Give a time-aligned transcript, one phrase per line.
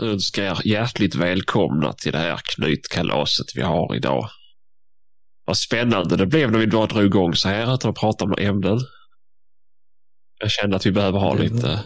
[0.00, 4.28] önska er hjärtligt välkomna till det här knytkalaset vi har idag.
[5.44, 8.34] Vad spännande det blev när vi bara drog igång så här utan att prata om
[8.38, 8.78] ämnen.
[10.40, 11.80] Jag kände att vi behöver ha lite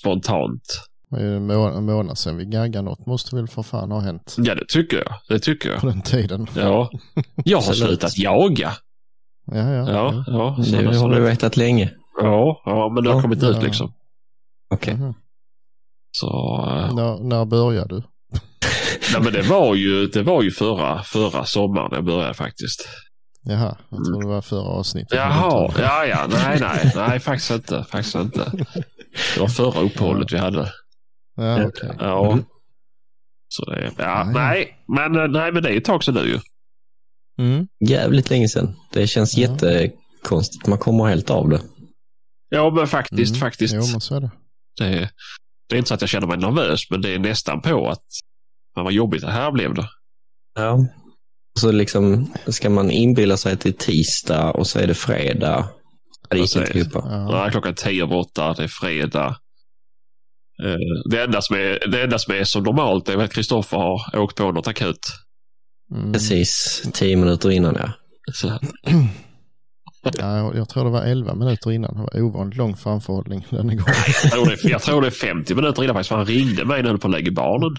[0.00, 0.62] spontant.
[1.10, 4.00] Det är en, må en månad sedan vi gaggade något måste väl för fan ha
[4.00, 5.14] hänt Ja, det tycker jag.
[5.28, 5.94] Det tycker på jag.
[5.94, 6.46] den tiden.
[6.56, 6.90] Ja.
[7.44, 8.72] Jag har slutat jaga.
[9.46, 9.90] Ja, ja.
[9.90, 10.64] Ja, ja.
[10.64, 11.90] så- Det har du vetat länge.
[12.20, 13.48] Ja, ja, men det har Ja, kommit ja.
[13.48, 13.92] ut liksom.
[14.70, 14.94] Okej.
[14.94, 15.14] Mhm.
[16.16, 16.26] Så,
[16.68, 18.02] eh, När, när började du?
[19.12, 22.88] nej, men det var ju, det var ju förra, förra sommaren jag började faktiskt.
[23.46, 25.12] Jaha, jag tror det var förra avsnittet.
[25.18, 28.52] Jaha, ja, ja, nej, nej, nej, faktiskt inte, faktiskt inte.
[29.34, 30.72] Det var förra uppehållet vi hade.
[31.36, 31.90] Ja, okej.
[31.98, 32.32] Ja.
[32.32, 32.44] Mm.
[33.48, 34.24] Så det, ja, Ja, ja.
[34.24, 36.40] nej, men, eh, nej, men det är ju ett tag sedan nu ju.
[37.38, 37.66] Mm.
[37.88, 38.74] Jävligt länge sedan.
[38.92, 39.48] Det känns Ja.
[39.50, 40.66] jättekonstigt.
[40.66, 41.60] Man kommer helt av det.
[42.48, 43.40] Ja, men faktiskt, Mm.
[43.40, 43.74] faktiskt.
[43.74, 44.30] Jo, men så är det.
[44.78, 45.10] Det,
[45.68, 48.04] det är inte så att jag känner mig nervös, men det är nästan på att
[48.76, 49.88] men vad jobbigt det här blev då.
[50.54, 50.78] Ja.
[51.60, 55.68] Så liksom ska man inbilla sig att det är tisdag och så är det fredag.
[56.30, 56.92] Det gick inte ihop.
[56.94, 57.44] Ja.
[57.44, 57.50] Ja.
[57.50, 59.36] Klockan tio över åtta, det är fredag.
[60.64, 64.18] Eh, Det enda, som är, det enda som är som normalt är att Kristoffer har
[64.18, 64.98] åkt på något akut.
[65.94, 66.12] Mm.
[66.12, 67.90] Precis tio minuter innan ja.
[68.32, 68.58] Så,
[70.18, 71.94] Ja, jag- tror det var 11 minuter innan.
[71.94, 73.84] Det var ovanligt lång framförhållning den gången.
[74.22, 76.64] jag, tror det, är- jag tror det är 50 minuter innan faktiskt, för han ringde
[76.64, 77.76] mig när han på lägga barnen.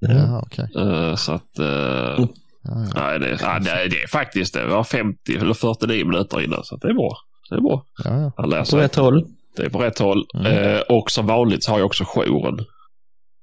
[0.00, 0.68] Jaha, okej.
[0.76, 2.28] Eh, Så att, Mm.
[2.66, 3.08] Ja, ja.
[3.08, 4.66] nej, det, nej, det, det är faktiskt det.
[4.66, 7.16] var 50 eller 49 minuter innan, så att det är bra.
[7.50, 7.84] Det är bra.
[8.04, 8.32] Ja, ja.
[8.36, 9.24] Han På rätt håll.
[9.56, 10.24] Det är på rätt håll.
[10.34, 10.74] Mm.
[10.74, 12.58] Eh, och som vanligt så har jag också jouren.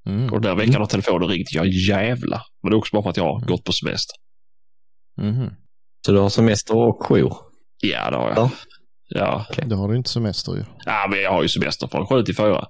[0.07, 0.33] Mm.
[0.33, 1.53] Och den här veckan har telefonen ringt.
[1.53, 2.41] Jag jävlar.
[2.63, 4.15] Men det är också bara för att jag har gått på semester.
[5.21, 5.49] Mhm.
[6.05, 7.37] Så du har semester och jour.
[7.81, 8.37] Ja, det har jag.
[8.37, 8.51] Ja.
[9.09, 9.45] Ja.
[9.65, 10.63] Då har du inte semester ju.
[10.85, 12.65] ja, men jag har ju semester från sju till fyra.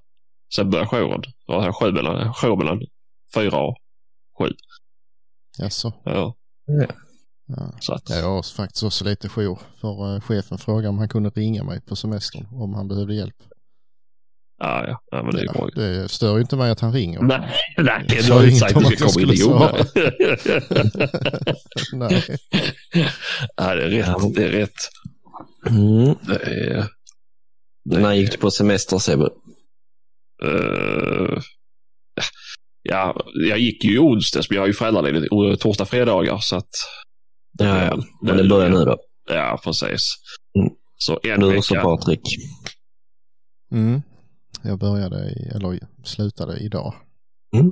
[0.56, 1.22] Sen börjar jouren.
[1.48, 2.82] Då har jag jour mellan, jour mellan
[3.36, 3.76] fyra och
[4.40, 4.50] sju.
[5.58, 5.94] Jaså?
[6.06, 6.36] Ja,
[7.48, 7.72] Ja.
[7.80, 9.60] så att, Ja, Jag har faktiskt också lite jour.
[9.82, 13.36] För eh, chefen frågade om han kunde ringa mig på semestern om han behövde hjälp.
[14.58, 15.68] ja, ja, ja, men det är Ja, bra.
[15.76, 17.22] det stör ju inte mig att han ringer.
[17.22, 19.48] Nej, nej, Jag sa har ju sagt att du jag ska komma in i.
[21.94, 22.24] Nej.
[23.58, 24.36] ja, det är rätt.
[24.36, 24.72] Det är rätt.
[25.70, 26.16] Mm.
[26.28, 26.88] Det är...
[27.90, 29.30] Det När gick du på semester Sebbe?
[30.44, 31.42] Eh,
[32.82, 36.38] ja, jag gick ju i onsdags, men jag är ju föräldraledig o- torsdag, fredagar.
[36.42, 36.70] Så att,
[37.60, 38.04] Ja, ja.
[38.22, 38.98] Men det börjar nu då.
[39.30, 40.02] Ja, precis.
[40.60, 40.70] Mm.
[40.98, 41.84] Så en Du också vecka.
[41.84, 42.22] Patrik.
[43.72, 44.02] Mm.
[44.64, 46.94] Jag började, i, eller slutade idag.
[47.56, 47.72] Mm.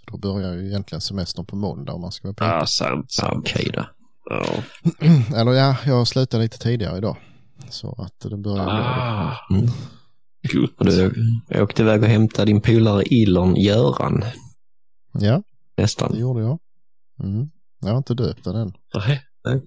[0.00, 2.44] Så då börjar ju egentligen semestern på måndag om man ska vara på.
[2.44, 3.06] Ja, sant.
[3.18, 3.46] Ja, sant.
[3.48, 3.86] Okej då.
[4.30, 4.44] Ja.
[5.36, 7.16] Eller ja, jag slutade lite tidigare idag.
[7.70, 8.72] Så att det börjar det.
[8.72, 9.66] Ah, Mm.
[10.78, 11.12] du
[11.48, 14.24] jag åkte iväg och hämtade din polare Ilon Göran.
[15.12, 15.42] Ja,
[15.76, 16.18] det Nästan.
[16.18, 16.58] gjorde jag.
[17.22, 17.50] Mm.
[17.80, 18.72] Jag har inte döpt den än.
[19.44, 19.62] Nej.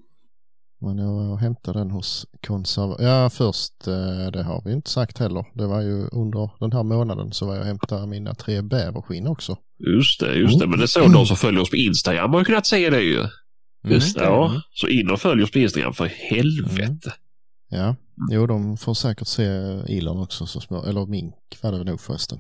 [0.82, 2.96] Men jag var och hämtade den hos konserv...
[3.00, 5.46] Ja, först, eh, det har vi inte sagt heller.
[5.54, 9.28] Det var ju under den här månaden så var jag och hämtade mina tre bäverskinn
[9.28, 9.58] också.
[9.98, 10.68] Just det, just det.
[10.68, 13.26] Men det såg de som följer oss på Instagram har ju kunnat se det ju.
[13.84, 14.24] Just det.
[14.24, 17.14] Ja, så in och följ oss på Instagram för helvete.
[17.70, 17.96] Ja,
[18.32, 19.44] jo de får säkert se
[19.98, 22.40] Elon också så små, eller mink var det nog förresten.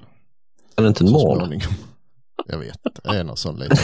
[0.75, 1.62] Är det inte en mål?
[2.47, 3.78] Jag vet, det är någon sån liten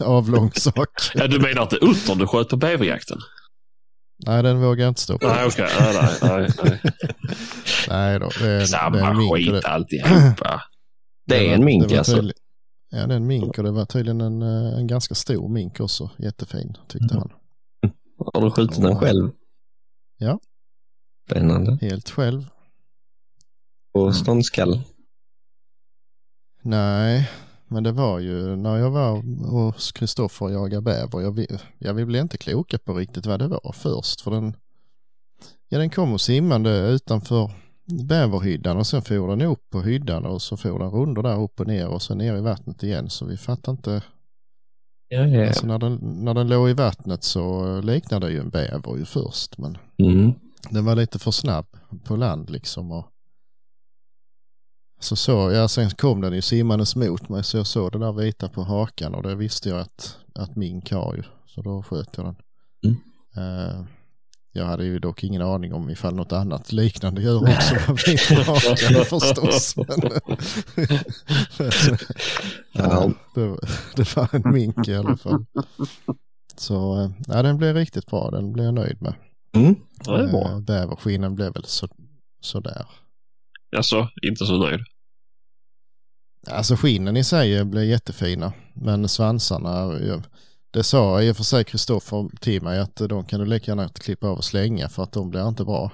[0.06, 0.88] avlång sak.
[1.14, 3.18] Ja, du menar inte uttern du sköt på bäverjakten?
[4.26, 5.28] Nej, den vågar jag inte stå på.
[5.28, 5.68] Nej, okej.
[5.80, 6.80] Nej, nej, nej, nej.
[7.88, 9.34] Nej då, det är, det är Samma en mink.
[9.34, 10.62] skit det, alltihopa.
[11.26, 12.16] Det är en mink alltså.
[12.16, 12.32] tydlig-
[12.90, 15.80] Ja, det är en mink och det var tydligen en, eh, en ganska stor mink
[15.80, 16.10] också.
[16.18, 17.28] Jättefin tyckte Mm.
[17.28, 17.32] han.
[18.34, 19.30] Har du skjutit den själv?
[20.18, 20.40] Ja.
[21.30, 21.78] Spännande.
[21.80, 22.48] Helt själv.
[23.94, 24.80] Och ståndskall?
[26.62, 27.30] Nej,
[27.68, 31.20] men det var ju när jag var hos Kristoffer och jagade bäver.
[31.20, 31.46] Jag,
[31.78, 34.20] jag vi blev inte kloka på riktigt vad det var först.
[34.20, 34.56] För den,
[35.68, 37.50] ja, den kom och simmande utanför
[38.08, 41.60] bäverhyddan och sen for den upp på hyddan och så for den rundor där upp
[41.60, 43.10] och ner och sen ner i vattnet igen.
[43.10, 44.02] Så vi fattade inte.
[45.08, 45.46] Ja, ja.
[45.48, 49.04] Alltså när den, när den låg i vattnet så liknade det ju en bäver ju
[49.04, 49.58] först.
[49.58, 50.32] Men Mm.
[50.70, 51.66] den var lite för snabb
[52.04, 52.92] på land liksom.
[52.92, 53.06] Och
[55.00, 58.12] så så, ja sen kom den ju simmandes mot mig så jag såg det där
[58.12, 61.22] vita på hakan och det visste jag att, att mink har ju.
[61.46, 62.36] Så då sköt jag den.
[62.84, 62.96] Mm.
[63.36, 63.84] Eh,
[64.58, 68.28] jag hade ju dock ingen aning om ifall något annat liknande gör också var vit
[68.28, 69.76] på hakan förstås.
[69.76, 70.10] Men,
[72.72, 73.58] ja, det,
[73.96, 75.44] det var en mink i alla fall.
[76.56, 79.14] Så eh, ja, den blev riktigt bra, den blev jag nöjd med.
[79.52, 79.76] Mm.
[80.04, 80.48] Ja, det är bra.
[80.48, 81.88] Eh, Bäverskinnen blev väl så,
[82.40, 82.86] sådär.
[83.76, 84.80] Alltså, inte så nöjd.
[86.50, 89.98] Alltså skinnen i sig blir jättefina, men svansarna,
[90.70, 93.88] det sa i och för sig Kristoffer till mig att de kan du lika gärna
[93.88, 95.90] klippa av och slänga för att de blir inte bra.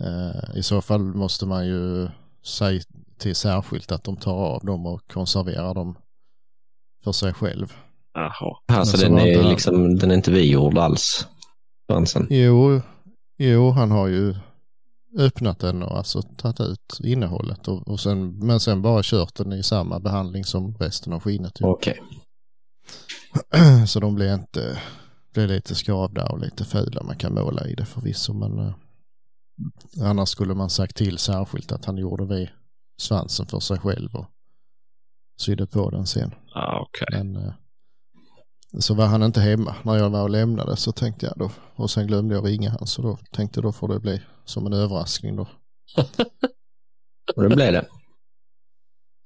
[0.00, 2.08] Eh, I så fall måste man ju
[2.44, 2.80] säga
[3.18, 5.98] till särskilt att de tar av dem och konserverar dem
[7.04, 7.72] för sig själv.
[8.14, 8.56] Jaha.
[8.72, 11.26] Alltså så den är, inte- liksom, den är inte vigjord alls.
[11.90, 12.26] Svansen.
[12.30, 12.80] Jo,
[13.38, 14.34] jo, han har ju
[15.18, 19.52] öppnat den och alltså tagit ut innehållet och, och sen, men sen bara kört den
[19.52, 21.60] i samma behandling som resten av skinnet.
[21.60, 21.66] Ju.
[21.66, 22.00] Okej.
[23.86, 24.82] Så de blir inte,
[25.32, 27.02] blir lite skavda och lite fula.
[27.02, 28.74] Man kan måla i det förvisso men eh,
[30.00, 32.48] annars skulle man sagt till särskilt att han gjorde vid
[32.98, 34.26] svansen för sig själv och
[35.40, 36.34] sydde på den sen.
[36.54, 37.06] Ja, okej.
[37.10, 37.52] Men eh,
[38.78, 41.90] så var han inte hemma när jag var och lämnade så tänkte jag då och
[41.90, 44.72] sen glömde jag ringa han så då tänkte jag då får det bli som en
[44.72, 45.48] överraskning då.
[47.36, 47.86] Och det blev det.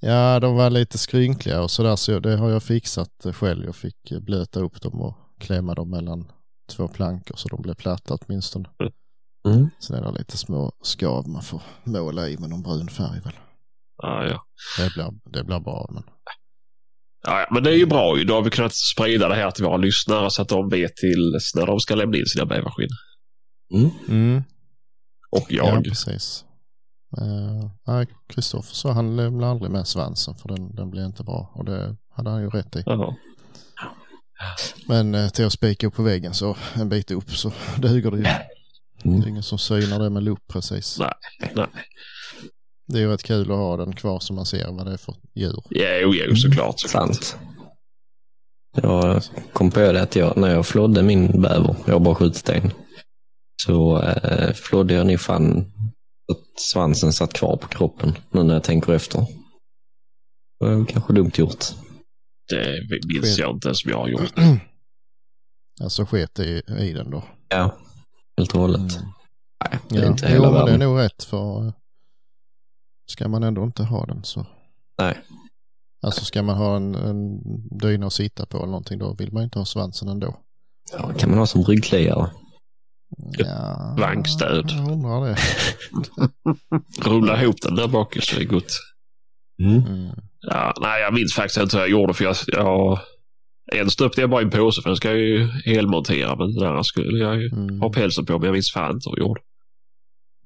[0.00, 3.64] Ja, de var lite skrynkliga och sådär så det har jag fixat själv.
[3.64, 6.32] Jag fick blöta upp dem och klämma dem mellan
[6.72, 8.68] två plankor så de blev platta åtminstone.
[9.48, 9.70] Mm.
[9.80, 13.32] Sen är det lite små skav man får måla i med någon brun färg väl.
[14.02, 14.42] Ja, ja.
[14.78, 16.02] Det blir, det blir bra men
[17.26, 18.24] Ja, ja, men det är ju bra ju.
[18.24, 21.38] Då har vi kunnat sprida det här till våra lyssnare så att de vet till
[21.54, 22.88] när de ska lämna in sina bäverskinn.
[23.74, 23.90] Mm.
[24.08, 24.42] mm,
[25.30, 25.84] Och ja jag.
[25.84, 26.44] precis.
[27.18, 31.52] Uh, nej, Kristoffer sa han lämnar aldrig med svansen för den, den blir inte bra
[31.54, 32.82] och det hade han ju rätt i.
[32.86, 33.14] Ja.
[34.86, 38.16] Men eh, till att spika upp på väggen så en bit upp så duger det
[38.16, 38.24] ju.
[39.04, 39.20] Mm.
[39.20, 40.98] Det är ingen som synar det med lupp precis.
[40.98, 41.12] Nej,
[41.54, 41.66] nej.
[42.86, 44.96] Det är ju rätt kul att ha den kvar så man ser vad det är
[44.96, 45.62] för djur.
[45.70, 46.80] Jo, jo, såklart.
[46.80, 47.14] såklart.
[47.14, 47.36] Sant.
[48.72, 49.22] Jag
[49.52, 52.70] kom på det att jag, när jag flodde min bäver, jag har bara skjutit en,
[53.62, 55.72] så eh, flodde jag nog fan
[56.30, 59.18] att svansen satt kvar på kroppen nu när jag tänker efter.
[60.60, 61.64] Det var kanske dumt gjort.
[62.48, 62.80] Det
[63.14, 64.32] minns jag inte ens om jag har gjort.
[65.82, 67.24] Alltså sket i, i den då.
[67.48, 67.78] Ja,
[68.38, 68.98] helt och hållet.
[69.64, 70.80] Nej, det är Ja, inte jo, hela men det är världen.
[70.80, 71.72] nog rätt för eh,
[73.10, 74.46] ska man ändå inte ha den så.
[74.98, 75.18] Nej.
[76.02, 77.40] Alltså ska man ha en, en
[77.78, 80.36] dyna att sitta på eller någonting då vill man inte ha svansen ändå.
[80.92, 82.30] Ja, kan man ha som ryggkliare.
[83.18, 84.70] Ja, Bankstöd.
[84.70, 85.36] Jag undrar det.
[87.10, 88.72] Rulla ihop den där bak så det är gott.
[89.62, 90.10] Mm.
[90.40, 92.98] Ja, nej, jag minns faktiskt inte hur jag gjorde för jag, jag
[93.72, 96.68] en stöpte jag bara i en påse för den ska jag ju helmontera men den
[96.68, 97.80] andra skulle jag ju Mm.
[97.80, 99.40] ha pälsen på men jag minns fan inte hur jag gjorde.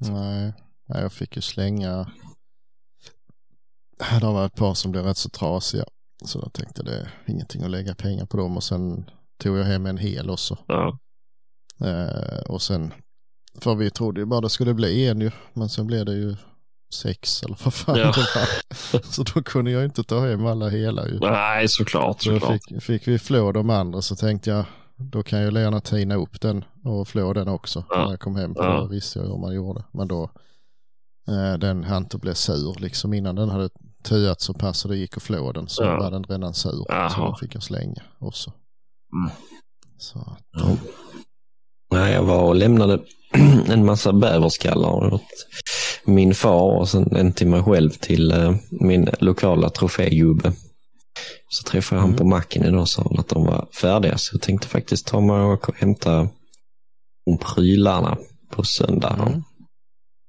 [0.01, 0.53] Nej,
[0.89, 2.11] nej, jag fick ju slänga.
[4.21, 5.85] Det var ett par som blev rätt så trasiga.
[6.25, 9.11] Så jag tänkte det är ingenting att lägga pengar på dem och sen
[9.43, 10.59] tog jag hem en hel också.
[10.67, 10.99] Ja,
[11.81, 12.93] Eh, och sen,
[13.61, 16.37] för vi trodde ju bara det skulle bli en ju, men sen blev det ju
[16.95, 18.05] sex eller vad fan Ja.
[18.05, 18.27] det
[18.93, 19.03] var.
[19.13, 21.19] Så då kunde jag inte ta hem alla hela ju.
[21.21, 22.23] nej såklart.
[22.23, 22.61] Så då såklart.
[22.69, 24.65] fick, fick vi flå de andra så tänkte jag,
[24.97, 28.05] då kan jag gärna tina upp den och flå den också Ja.
[28.05, 28.55] när jag kom hem.
[28.55, 28.81] För Ja.
[28.81, 29.85] då visste jag hur man gjorde.
[29.93, 30.31] Men då,
[31.29, 33.69] eh, den hann inte bli sur liksom innan den hade
[34.05, 35.97] tuat så pass så det gick att flå den så Ja.
[35.99, 36.71] var den redan sur.
[36.71, 37.27] Så Jaha.
[37.27, 38.53] den fick jag slänga också.
[39.13, 39.31] Mm.
[39.99, 40.63] Så att,
[41.95, 42.99] Nej, jag var och lämnade
[43.69, 45.23] en massa bäverskallar åt
[46.05, 50.53] min far och sen en till mig själv till eh, min lokala trofégubbe.
[51.49, 52.19] Så träffade jag han Mm.
[52.19, 55.41] på macken idag och sa att de var färdiga så jag tänkte faktiskt ta mig
[55.41, 56.29] och hämta
[57.27, 58.19] de prylarna
[58.51, 59.17] på söndag.
[59.29, 59.43] Mm.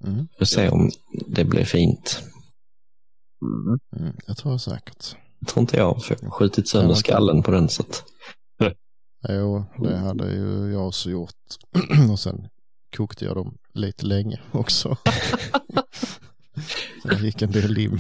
[0.06, 0.92] mm, Och se om
[1.28, 2.24] det blir fint.
[3.42, 3.80] Mm.
[4.06, 5.16] mm, jag tror säkert.
[5.40, 7.70] Det tror inte jag, för jag har skjutit sönder skallen på den.
[7.70, 8.04] Så att,
[9.30, 11.32] Jo, det hade ju jag också gjort.
[12.12, 12.48] och sen
[12.98, 14.98] kokte jag dem lite länge också.
[17.02, 18.00] så det gick en del lim.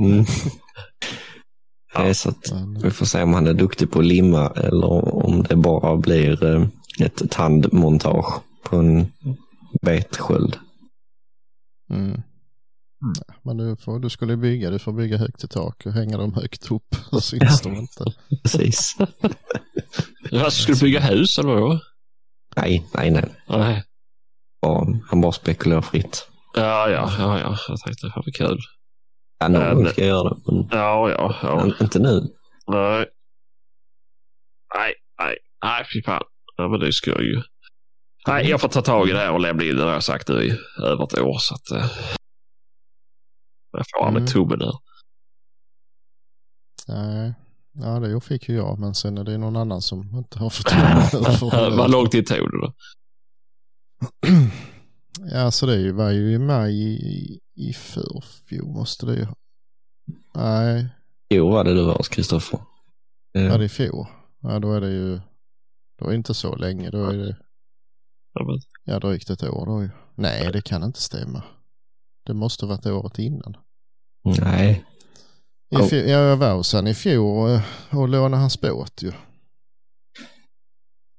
[0.00, 0.24] mm.
[1.94, 2.14] Ja.
[2.14, 5.42] Så att Men, Vi får se om han är duktig på att limma eller om
[5.42, 6.66] det bara blir eh,
[7.00, 9.12] ett tandmontage på en
[9.82, 10.56] betsköld.
[11.90, 12.22] mm.
[13.00, 16.16] Ja, men du, får, du skulle bygga, du får bygga högt i tak och hänga
[16.16, 16.94] dem högt upp.
[17.10, 18.04] Så syns de inte.
[18.42, 18.96] Precis.
[20.32, 21.80] Alltså, ska du bygga hus eller vad?
[22.56, 23.24] nej, nej, nej.
[23.48, 23.84] Nej.
[24.62, 26.28] Bara, han bara spekulerar fritt.
[26.54, 27.56] Ja, ja, ja, ja.
[27.68, 28.58] Jag tänkte det var kul.
[29.38, 31.56] Ja, någon Ja, gång men- ska jag göra det, men Ja, ja, ja.
[31.64, 32.20] men inte nu.
[32.66, 33.06] Nej.
[34.74, 36.22] Nej, nej, nej, fy fan.
[36.56, 37.42] Ja, men det ska jag ju.
[38.26, 40.28] Nej, jag får ta tag i det här och lämna in det har jag sagt
[40.28, 41.90] nu i över ett år så att.
[43.74, 44.26] Eh, jag får med Mm.
[44.26, 44.72] tummen här.
[46.88, 47.34] Nej,
[47.72, 50.66] ja det fick ju jag, men sen är det någon annan som inte har fått
[50.66, 52.72] till Vad lång tid tog det då?
[55.32, 59.26] Ja, så det var ju i maj i, i förfjol måste det ju.
[60.34, 60.88] Nej,
[61.28, 62.60] Jo, var det du var hos Kristoffer.
[63.32, 64.06] Ja, Eh, det är i fjol.
[64.40, 65.20] Ja, då är det ju,
[65.98, 66.90] då är det inte så länge.
[66.90, 67.36] Då är det,
[68.84, 69.90] ja drygt ett år då ju.
[70.14, 71.42] Nej, det kan inte stämma.
[72.28, 73.56] Det måste varit året innan.
[74.24, 74.84] Nej,
[75.72, 75.88] I Kom.
[75.88, 77.60] fjol, ja, jag var hos han i fjol eh,
[77.98, 79.12] och lånade hans båt ju.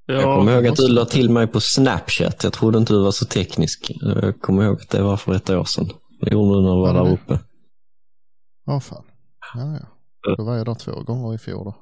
[0.05, 2.43] jag ja, kommer ihåg att du la till mig på Snapchat.
[2.43, 3.91] Jag trodde inte du var så teknisk.
[4.01, 5.89] Jag kommer ihåg att det var för ett år sedan.
[6.21, 7.11] Det gjorde du när du var där det?
[7.11, 7.39] uppe.
[8.65, 9.03] Ja, fan.
[9.55, 10.35] Ja, ja.
[10.37, 11.75] Då var jag där två gånger i fjol då.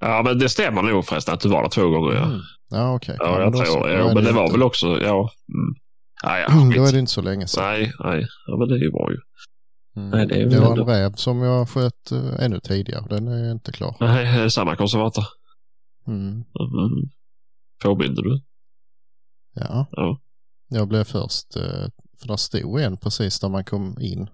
[0.00, 2.12] ja, men det stämmer nog förresten att du var där två gånger.
[2.14, 2.40] Ja, Mm.
[2.74, 3.16] Ja, okej.
[3.18, 3.72] ja, men jag så.
[3.72, 3.98] tror det.
[3.98, 5.30] Jo, men det var väl också, ja.
[5.54, 5.74] Mm.
[6.22, 7.64] Ja, ja, Då är det inte så länge sedan.
[7.64, 8.26] Nej, nej.
[8.46, 9.18] Ja, men det är ju bra ju.
[9.96, 10.10] Mm.
[10.10, 13.06] Nej, det det var en räv som jag sköt uh, ännu tidigare.
[13.08, 13.96] Den är inte klar.
[14.00, 15.24] Nej, det är samma konservator.
[16.06, 16.30] Mm.
[16.30, 17.10] Mm.
[17.82, 18.40] Påminde du?
[19.54, 19.86] Ja.
[19.90, 20.20] Ja.
[20.68, 21.88] Jag blev först, eh,
[22.20, 24.28] för där stod en precis där man kom in.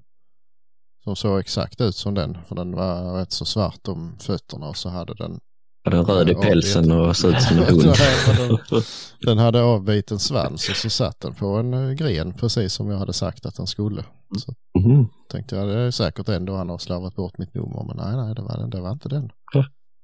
[1.04, 2.38] Som såg exakt ut som den.
[2.45, 5.40] För den var rätt så svart om fötterna och så hade den
[5.85, 7.82] Var den röd i Ja, pälsen och såg ut som en hund?
[7.82, 8.58] Den,
[9.20, 12.99] den hade avbiten svans och så satt den på en eh, gren precis som jag
[12.99, 14.04] hade sagt att den skulle.
[14.38, 15.08] Så Mhm.
[15.30, 18.35] tänkte jag det är säkert ändå han har slavat bort mitt nummer men nej nej
[18.35, 19.30] det var, den, det var inte den.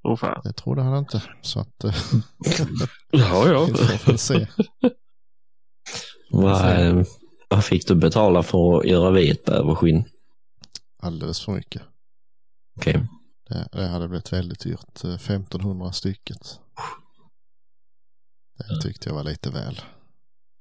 [0.09, 0.40] Åh fan.
[0.45, 1.23] Det trodde han inte.
[1.43, 1.95] Så att eh,
[3.11, 3.64] Ja, ja.
[3.71, 4.47] vi får väl se.
[6.31, 7.02] Vad, eh,
[7.49, 10.04] vad fick du betala för att göra vit bäverskinn?
[11.02, 11.83] Alldeles för mycket.
[12.81, 13.07] Okej.
[13.54, 15.04] Det, det hade blivit väldigt dyrt.
[15.04, 16.61] eh, 1500 stycket.
[18.58, 19.80] Det tyckte jag var lite väl.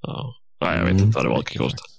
[0.00, 0.34] ja.
[0.60, 1.04] Nej, jag vet Mm.
[1.04, 1.90] inte vad det var faktiskt.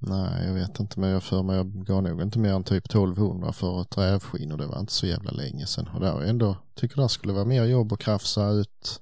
[0.00, 2.84] Nej, jag vet inte, men jag för mig jag gav nog inte mer än typ
[2.86, 5.88] 1200 för ett rävskinn och det var inte så jävla länge sedan.
[5.94, 9.00] Och där ändå tycker det skulle vara mer jobb att krafsa ut.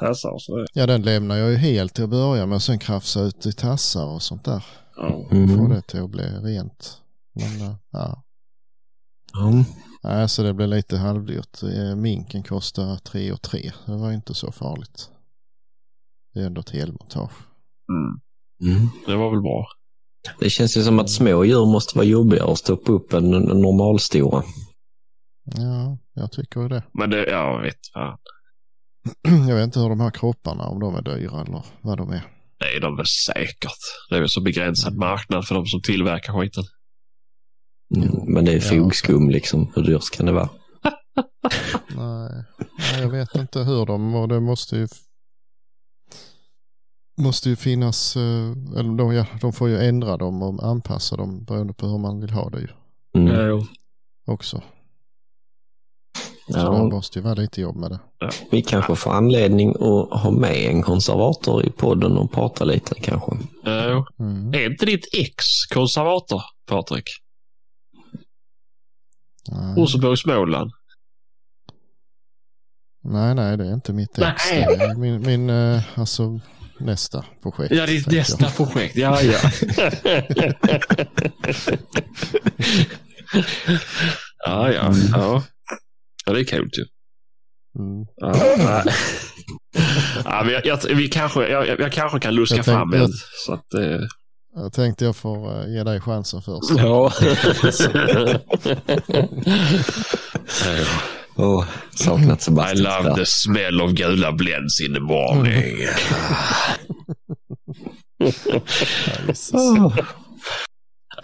[0.00, 0.66] Tassar och så.
[0.74, 4.06] Ja, den lämnar jag ju helt till att börja med, sen krafsa ut i tassar
[4.06, 4.64] och sånt där.
[4.96, 5.26] Ja.
[5.30, 5.68] Få Mm.
[5.68, 7.00] det till att bli rent.
[7.34, 8.23] Men eh, ja,
[9.34, 9.64] Ja.
[10.02, 11.62] nej, så det blev lite halvdyrt.
[11.62, 13.72] Eh, Minken kostar 3 och 3.
[13.86, 15.08] Det var inte så farligt.
[16.34, 17.32] Det är ändå ett helmontage.
[17.92, 18.20] Mm.
[18.76, 18.88] Mm.
[19.06, 19.66] Det var väl bra.
[20.40, 23.42] Det känns ju som att små djur måste vara jobbigare att stoppa upp än en
[23.42, 24.42] normalstora.
[25.44, 26.82] Ja, jag tycker det.
[26.98, 28.18] Men det, ja, jag vet fan.
[29.48, 32.22] Jag vet inte hur de här kropparna, om de är dyra eller vad de är.
[32.76, 33.78] Är de väl säkert.
[34.10, 36.64] Det är väl så begränsad marknad för de som tillverkar skiten.
[38.02, 38.32] Mm.
[38.34, 38.82] Men det är Ja.
[38.84, 39.72] fogskum liksom.
[39.74, 40.48] Hur dyrt kan det vara?
[41.96, 42.44] Nej,
[42.78, 44.88] nej, jag vet inte hur de, och det måste ju
[47.20, 51.44] måste ju finnas, eh, eller de, ja, de får ju ändra dem och anpassa dem
[51.44, 52.68] beroende på hur man vill ha det ju
[53.16, 53.46] Mm.
[53.48, 53.66] jo.
[54.26, 54.62] också.
[56.46, 58.00] Så det Ja, måste ju vara lite jobb med det.
[58.50, 63.32] vi kanske får anledning att ha med en konservator i podden och prata lite kanske.
[63.64, 64.04] Jo.
[64.18, 64.54] Mm.
[64.54, 67.04] Är inte ditt ex konservator, Patrik?
[69.52, 69.74] Nej.
[69.76, 70.70] Rosenborg, Småland.
[73.04, 74.42] nej, nej, det är inte mitt ex.
[74.50, 74.96] Nej.
[74.96, 76.40] Min, min eh, alltså
[76.78, 77.74] nästa projekt.
[77.74, 78.56] Ja, ditt nästa jag.
[78.56, 78.96] projekt.
[78.96, 79.38] Ja, ja.
[84.46, 85.42] ja, ja, ja.
[86.26, 86.84] Ja, det är kul ju.
[87.78, 88.06] Mm.
[88.16, 88.94] Ja, nej.
[90.24, 93.12] ja, men jag, jag, vi kanske, jag, jag kanske kan luska Jag fram tänkte- en.
[93.46, 94.00] Så att, eh,
[94.56, 96.70] Jag tänkte jag får eh, ge dig chansen först.
[96.78, 97.12] ja.
[101.36, 102.82] Åh, saknat I Sebastian.
[103.04, 105.76] love the smell of gula blends in the morning.
[108.18, 108.30] Ja.
[109.52, 109.96] Åh.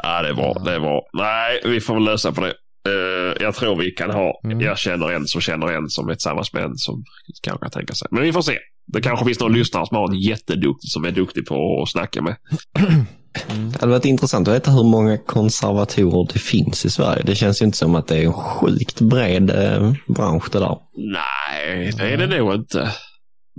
[0.03, 0.55] Ja, det är bra.
[0.65, 1.03] Det är bra.
[1.13, 2.55] Nej, vi får väl lösa på det.
[2.89, 4.61] Eh, jag tror vi kan ha, Mm.
[4.61, 7.05] jag känner en som känner en som är tillsammans med en som
[7.43, 8.09] kanske kan tänka sig.
[8.11, 8.59] Men vi får se.
[8.93, 12.23] Det kanske finns någon lyssnare som har en jätteduktig som är duktig på att snacka
[12.23, 12.37] med.
[13.51, 13.71] Mm.
[13.73, 17.23] Det hade varit intressant att veta hur många konservatorer det finns i Sverige.
[17.23, 20.77] Det känns ju inte som att det är en sjukt bred eh, bransch det där.
[20.97, 22.93] Nej, det är det nog inte.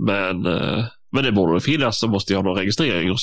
[0.06, 3.22] Men, eh, men det borde finnas så måste jag ha någon registrering hos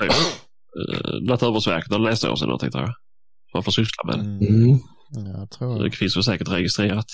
[0.00, 2.94] typ, eh, Naturvårdsverket eller Länsstyrelsen eller någonting tror jag.
[3.54, 4.24] Man får syssla med det.
[4.24, 4.80] Mm.
[5.16, 5.40] Mm.
[5.40, 7.06] Jag tror Det finns väl säkert registrerat.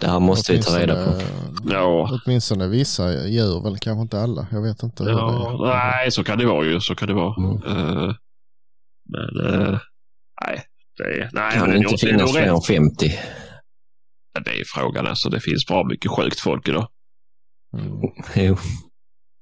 [0.00, 1.22] Det här måste vi ta reda på.
[1.68, 4.46] Ja, Åtminstone vissa djur, väl kanske inte alla.
[4.52, 5.04] Jag vet inte.
[5.04, 6.80] ja nej så kan det vara ju.
[6.80, 7.34] Så kan det vara.
[7.36, 7.56] Mm.
[7.66, 8.14] Eh,
[9.10, 9.78] men eh,
[10.46, 10.62] nej,
[10.98, 13.12] det nej, Kan det är inte finnas fler än 50?
[14.44, 15.28] Det är frågan alltså.
[15.30, 16.88] Det finns bra mycket sjukt folk idag.
[17.76, 17.90] Mm.
[18.34, 18.56] Jo.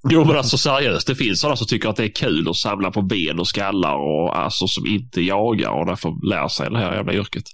[0.09, 2.91] Jo men alltså seriöst, det finns sådana som tycker att det är kul att samla
[2.91, 6.95] på ben och skallar och alltså som inte jagar och därför lär sig det här
[6.95, 7.45] jävla yrket.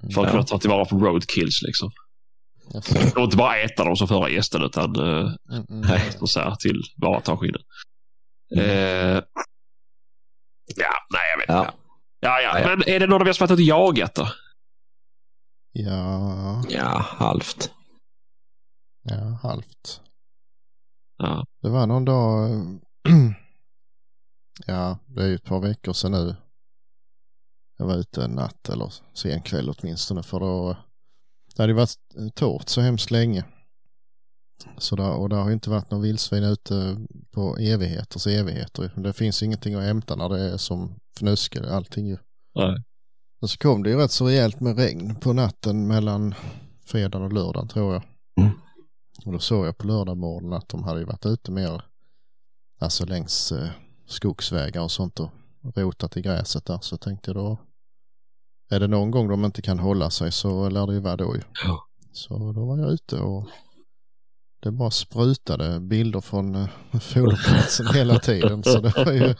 [0.00, 0.30] För att Ja.
[0.30, 1.90] kunna ta tillvara på roadkills liksom.
[3.16, 5.80] Och inte bara äta dem som förra gästen utan uh, Mm, mm.
[5.80, 6.12] Nej.
[6.26, 7.60] så här, till bara ta skinnen.
[8.56, 8.64] Mm.
[8.66, 9.22] Eh,
[10.76, 11.60] ja, nej jag vet Ja.
[11.60, 11.72] inte.
[12.20, 12.68] Ja, ja, Ja, ja.
[12.76, 14.28] men är det någon av er som varit ute och jagat då?
[15.72, 17.70] Ja, Ja, halvt.
[19.02, 20.00] ja, halvt.
[21.18, 21.44] Ja.
[21.62, 22.50] Det var någon dag,
[24.66, 26.36] ja, det är ju ett par veckor sedan nu.
[27.80, 30.76] Jag var ute en natt eller sen kväll åtminstone för då,
[31.56, 31.96] det hade ju varit
[32.34, 33.44] torrt så hemskt länge.
[34.78, 36.96] Så där, och det har inte varit någon vildsvin ute
[37.30, 38.92] på evigheters evigheter.
[38.96, 42.18] Det finns ingenting att hämta när det är som fnöske allting ju.
[42.54, 42.82] Nej.
[43.40, 46.34] Och så kom det ju rätt så rejält med regn på natten mellan
[46.86, 48.02] fredagen och lördagen tror jag.
[48.40, 48.52] Mm.
[49.26, 51.82] Och då såg jag på lördag morgon att de hade ju varit ute mer,
[52.80, 53.70] alltså längs eh,
[54.06, 55.30] skogsvägar och sånt och
[55.74, 56.78] rotat i gräset där.
[56.82, 57.58] Så tänkte jag då,
[58.70, 61.36] är det någon gång de inte kan hålla sig så lär det ju vara då
[61.36, 61.42] ju.
[61.64, 61.86] Ja.
[62.12, 63.48] Så då var jag ute och
[64.60, 66.68] det bara sprutade bilder från eh,
[67.00, 68.62] foderplatsen hela tiden.
[68.62, 69.34] Så det var ju,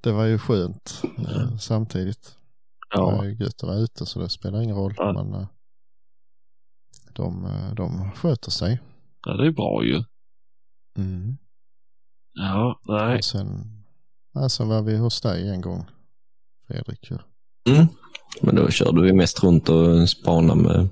[0.00, 2.22] det var ju skönt eh, samtidigt.
[2.90, 3.04] Det Ja.
[3.16, 4.94] var ju gött att vara ute så det spelar ingen roll.
[4.96, 5.12] Ja.
[5.12, 5.46] Men eh,
[7.12, 8.80] de, de sköter sig.
[9.26, 10.04] ja, det är bra ju.
[10.98, 11.36] Mm.
[12.32, 13.18] Ja, nej.
[13.18, 13.82] Och sen,
[14.50, 15.84] sen var vi hos dig en gång,
[16.66, 17.10] Fredrik.
[17.68, 17.86] Mm.
[18.40, 20.88] Men då körde vi mest runt och spanade med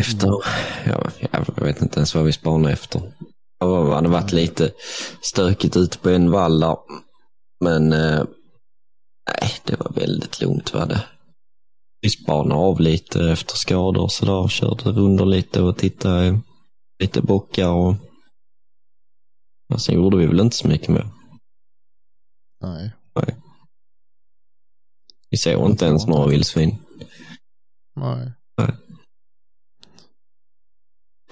[0.00, 0.30] efter.
[0.86, 1.10] Jag,
[1.56, 3.12] jag vet inte ens vad vi spanade efter.
[3.60, 4.72] Det hade varit lite
[5.22, 6.76] stökigt ute på en vall där.
[7.60, 8.24] Men eh,
[9.40, 11.04] nej, det var väldigt lugnt var det.
[12.00, 14.48] Vi spanade av lite efter skador och sådär.
[14.48, 16.40] Körde runder lite och tittade
[17.02, 17.94] lite bockar och
[19.68, 21.08] ja, sen gjorde vi väl inte så mycket mer.
[22.62, 22.92] Nej,
[25.30, 26.76] Vi såg inte ens några vildsvin.
[27.96, 28.32] nej.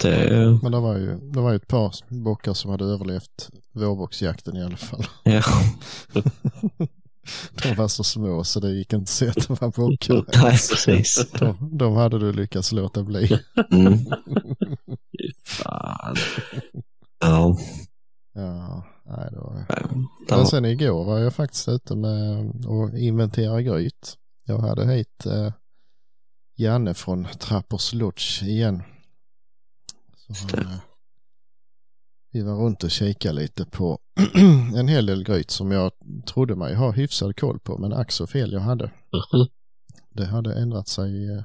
[0.03, 4.57] Det, Men det var ju, det var ju ett par bockar som hade överlevt vårbocksjakten
[4.57, 5.07] i alla fall.
[5.25, 5.43] ja.
[7.63, 10.15] De var så små så det gick inte att se att de var bockar.
[10.43, 11.31] Nej, precis.
[11.33, 13.39] De, de hade du lyckats låta bli.
[13.73, 13.99] Mm.
[15.45, 16.17] Fan.
[17.21, 17.59] Ja.
[18.35, 19.87] Ja, nej det var Där
[20.29, 24.17] Men var- sen igår var jag faktiskt ute med att inventera gryt.
[24.45, 25.53] Jag hade hit eh,
[26.57, 28.83] Janne från Trappers Lodge igen.
[30.17, 30.79] Så han, eh,
[32.33, 33.99] vi var runt och kikade lite på
[34.77, 35.93] en hel del gryt som jag
[36.27, 38.91] trodde mig ha hyfsad koll på men ack så fel jag hade.
[40.11, 41.43] Det hade ändrat sig eh,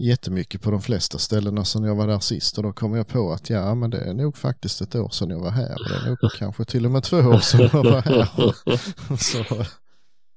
[0.00, 3.32] jättemycket på de flesta ställena sedan jag var där sist och då kom jag på
[3.32, 5.94] att ja men det är nog faktiskt ett år sedan jag var här och det
[5.94, 8.28] är nog kanske till och med två år sedan jag var här.
[9.16, 9.64] Så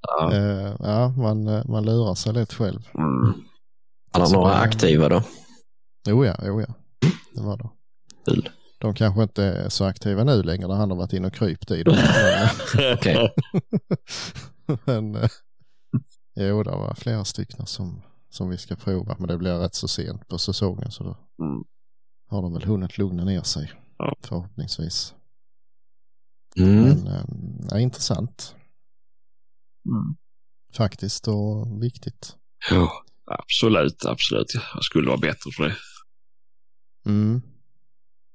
[0.08, 0.34] Ja.
[0.34, 2.88] eh, ja, man, eh, man lurar sig lätt själv.
[2.98, 3.34] Mm.
[4.12, 5.24] Alla några det- aktiva då?
[6.08, 6.74] Jo ja, jo ja.
[7.36, 7.70] Det var det.
[8.32, 8.50] Kul.
[8.80, 11.72] De kanske inte är så aktiva nu längre när han har varit inne och krypt
[11.72, 11.96] i dem.
[11.96, 12.50] Men,
[12.94, 13.34] Okej.
[14.86, 15.30] men eh,
[16.36, 18.02] jo, det var flera stycken som,
[18.34, 19.16] som vi ska prova.
[19.20, 21.64] Men det blir rätt så sent på säsongen så då Mm.
[22.30, 23.72] har de väl hunnit lugna ner sig.
[23.98, 24.16] Ja.
[24.22, 25.14] Förhoppningsvis.
[26.58, 26.84] Mm.
[26.84, 27.24] Men eh,
[27.70, 28.56] ja, intressant
[29.86, 30.16] Mm.
[30.78, 32.36] faktiskt och viktigt.
[32.70, 32.92] Ja,
[33.26, 34.48] absolut, absolut.
[34.74, 35.76] Jag skulle vara bättre för det.
[37.06, 37.42] Mm.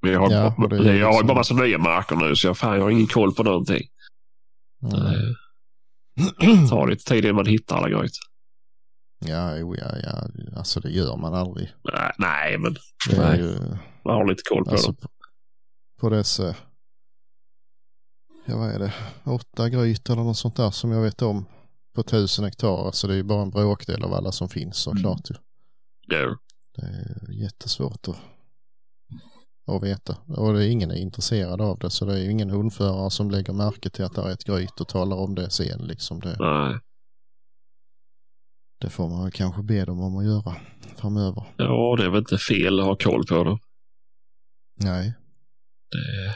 [0.03, 2.37] Men jag har, Ja, och det är jag har liksom- bara massa nya marker nu
[2.37, 3.89] så jag, fan, jag har ingen koll på någonting.
[4.83, 5.35] Mm.
[6.17, 8.11] Det tar lite tid innan man hittar alla grejer.
[9.19, 10.27] Ja, jo, ja, ja,
[10.57, 11.75] alltså det gör man aldrig.
[11.93, 12.77] Nej, Nej, men
[13.09, 13.39] Det är Nej.
[13.41, 13.59] ju,
[14.05, 14.97] man har lite koll på alltså dem.
[14.97, 15.09] på,
[16.01, 16.55] på dessa,
[18.47, 21.45] ja vad är det, åtta gryt eller något sånt där som jag vet om
[21.95, 22.87] på tusen hektar.
[22.87, 25.35] Alltså det är ju bara en bråkdel av alla som finns såklart ju.
[26.11, 26.37] Jo.
[26.77, 28.17] Det är jättesvårt att,
[29.67, 30.17] att veta.
[30.27, 33.31] Och det är ingen är intresserad av det så det är ju ingen hundförare som
[33.31, 36.21] lägger märke till att det är ett gryt och talar om det sen liksom.
[36.21, 36.79] Det, Nej.
[38.79, 40.57] Det får man kanske be dem om att göra
[40.97, 41.45] framöver.
[41.57, 43.59] Ja, det är väl inte fel att ha koll på dem.
[44.81, 45.13] Nej,
[45.91, 46.35] Det,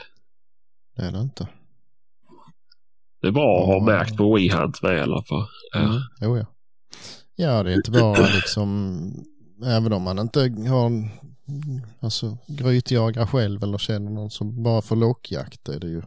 [0.96, 1.48] det är det inte.
[3.20, 3.85] det är bra att ha Ja.
[3.85, 5.46] märkt på WeHunt med i alla fall.
[5.72, 5.81] Ja.
[5.81, 6.00] Mm.
[6.20, 6.46] Jo, ja.
[7.37, 9.02] Ja, det är inte bara liksom,
[9.64, 11.11] även om man inte har
[12.00, 16.02] alltså grytjagar själv eller känner någon som bara för lockjakt är det ju,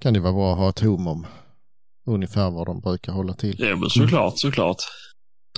[0.00, 1.26] kan det vara bra att ha ett hum om
[2.06, 4.76] ungefär vad de brukar hålla till ja, men såklart, såklart.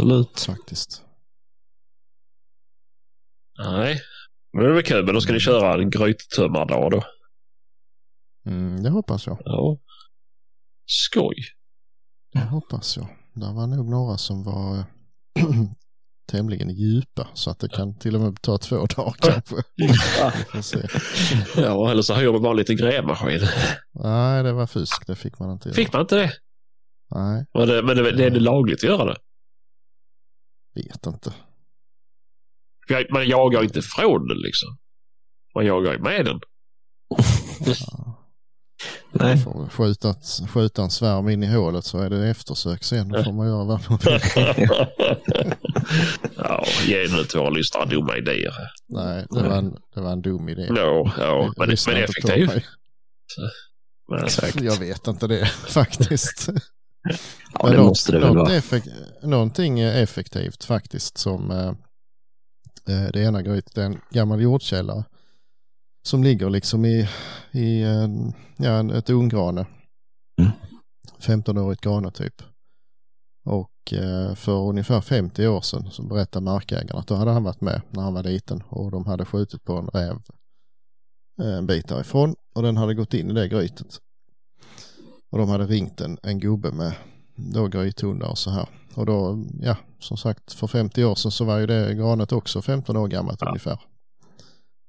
[0.01, 0.41] Absolut.
[0.41, 1.03] faktiskt.
[3.59, 4.01] Nej,
[4.53, 5.05] men det är väl kul.
[5.05, 7.05] Men då ska ni köra en gryttömmardag då?
[8.47, 9.39] Mm, det hoppas jag.
[9.45, 9.79] Ja.
[10.87, 11.35] Skoj.
[12.33, 13.09] Det hoppas jag.
[13.35, 14.85] Det var nog några som var
[16.31, 19.57] tämligen djupa så att det kan till och med ta två dagar kanske.
[21.57, 23.41] Ja, eller så hyr du bara en liten grävmaskin.
[23.93, 25.07] Nej, det var fusk.
[25.07, 25.77] Det fick man inte göra.
[25.77, 26.33] Fick man inte det?
[27.15, 29.17] Nej, Men, det, men det, det är det lagligt att göra det?
[30.75, 31.33] Vet inte.
[32.89, 34.77] Jag- Man jagar inte från den liksom.
[35.55, 36.41] Man jagar ju med den.
[37.67, 38.21] Ja.
[39.13, 43.09] Nej, Får skjuta, ett- skjuta en svärm in i hålet så är det eftersök sen.
[43.09, 44.21] Då får man göra vad man vill.
[46.37, 48.55] ja, ge nu till våra lyssnare dumma idéer.
[48.89, 50.67] Nej, det var en, det var en dum idé.
[50.71, 52.47] No, ja, men, men inte effektiv.
[52.47, 52.65] mig.
[54.11, 54.61] Men, exakt.
[54.61, 56.49] Jag vet inte det faktiskt.
[57.61, 58.49] Ja, det något- måste det väl vara.
[58.51, 61.69] effek- någonting effektivt faktiskt som eh,
[62.89, 65.05] eh, det ena grytet är en gammal jordkällare
[66.09, 67.09] som ligger liksom i,
[67.53, 69.67] i en, ja, ett unggrane.
[70.41, 70.53] Mm.
[71.21, 72.43] 15-årigt grane typ.
[73.47, 77.61] Och eh, för ungefär 50 år sedan så berättade markägaren att då hade han varit
[77.61, 80.19] med när han var liten och de hade skjutit på en räv
[81.43, 83.99] eh, en bit därifrån och den hade gått in i det grytet.
[85.35, 86.93] Och de hade ringt en, en gubbe med
[87.37, 88.69] då grythundar och så här.
[88.95, 92.63] Och då, ja, som sagt, för 50 år sedan så var ju det granet också
[92.63, 93.49] 15 år gammalt Ja.
[93.49, 93.79] ungefär.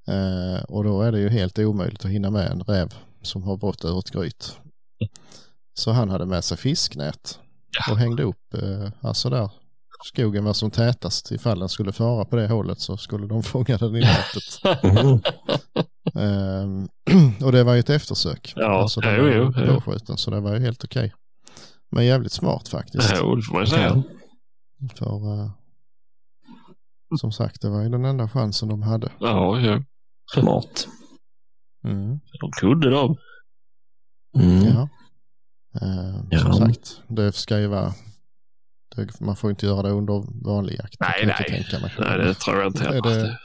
[0.08, 3.56] Eh, och då är det ju helt omöjligt att hinna med en räv som har
[3.56, 4.56] brått ur ett gryt.
[5.74, 7.38] Så han hade med sig fisknät
[7.90, 9.50] och hängde upp, eh, alltså där
[10.04, 11.30] skogen var som tätast.
[11.32, 14.60] Ifall den skulle fara på det hållet så skulle de fånga den i nätet.
[16.18, 16.88] Ehm,
[17.44, 18.52] och det var ju ett eftersök.
[18.56, 19.74] Ja, alltså den jo, jo, jo.
[19.74, 21.12] påskjuten, så det var ju helt okej.
[21.90, 23.12] Men jävligt smart faktiskt.
[23.16, 24.02] jo, det får man ju säga.
[24.94, 25.50] För eh,
[27.20, 29.12] som sagt, det var ju den enda chansen de hade.
[29.20, 29.82] Ja, ja.
[30.34, 30.88] Smart.
[31.84, 32.20] Mm.
[32.40, 33.16] De kunde de.
[34.38, 34.64] Mm.
[34.64, 34.88] Ja.
[35.82, 36.38] Eh, Ja.
[36.38, 37.92] Som sagt, det ska ju vara
[38.96, 40.96] det, man får inte göra det under vanlig jakt.
[41.00, 41.66] Nej, det nej.
[41.98, 43.02] Nej, det tror jag inte heller.
[43.02, 43.38] det-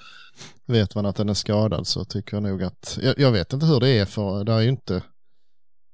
[0.71, 3.65] Vet man att den är skadad så tycker jag nog att, jag, jag vet inte
[3.65, 5.03] hur det är för det är ju inte,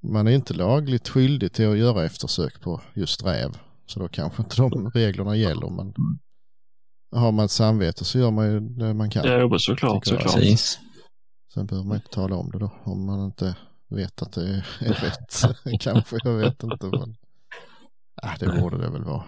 [0.03, 3.57] man är ju inte lagligt skyldig till att göra eftersök på just räv.
[3.85, 5.93] Så då kanske inte de reglerna gäller men
[7.11, 9.25] har man ett samvete så gör man ju det man kan.
[9.25, 10.33] Ja, såklart, såklart.
[10.33, 10.79] Precis.
[11.53, 13.55] Sen behöver man inte tala om det då om man inte
[13.89, 15.81] vet att det är, rätt.
[15.81, 16.85] kanske, jag vet inte.
[16.85, 17.15] Men...
[18.21, 19.23] Ah, det borde det väl vara.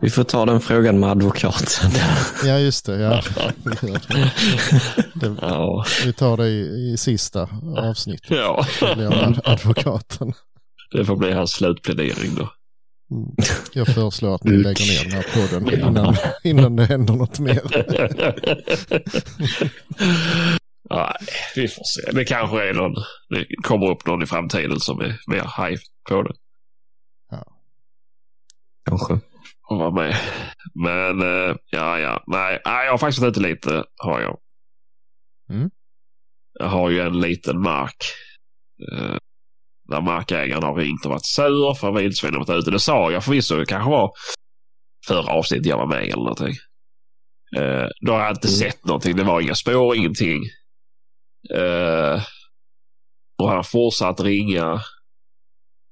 [0.00, 1.90] Vi får ta den frågan med advokaten.
[2.44, 2.98] Ja, just det.
[3.00, 3.22] Ja.
[5.14, 5.36] Det.
[5.40, 8.30] Ja, vi tar det i, i sista avsnittet.
[8.30, 8.66] ja.
[8.80, 10.32] Det blir ad- advokaten.
[10.90, 12.50] det får bli hans slutplädering då.
[13.10, 13.28] Mm.
[13.72, 17.60] Jag föreslår att ni lägger ner den här podden innan, innan det händer något mer.
[20.90, 21.14] Nej,
[21.56, 22.12] vi får se.
[22.12, 22.94] Det kanske är någon,
[23.28, 25.78] det kommer upp någon i framtiden som är mer haj
[26.08, 26.32] på det
[28.88, 29.20] Kanske.
[29.70, 30.16] Och vara med.
[30.74, 34.38] Men eh, ja, ja, nej, nej, jag har faktiskt ute lite, har jag.
[35.50, 35.70] Mm.
[36.58, 37.96] Jag har ju en liten mark.
[38.92, 39.16] Eh,
[39.88, 42.70] där markägaren har ringt och varit sur för vildsvin har varit ute.
[42.70, 44.12] Det sa jag förvisso, det kanske var
[45.06, 46.54] förra avsnittet jag var med eller någonting.
[47.56, 48.58] Eh, då har jag inte Mm.
[48.58, 49.16] sett någonting.
[49.16, 50.42] Det var inga spår, ingenting.
[51.54, 52.22] Eh,
[53.42, 54.80] och han fortsatt ringa.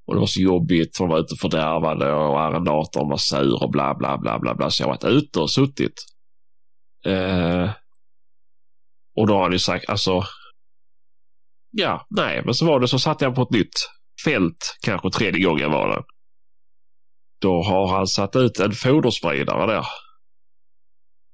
[0.07, 3.63] Och det var så jobbigt för de var ute och fördärvade och arrendatorn var sur
[3.63, 4.71] och bla bla bla bla bla.
[4.71, 6.05] Så jag har varit ute och suttit.
[7.07, 7.71] Eh,
[9.17, 10.25] och då har han ju sagt, alltså.
[11.71, 13.75] Ja, nej, men så var det så satte jag på ett nytt
[14.25, 16.03] fält, kanske tredje gången var det.
[17.41, 19.87] Då har han satt ut en foderspridare där.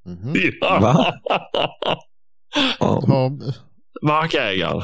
[0.06, 0.34] Mhm.
[0.60, 0.80] Ja.
[0.80, 1.12] Va?
[2.80, 3.32] Har,
[4.02, 4.82] Markägaren.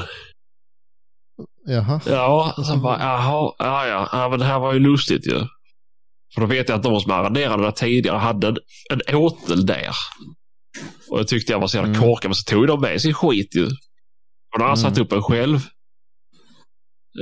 [1.67, 5.39] Jaha, Ja, så bara, jaha, ja, ja, ja, men det här var ju lustigt ju.
[6.33, 8.57] För då vet jag att de som arrenderade där tidigare hade en,
[9.07, 9.89] en åtel där.
[11.09, 12.01] Och jag tyckte jag var så jävla Mm.
[12.01, 13.65] korkad, men så tog de med sin skit ju.
[13.65, 14.89] Och då har han Mm.
[14.91, 15.59] satt upp en själv.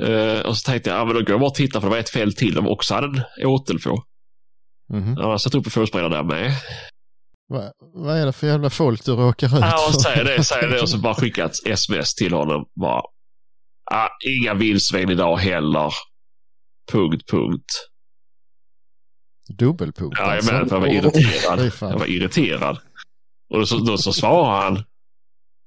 [0.04, 1.92] Eh, och så tänkte jag, ja men då går jag bara och tittar för det
[1.92, 3.08] var ett fält till de också hade
[3.42, 4.04] en åtel på.
[4.88, 6.52] Ja, Han har satt upp en fotspridare där med.
[7.54, 10.00] Va, vad är det för jävla folk du råkar ut Ja, för?
[10.00, 12.66] säger det, säger det och så bara skickat ett sms till honom.
[12.82, 13.02] Bara,
[13.92, 15.94] ah, inga vildsvin idag heller.
[16.92, 17.66] Punkt, punkt.
[19.50, 20.54] Dubbelpunkt Ja, jag alltså.
[20.54, 21.72] menar, för jag var irriterad.
[21.82, 22.80] Jag var irriterad.
[23.50, 24.84] Och då så, då så svarar han.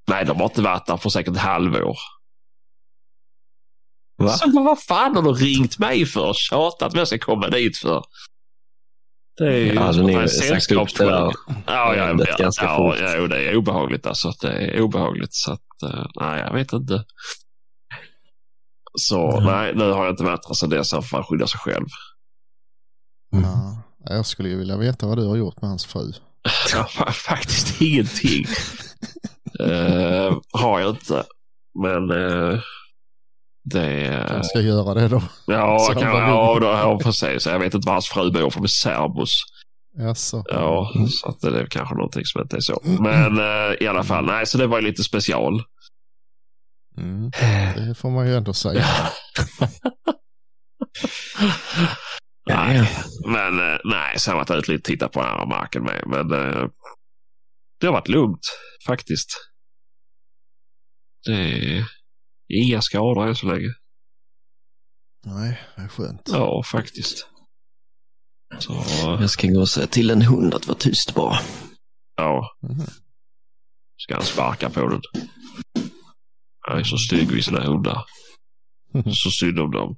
[0.08, 1.96] Nej, de har inte varit där på säkert ett halvår.
[4.18, 4.28] Va?
[4.28, 6.32] Så, vad fan har du ringt mig för?
[6.34, 8.04] Tjatat med jag ska komma dit för?
[9.38, 11.32] Det är ju Ja, som att har en sällskapsskärm.
[11.66, 14.32] Ja, ja, Det är ja, ja, ja, det är obehagligt alltså.
[14.40, 15.34] Det är obehagligt.
[15.34, 17.04] Så att, eh, nej, jag vet inte.
[18.98, 19.44] Så Mm.
[19.44, 20.92] nej, nu har jag inte där sedan dess.
[20.92, 21.86] Han får fan skydda sig själv.
[23.30, 23.82] Ja,
[24.14, 26.12] jag skulle ju vilja veta vad du har gjort med hans fru.
[27.26, 28.44] Faktiskt ingenting.
[29.60, 31.24] Eh, har jag inte.
[31.82, 32.60] Men eh,
[33.64, 35.22] Det, Jag ska göra det då.
[35.46, 37.46] ja, kan, ja, då, ja, precis.
[37.46, 39.42] Jag vet inte vad hans fru bor för med serbos.
[39.98, 40.44] Jaså?
[40.46, 42.80] Ja, så att det är kanske någonting som inte är så.
[42.84, 45.62] Men eh, i alla fall, nej, så det var ju lite special.
[46.98, 47.30] Mm.
[47.86, 48.84] Det får man ju ändå säga.
[52.46, 52.88] Nej,
[53.26, 55.82] men eh, nej, så har jag varit ute lite och tittat på den här marken
[55.82, 56.02] med.
[56.06, 56.68] Men eh,
[57.80, 58.40] det har varit lugnt
[58.86, 59.28] faktiskt.
[61.26, 61.84] Det är
[62.48, 63.68] inga skador än så länge.
[65.26, 66.22] Nej, det är skönt.
[66.32, 67.26] Ja, faktiskt.
[68.58, 68.72] Så,
[69.20, 71.38] Jag ska gå och säga till en hund att vara tyst bara.
[72.16, 72.56] ja.
[72.62, 72.86] Mhm.
[73.96, 75.00] Ska han sparka på den.
[76.70, 78.04] Är så stygg vid sina hundar.
[79.14, 79.96] Så synd om dem.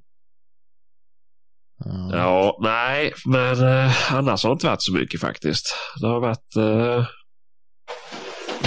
[1.85, 2.17] Ja.
[2.17, 5.65] Ja, nej, men eh, annars har det inte varit så mycket faktiskt.
[6.01, 7.07] Det har varit eh,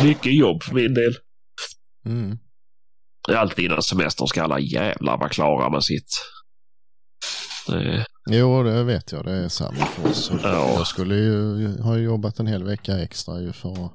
[0.05, 1.15] mycket jobb för min del.
[2.07, 2.39] Mm.
[3.29, 6.09] Alltid innan semestern ska alla jävlar vara klara med sitt.
[7.67, 9.25] Det, Jo, det vet jag.
[9.25, 10.31] Det är samma för oss.
[10.43, 10.75] Ja.
[10.77, 13.93] Jag skulle ju ha jobbat en hel vecka extra ju för att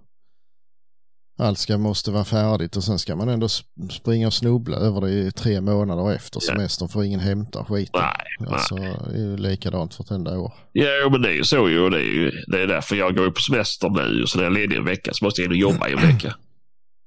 [1.39, 5.01] allt ska måste vara färdigt och sen ska man ändå sp- springa och snubbla över
[5.01, 8.01] det i tre månader efter semestern för ingen hämtar skiten.
[8.01, 8.49] nej, nej.
[8.53, 10.53] Alltså, det är ju likadant vartenda år.
[10.71, 11.89] Ja, men det är ju så ju.
[11.89, 14.27] Det är, ju, det är därför jag går på semester nu.
[14.27, 16.01] Så när jag är ledig en vecka så måste jag in och jobba i en
[16.01, 16.35] vecka.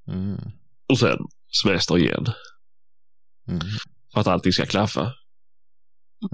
[0.09, 0.40] Mm.
[0.88, 1.16] Och sen
[1.62, 2.27] semester igen.
[3.49, 3.61] Mm.
[4.12, 5.12] För att allting ska klaffa.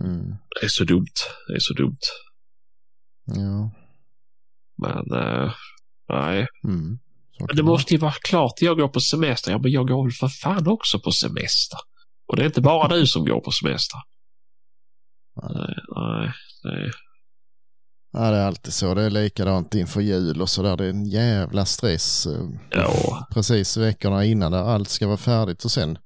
[0.04, 0.26] Mm.
[0.60, 1.06] Det är så dumt.
[1.48, 1.98] Det är så dumt.
[3.24, 3.70] Ja.
[4.78, 5.52] Men eh,
[6.08, 6.46] nej.
[6.68, 6.98] Mm.
[7.38, 9.50] Så Men det måste ju vara klart jag går på semester.
[9.50, 11.78] Ja, men jag går väl för fan också på semester.
[12.28, 13.98] Och det är inte bara du som går på semester.
[15.42, 16.32] Nej, nej.
[16.64, 16.90] nej.
[18.12, 18.94] Ja, det är alltid så.
[18.94, 20.76] Det är likadant inför jul och sådär.
[20.76, 22.28] Det är en jävla stress.
[22.70, 25.98] Ja, Precis veckorna innan där allt ska vara färdigt och sen,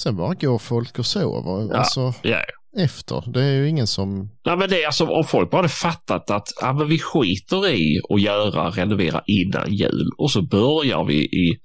[0.00, 1.68] sen bara går folk och sover.
[1.70, 1.78] Ja.
[1.78, 2.42] Alltså ja.
[2.78, 3.24] Efter.
[3.32, 4.30] Det är ju ingen som...
[4.46, 7.68] Nej, men det är alltså om folk bara hade fattat att ja, men vi skiter
[7.68, 11.56] i att göra, renovera innan jul och så börjar vi i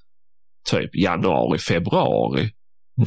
[0.69, 2.49] typ januari, februari.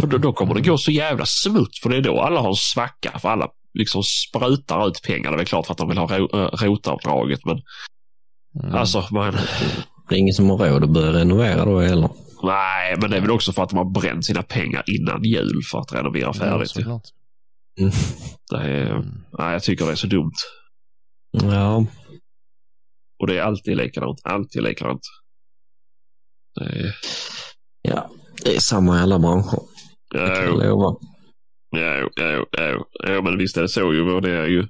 [0.00, 2.48] För då, då kommer det gå så jävla smutt för det är då alla har
[2.48, 5.36] en svacka för alla liksom sprutar ut pengar.
[5.36, 7.60] Det är klart för att de vill ha äh, rotavdraget men
[8.62, 8.74] Mm.
[8.74, 9.32] alltså man,
[10.08, 12.08] Det är ingen som har råd att börja renovera då heller.
[12.42, 15.60] nej men det är väl också för att de har bränt sina pengar innan jul
[15.70, 16.76] för att renovera Ja, färdigt.
[16.78, 16.82] ju.
[17.78, 17.92] Såklart.
[18.50, 19.24] det är, Mm.
[19.38, 20.32] nej, jag tycker det är så dumt.
[21.30, 21.86] Ja,
[23.20, 25.00] Och det är alltid likadant, alltid likadant.
[26.54, 26.94] Det är,
[27.82, 28.10] ja.
[28.44, 29.58] det är samma i alla branscher.
[30.10, 30.96] Det kan ja, jag lova.
[31.70, 34.20] Ja, ja, ja, ja, men visst är det så ju.
[34.20, 34.68] Det är ju...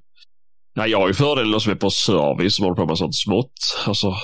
[0.75, 3.53] Ja, jag har ju fördelen som är på service som håller på med sånt smått.
[3.87, 4.15] Alltså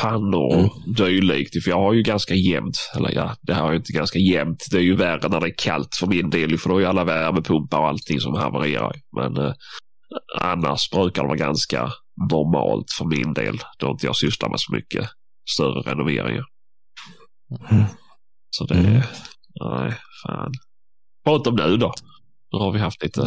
[0.00, 0.70] pannor och Mm.
[0.96, 1.64] dylikt.
[1.64, 4.64] För jag har ju ganska jämnt, eller ja, det har jag inte ganska jämnt.
[4.70, 6.58] Det är ju värre när det är kallt för min del.
[6.58, 8.92] För då är ju alla värmepumpar och allting som havererar.
[9.16, 9.52] Men eh,
[10.40, 11.92] annars brukar det vara ganska
[12.30, 13.58] normalt för min del.
[13.78, 15.08] Då inte jag sysslar med så mycket
[15.54, 16.44] större renoveringar.
[17.70, 17.84] Mm.
[18.50, 19.02] Så det, Mm.
[19.60, 19.94] nej,
[20.26, 20.52] fan.
[21.24, 21.92] Förutom nu då.
[22.52, 23.20] Nu har vi haft lite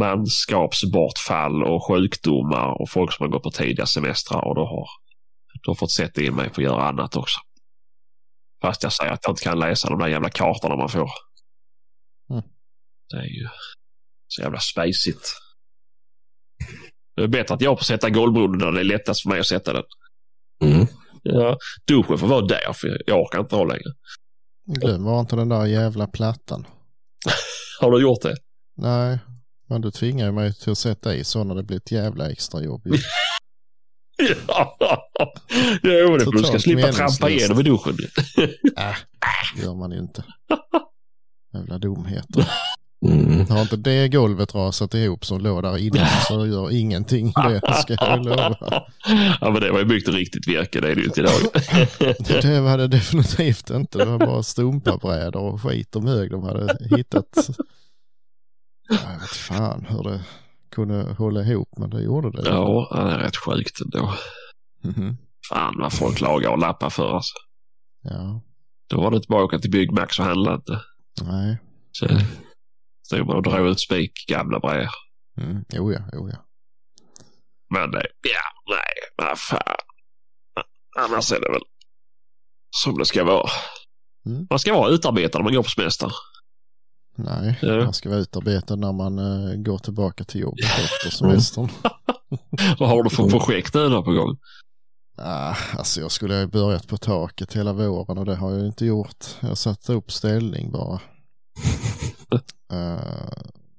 [0.00, 4.86] manskapsbortfall och sjukdomar och folk som har gått på tidiga semestrar och då har
[5.62, 7.40] då fått sätta in mig på att göra annat också.
[8.62, 11.10] Fast jag säger att jag inte kan läsa de där jävla kartorna man får.
[12.30, 12.42] Mm.
[13.08, 13.48] Det är ju
[14.28, 15.28] så jävla spacigt.
[17.16, 19.46] Det är bättre att jag får sätta golvbrunnen där det är lättast för mig att
[19.46, 19.82] sätta den.
[20.64, 20.86] Mm.
[21.22, 23.92] Ja, duschen får vara där för jag orkar inte ha längre.
[24.66, 26.66] Glöm bara inte den där jävla plattan.
[27.80, 28.36] Har du gjort det?
[28.76, 29.18] Nej,
[29.72, 32.30] men du tvingar ju mig till att sätta i så när det blir ett jävla
[32.30, 32.86] extra jobb.
[32.86, 32.92] ju.
[34.48, 34.76] Ja,
[35.82, 37.98] jo, det du ska slippa trampa igenom i duschen.
[38.76, 38.96] Äh,
[39.56, 40.24] det gör man inte.
[41.54, 42.48] Jävla dumheter.
[43.06, 43.46] Mm.
[43.46, 47.96] Har inte det golvet rasat ihop som låg där innan så gör ingenting det ska
[48.00, 48.56] jag lova.
[49.40, 51.40] Ja, men det var ju byggt riktigt virke, det är det ju inte idag.
[52.42, 53.98] Det var det definitivt inte.
[53.98, 57.48] Det var bara stumpabrädor och skit och mög de hade hittat.
[58.88, 60.24] Jag vet fan hur det
[60.70, 62.48] kunde hålla ihop men det gjorde det.
[62.48, 64.14] Ja, det är rätt sjukt ändå.
[64.84, 65.16] Mhm.
[65.48, 67.34] Fan vad folk lagar och lappar för alltså.
[68.02, 68.42] Ja,
[68.88, 70.80] Då var det inte bara att åka till Byggmax och handla inte.
[71.22, 71.58] nej.
[71.92, 72.08] Så
[73.06, 74.88] stod man och drog ut spik, gamla brädor.
[75.40, 75.64] Mm.
[75.72, 76.36] Jo ja, jo ja.
[77.74, 79.62] Men det, ja, nej, vad fan.
[80.98, 81.62] Annars är det väl
[82.70, 83.48] som det ska vara.
[84.26, 84.46] Mm.
[84.50, 86.12] Man ska vara utarbetad när man går på semester.
[87.14, 87.84] Nej, Ja.
[87.84, 91.68] man ska vara utarbetad när man eh, går tillbaka till jobbet efter semestern.
[92.78, 94.38] Vad har du för projekt nu då på gång?
[95.18, 98.86] Ah, alltså jag skulle ha börjat på taket hela våren och det har jag inte
[98.86, 99.26] gjort.
[99.40, 101.00] Jag satte upp ställning bara.
[102.72, 103.28] Eh,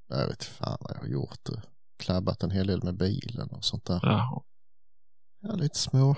[0.08, 1.48] jag vet fan vad jag har gjort.
[1.98, 4.00] Klabbat en hel del med bilen och sånt där.
[4.02, 4.42] Jaha.
[5.42, 6.16] Ja, lite små,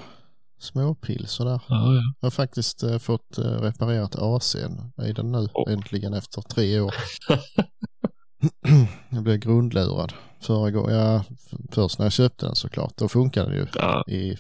[0.59, 1.61] småpill sådär.
[1.69, 2.03] Ja, ja.
[2.21, 5.73] Jag har faktiskt eh, fått eh, reparerat AC'n i den nu, Åh.
[5.73, 6.95] äntligen efter tre år.
[9.11, 10.95] jag blev grundlurad förra gången.
[10.95, 11.25] Ja,
[11.71, 12.97] först när jag köpte den såklart.
[12.97, 14.05] Då funkade den ju ja.
[14.09, 14.39] i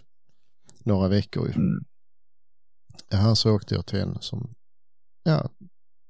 [0.84, 1.46] några veckor.
[1.46, 1.52] Ju.
[1.54, 1.84] Mm.
[3.08, 4.54] Ja, så åkte jag till en som,
[5.24, 5.48] ja,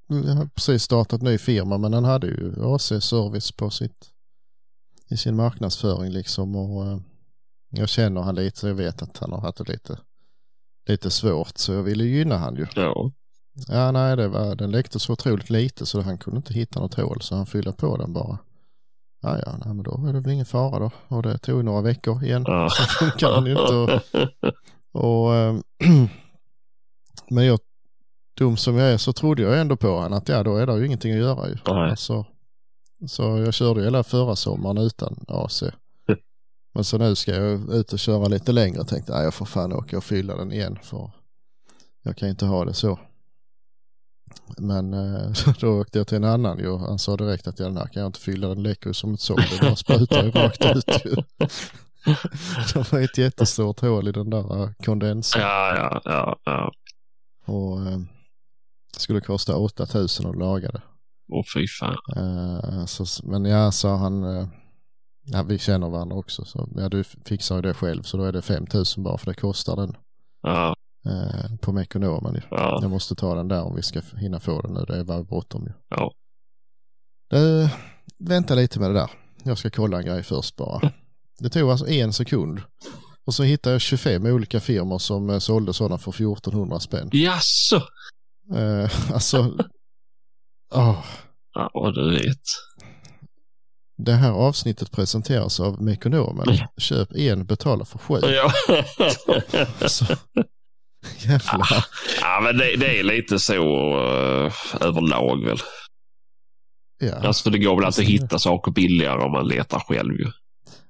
[0.07, 4.11] jag har precis startat ny firma men han hade ju AC-service på sitt,
[5.09, 6.99] i sin marknadsföring liksom och eh,
[7.69, 9.99] jag känner han lite så jag vet att han har haft det lite,
[10.87, 12.65] lite svårt så jag ville gynna han ju.
[12.75, 13.11] ja.
[13.67, 16.93] Ja, nej, det var, den läckte så otroligt lite så han kunde inte hitta något
[16.93, 18.37] hål så han fyllde på den bara.
[19.21, 20.91] Ja, ja, nej, men då är det väl ingen fara då.
[21.07, 22.43] Och det tog några veckor igen.
[22.47, 22.69] Ja.
[22.69, 23.75] Så funkar den ju inte.
[23.75, 24.01] Och,
[25.03, 25.55] och, eh,
[27.29, 27.59] men jag,
[28.37, 30.77] dum som jag är så trodde jag ändå på han att ja, då är det
[30.77, 31.57] ju ingenting att göra ju.
[31.67, 31.89] Nej.
[31.89, 32.25] Alltså,
[33.07, 35.63] så jag körde ju hela förra sommaren utan AC.
[36.77, 39.45] Men så nu ska jag ut och köra lite längre och tänkte, nej jag får
[39.45, 41.11] fan åka och fylla den igen för
[42.03, 42.99] jag kan inte ha det så.
[44.57, 46.77] Men eh, då åkte jag till en annan ju.
[46.77, 49.13] Han sa direkt att ja, den här kan jag inte fylla, den läcker ju som
[49.13, 49.37] ett såg.
[49.37, 51.15] Det bara sprutar ju rakt ut ju.
[52.73, 55.41] Det var ett jättestort hål i den där eh, kondensen.
[55.41, 56.71] ja, ja, ja, ja.
[57.45, 57.99] Och eh,
[58.93, 60.81] det skulle kosta 8000 att laga det.
[61.31, 61.97] Åh fy fan.
[62.15, 64.47] Eh, så, men ja, sa han, eh,
[65.27, 66.45] ja, vi känner varandra också.
[66.45, 69.33] Så, ja, du fixar ju det själv så då är det 5000 bara för det
[69.41, 69.97] kostar den
[70.41, 72.41] Ja, eh, på Mekonomen.
[72.51, 74.85] ja, Jag måste ta den där om vi ska hinna få den nu.
[74.87, 75.71] Det är bara bråttom ju.
[75.89, 76.11] ja.
[77.29, 77.69] Du,
[78.19, 79.11] vänta lite med det där.
[79.43, 80.91] Jag ska kolla en grej först bara.
[81.39, 82.61] Det tog alltså en sekund.
[83.25, 87.09] Och så hittade jag 25 olika firmor som eh, sålde sådana för 1400 spänn.
[87.11, 87.75] Jaså?
[88.55, 89.57] Eh, alltså,
[90.73, 91.05] åh,
[91.53, 92.41] Ja, du vet.
[93.97, 96.57] Det här avsnittet presenteras av Mekonomen.
[96.77, 98.19] Köp en, betala för sju.
[98.21, 98.51] Ja.
[101.17, 101.85] Jävlar.
[102.21, 103.53] ja, men det, det är lite så
[103.97, 105.57] uh, överlag väl.
[106.99, 107.15] Ja.
[107.27, 110.27] Alltså det går väl alltid att hitta saker billigare om man letar själv ju.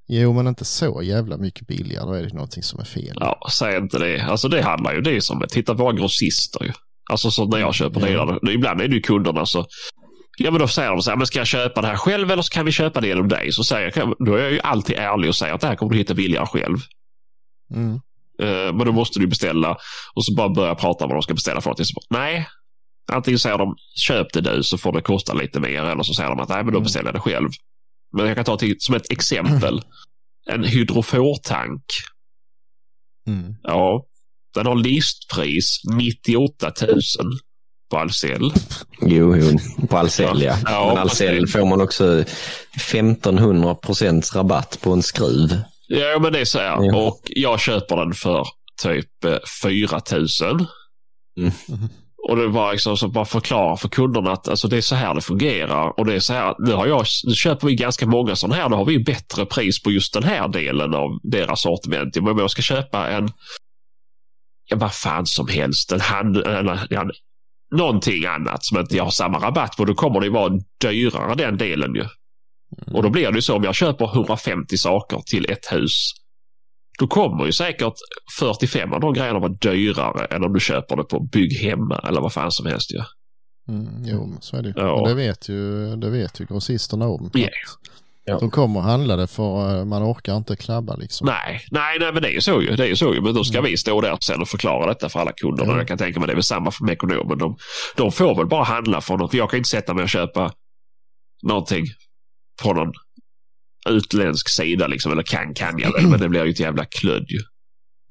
[0.08, 2.06] Jo, men inte så jävla mycket billigare.
[2.06, 3.18] Då är det någonting som är fel.
[3.20, 4.22] Ja, säg inte det.
[4.22, 6.72] Alltså det handlar ju det är som, titta på våra grossister ju.
[7.10, 8.08] Alltså så när jag köper Ja.
[8.08, 9.66] dyrare, ibland är det ju kunderna så
[10.40, 12.42] Ja men då säger de så här, men ska jag köpa det här själv eller
[12.42, 13.52] så kan vi köpa det genom dig?
[13.52, 15.92] Så säger jag, då är jag ju alltid ärlig och säger att det här kommer
[15.92, 16.78] du hitta billigare själv.
[17.74, 17.94] Mm.
[18.42, 19.78] Eh, men då måste du beställa
[20.16, 21.86] och så bara börja prata om vad de ska beställa för någonting.
[21.86, 22.48] Så Nej,
[23.12, 26.30] antingen säger de köp det du så får det kosta lite mer eller så säger
[26.30, 26.84] de att nej men då Mm.
[26.84, 27.50] beställer jag det själv.
[28.14, 29.82] Men jag kan ta till, som ett exempel.
[30.50, 31.84] En hydrofortank.
[33.28, 33.56] Mm.
[33.64, 34.06] Ja,
[34.54, 37.00] den har listpris 98 000
[37.90, 38.52] på Ahlsell.
[39.02, 40.58] Jo, jo, på Ahlsell ja.
[40.66, 42.24] Ja, Men Ahlsell får man också
[42.76, 45.62] 1500 procents rabatt på en skruv.
[45.88, 46.86] Ja, men det är så här.
[46.86, 46.98] Ja.
[46.98, 48.48] Och jag köper den för
[48.82, 50.28] typ eh, 4 000.
[51.40, 51.52] Mm.
[52.30, 55.16] Och det var liksom så bara förklara för kunderna att alltså, det är så här
[55.16, 56.00] det fungerar.
[56.00, 58.70] Och det är så här, nu, har jag, nu köper vi ganska många sådana här.
[58.70, 62.16] Då har vi bättre pris på just den här delen av deras sortiment.
[62.16, 63.30] Men om jag ska köpa en,
[64.66, 67.12] ja vad fan som helst, en hand, en, en,
[67.72, 71.58] någonting annat som inte jag har samma rabatt på, då kommer det vara dyrare den
[71.58, 72.06] delen ju.
[72.94, 76.12] Och då blir det ju så om jag köper 150 saker till ett hus.
[77.00, 77.94] Då kommer ju säkert
[78.40, 82.22] 45 av de grejerna vara dyrare än om du köper det på bygg hemma eller
[82.22, 83.02] vad fan som helst ju.
[83.70, 84.74] Mm, jo, så är det ju.
[84.78, 85.08] Ja.
[85.08, 87.30] Det vet ju, det vet ju grossisterna om.
[87.34, 87.50] Ja.
[88.30, 88.40] Ja.
[88.40, 91.26] De kommer det för eh, man orkar inte klabba liksom.
[91.26, 92.76] Nej, nej, nej, men det är ju så ju.
[92.76, 93.22] Det är ju så ju.
[93.22, 95.66] Men då ska vi stå där sen och förklara detta för alla kunder.
[95.66, 95.78] Ja.
[95.78, 97.38] Jag kan tänka mig det är väl samma för ekonomen.
[97.38, 97.58] De,
[97.96, 99.32] de får väl bara handla från något.
[99.32, 100.52] För jag kan inte sätta mig och köpa
[101.44, 101.86] någonting
[102.64, 102.92] på någon
[103.90, 105.12] utländsk sida liksom.
[105.12, 107.40] Eller kan kan jag väl, men det blir ju ett jävla klödd ju.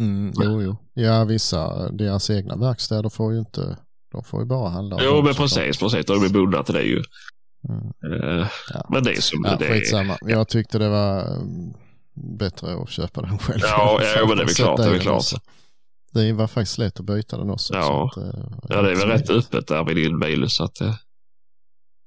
[0.01, 0.77] Mm, jo, jo.
[0.95, 3.79] Ja, vissa, deras egna verkstäder får ju inte,
[4.13, 4.99] de får ju bara handla.
[5.03, 6.07] Jo, men precis, precis.
[6.07, 7.03] De är bundna till det ju.
[7.69, 7.93] Mm.
[8.41, 8.87] Eh, Ja.
[8.91, 10.31] Men det är som Ja, det är.
[10.31, 11.73] Jag tyckte det var mm,
[12.39, 13.61] bättre att köpa den själv.
[13.63, 15.17] Ja, ja, men det är väl klart, det är klart.
[15.17, 15.41] också.
[16.13, 17.75] Det var faktiskt lätt att byta den också.
[17.75, 18.11] Ja.
[18.11, 20.45] att, eh, Ja, det är väl rätt öppet där vid din bil.
[20.49, 20.95] Så att, eh,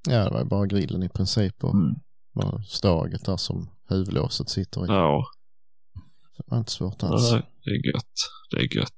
[0.10, 1.96] Ja, det var bara grillen i princip och Mm.
[2.36, 4.88] bara staget där som huvudlåset sitter i.
[4.88, 5.26] ja,
[6.38, 7.32] Det var inte svårt alls.
[7.32, 8.14] nej, det är gött.
[8.52, 8.98] Det är gött.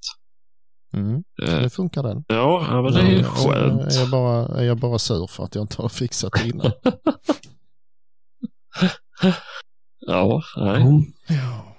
[0.94, 1.24] Mm.
[1.44, 2.24] Eh, Nu funkar den.
[2.28, 3.82] Ja, ja men det är ju Ja, skönt.
[3.96, 6.72] Är jag, bara, är jag bara sur för att jag inte har fixat det innan?
[10.08, 10.82] Ja, nej.
[10.82, 11.02] Mm.
[11.28, 11.76] ja.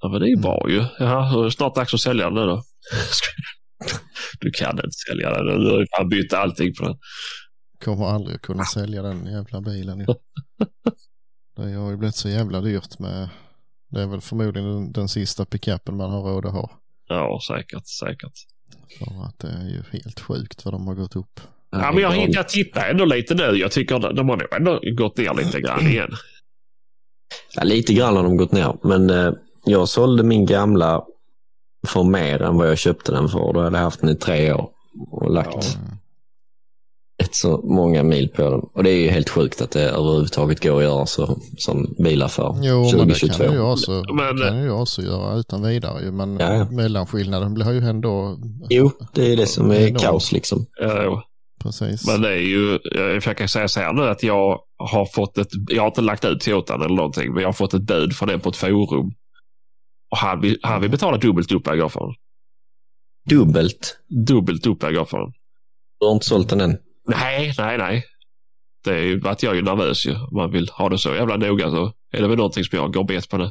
[0.00, 0.84] Ja, men det är ju bra ju.
[0.98, 2.62] Ja, då är det snart dags att sälja den nu då.
[4.40, 5.46] Du kan inte sälja den.
[5.46, 6.96] Du har ju fan bytt allting på den.
[7.84, 10.06] kommer aldrig att kunna sälja den jävla bilen.
[11.56, 13.28] Det har ju blivit så jävla dyrt med,
[13.90, 16.70] det är väl förmodligen den, den sista pickupen man har råd att ha.
[17.08, 18.32] Ja, säkert, säkert.
[18.98, 21.40] För att det är ju helt sjukt vad de har gått upp.
[21.70, 23.42] Ja, men jag, Ja, jag tittar ändå lite nu.
[23.42, 26.10] Jag tycker de, de har nog ändå gått ner lite grann igen.
[27.54, 29.32] Ja, lite grann har de gått ner, men eh,
[29.64, 31.04] jag sålde min gamla
[31.86, 33.52] för mer än vad jag köpte den för.
[33.52, 34.70] Då hade jag haft den i tre år
[35.10, 35.97] och lagt Mm.
[37.28, 38.60] Rätt så många mil på den.
[38.60, 42.54] Och det är ju helt sjukt att det överhuvudtaget går att göra så som bilaffär
[42.62, 43.44] Jo, men det 2022.
[43.44, 46.12] kan ju också, Men- kan du också göra utan vidare ju.
[46.12, 46.70] Men Ja, ja.
[46.70, 48.38] mellanskillnaden blir ju ändå
[48.70, 50.02] Jo, det är det som är Enormt.
[50.02, 50.66] kaos liksom.
[50.80, 51.20] Ja, jo.
[51.62, 52.06] precis.
[52.06, 52.78] Men det är ju,
[53.24, 56.24] jag kan säga så här nu att jag har fått ett, jag har inte lagt
[56.24, 59.12] ut Toyotan eller någonting, men jag har fått ett bud från en på ett forum.
[60.10, 62.14] Och han vill, han vill betala dubbelt upp jag går för den.
[63.38, 63.98] Dubbelt.
[64.26, 65.32] Dubbelt upp jag går för den.
[66.00, 66.76] Du har inte sålt den än.
[67.08, 68.04] Nej, nej, nej.
[68.84, 70.14] Det är ju att jag är nervös ju.
[70.14, 72.92] Om man vill ha det så jävla noga så är det väl någonting som jag
[72.92, 73.50] går bet på nu.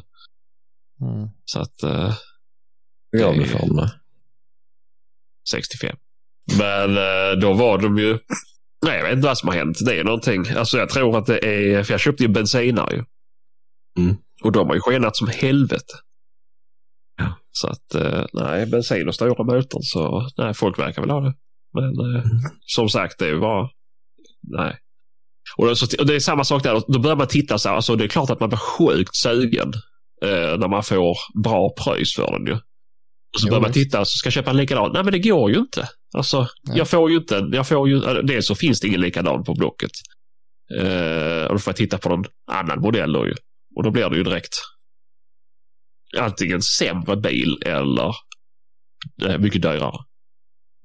[1.00, 1.28] Mm.
[1.44, 1.78] Så att
[3.12, 3.88] du för den då?
[5.50, 5.96] 65.
[6.58, 8.18] Men eh, då var de ju...
[8.86, 9.78] Nej, jag vet inte vad som har hänt.
[9.84, 10.44] Det är någonting.
[10.56, 11.82] Alltså jag tror att det är...
[11.82, 13.04] För jag köpte ju bensinare ju.
[13.98, 14.16] Mm.
[14.44, 15.94] Och de har ju skenat som helvete.
[17.16, 17.34] Ja.
[17.50, 21.34] Så att eh, nej, bensin och stora motorn så nej, folk verkar väl ha det.
[21.80, 22.22] Men eh,
[22.66, 23.68] som sagt, det bara...
[24.42, 24.76] Nej.
[25.56, 25.66] Och
[26.06, 26.82] det, är samma sak där.
[26.88, 27.76] Då börjar man titta så här.
[27.76, 29.72] Alltså, det är klart att man blir sjukt sugen
[30.24, 32.52] eh, när man får bra pröjs för den ju.
[33.34, 34.90] Och så Jo, börjar man titta så ska jag köpa en likadan.
[34.94, 35.88] Nej men det går ju inte.
[36.14, 36.78] Alltså, Nej.
[36.78, 39.54] jag får ju inte, jag får ju, äh, dels så finns det ingen likadan på
[39.54, 39.90] Blocket.
[40.78, 43.34] Eh, och då får jag titta på någon annan modell då ju.
[43.76, 44.54] Och då blir det ju direkt
[46.18, 48.14] antingen sämre bil eller
[49.24, 50.04] eh, mycket dyrare.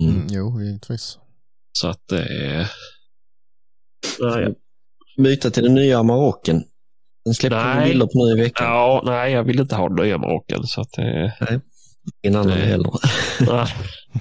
[0.03, 0.15] Mm.
[0.15, 1.17] Mm, jo, givetvis.
[1.71, 2.71] Så att det är...
[4.19, 4.53] Nej,
[5.17, 6.63] Byta till den nya Marocken.
[7.25, 7.83] Den släpper Nej.
[7.85, 8.67] vi bilder på nu i veckan.
[8.67, 10.63] ja, nej, jag vill inte ha den nya Marocken.
[10.63, 11.33] Så att det...
[12.23, 12.67] Ingen annan Nej.
[12.67, 12.91] heller.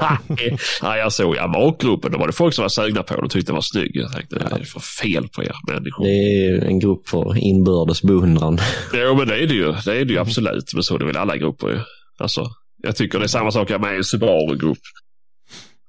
[0.00, 2.12] Nej, nej, jag såg Amarok-gruppen.
[2.12, 3.90] Då var det folk som var sugna på den och tyckte den var snygg.
[3.94, 4.44] Jag tänkte, Ja.
[4.44, 6.04] vad är det för fel på er människor?
[6.04, 6.10] Det
[6.46, 8.58] är en grupp för inbördes beundran.
[8.94, 9.72] Jo, men det är det ju.
[9.84, 10.74] Det är det ju absolut.
[10.74, 11.80] Men så är det väl alla grupper ju.
[12.18, 12.50] Alltså,
[12.82, 14.78] jag tycker det är samma sak jag med i en Subaru-grupp.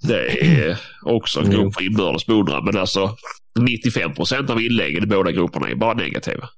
[0.03, 1.61] Det är också en Jo.
[1.61, 2.65] grupp för inbördes beundran.
[2.65, 3.15] Men alltså,
[3.59, 6.49] 95 procent av inläggen i båda grupperna är bara negativa.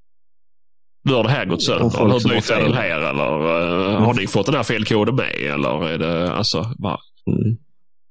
[1.04, 1.90] Nu har det här gått sönder.
[2.00, 2.64] Hur har jag fel.
[2.64, 2.90] den här?
[2.90, 5.36] Eller eh, har ni fått den här felkoden med?
[5.36, 6.98] Eller är det alltså bara...
[7.28, 7.58] Mm.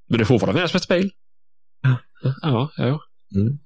[0.09, 1.11] Men det är fortfarande världens bästa bil.
[1.83, 1.97] Ja.
[2.43, 3.01] Ja, ja.
[3.35, 3.59] Mm.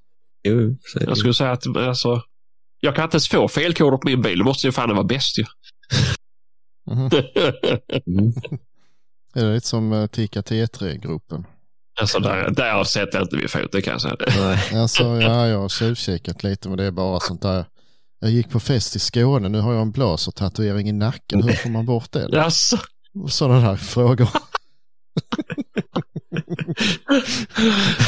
[0.49, 0.77] Jo.
[1.01, 2.23] Jag skulle säga att alltså,
[2.81, 4.39] jag kan inte ens få felkoder på min bil.
[4.39, 5.45] Då måste ju fan vara bäst ju.
[6.91, 8.33] Mm.
[9.35, 11.45] Är det lite som uh, Tika T3-gruppen?
[12.01, 14.16] Alltså, där, där sätter jag inte min fot, det kan jag säga.
[14.26, 14.80] Nej.
[14.80, 17.64] Alltså, ja, jag har tjuvkikat lite, men det är bara sånt där.
[18.20, 21.42] Jag gick på fest i Skåne, nu har jag en blaser-tatuering i nacken.
[21.42, 22.42] Hur får man bort det?
[22.44, 22.78] Alltså,
[23.28, 24.28] Sådana där frågor.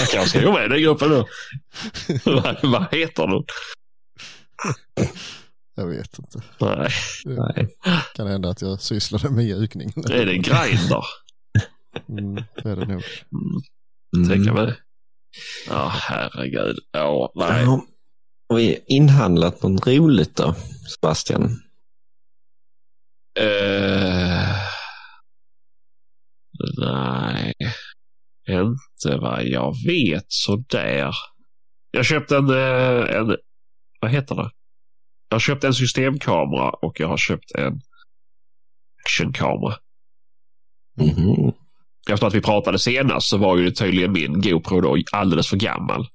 [0.01, 1.25] jag kanske ska gå med i den gruppen nu.
[2.25, 3.45] vad, vad heter den?
[5.75, 6.43] Jag vet inte.
[6.61, 6.91] Nej,
[7.25, 7.69] Nej.
[8.15, 9.93] Kan hända att jag sysslade med mjukning.
[10.11, 11.05] är det Grindr?
[12.09, 13.03] Mm, det är det nog.
[14.17, 14.65] Mm, tänker Mm.
[14.65, 14.75] mig.
[15.69, 16.77] Ja, herregud.
[16.93, 17.63] Ja, nej.
[17.65, 17.85] Ja.
[18.49, 20.55] Har vi inhandlat något roligt då,
[20.95, 21.45] Sebastian?
[23.41, 24.57] Eh,
[26.79, 27.53] nej,
[28.49, 31.11] inte vad jag vet sådär.
[31.91, 33.37] Jag köpte en, eh, en,
[34.01, 34.51] vad heter det?
[35.29, 37.81] Jag har köpt en systemkamera och jag har köpt en
[39.05, 39.77] actionkamera.
[40.97, 41.53] Mhm.
[42.11, 46.07] Efter att vi pratade senast så var ju tydligen min GoPro då alldeles för gammal.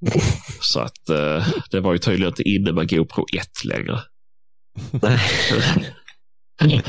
[0.60, 4.00] Så att eh, det var ju tydligen inte inne med GoPro 1 längre.
[5.02, 5.20] Nej.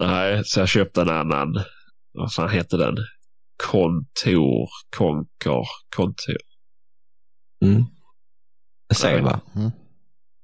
[0.00, 1.64] Nej, så jag köpte en annan.
[2.12, 2.96] Vad fan heter den?
[3.70, 6.36] Kontor, Konker, kontor.
[7.64, 7.84] Mm.
[8.88, 9.40] Jag ser va?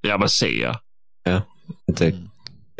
[0.00, 0.72] Ja, men se
[1.24, 1.42] ja.
[1.88, 2.28] Inte...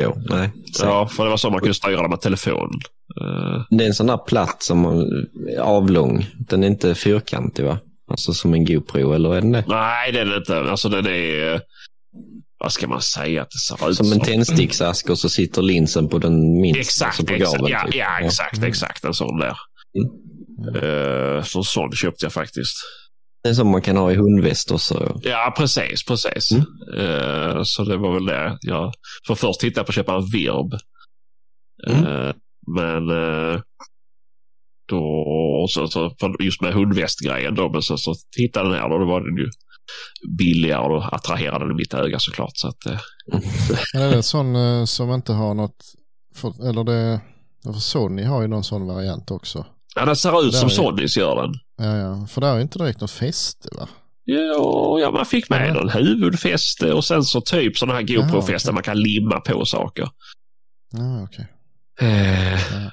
[0.01, 0.51] Jo, nej.
[0.81, 2.79] Ja, för det var så man kunde styra den med telefonen.
[3.21, 6.25] Eh, Det är en sån där platt som är avlång.
[6.39, 7.79] Den är inte fyrkantig va?
[8.11, 9.63] Alltså som en GoPro eller är den det?
[9.67, 10.59] nej, det är det inte.
[10.59, 11.61] Alltså den är...
[12.61, 16.09] Vad ska man säga att det ser ut Som en tändsticksask och så sitter linsen
[16.09, 16.79] på den minst.
[16.79, 17.57] Exakt, alltså på exakt.
[17.57, 17.95] gaveln, Ja, typ.
[17.95, 19.03] ja, exakt, exakt.
[19.03, 19.55] En sån där.
[20.83, 22.75] Uh, så sån köpte jag faktiskt.
[23.43, 25.19] Det är som man kan ha i hundväst också.
[25.23, 26.51] Ja, precis, precis.
[26.51, 26.65] Mm.
[26.97, 28.57] Eh, så det var väl det.
[28.61, 28.93] Jag
[29.27, 30.73] för först tittade på att köpa en virb.
[31.87, 32.05] Mm.
[32.05, 32.33] Eh,
[32.75, 33.61] men uh,
[34.89, 35.03] Då,
[35.63, 39.05] och så, så, just med hundvästgrejen då, men så, så tittade den här och då
[39.05, 39.49] var den ju
[40.37, 42.51] billigare och attraherade den mitt öga såklart.
[42.53, 42.99] Så att, eh,
[43.93, 45.83] Men är det en sån eh, som inte har något,
[46.35, 47.21] för, eller det,
[47.63, 49.65] för Sony har ju någon sån variant också.
[49.95, 51.53] Ja, den ser ut som Sonys gör den.
[51.77, 53.87] Ja, ja, för där är inte direkt något fäste va?
[54.25, 55.73] Ja, ja, man fick med Ja.
[55.73, 58.73] någon huvudfäste och sen så typ sådana här GoPro-fästen okej.
[58.73, 60.09] man kan limma på saker.
[60.91, 61.47] Ja, okej.
[62.01, 62.91] Eh, Ja.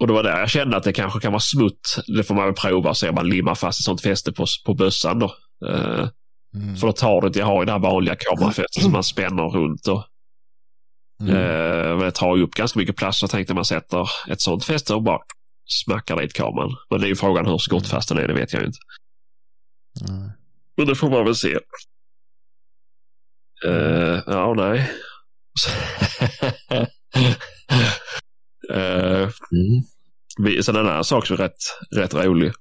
[0.00, 1.96] Och det var där jag kände att det kanske kan vara smutt.
[2.16, 4.74] Det får man väl prova se om man limmar fast ett sånt fäste på, på
[4.74, 5.34] bössan då.
[5.68, 6.08] Eh,
[6.54, 6.76] Mm.
[6.76, 9.42] För då tar det inte, jag har ju det här vanliga kamerafästet som man spänner
[9.42, 10.04] runt och
[11.22, 11.36] Mm.
[11.36, 13.18] eh, det tar ju upp ganska mycket plats.
[13.18, 15.18] Så jag tänkte man sätter ett sånt fäste och bara
[15.84, 16.76] smackar dit kameran.
[16.90, 18.78] Men det är ju frågan hur skottfast den är, det vet jag ju inte.
[20.08, 20.30] Nej.
[20.76, 21.58] Men det får man väl se.
[23.66, 24.90] Eh, ja, nej.
[28.70, 29.82] Eh, Mm.
[30.42, 31.62] vi, sen en annan sak som är rätt,
[31.96, 32.52] rätt rolig.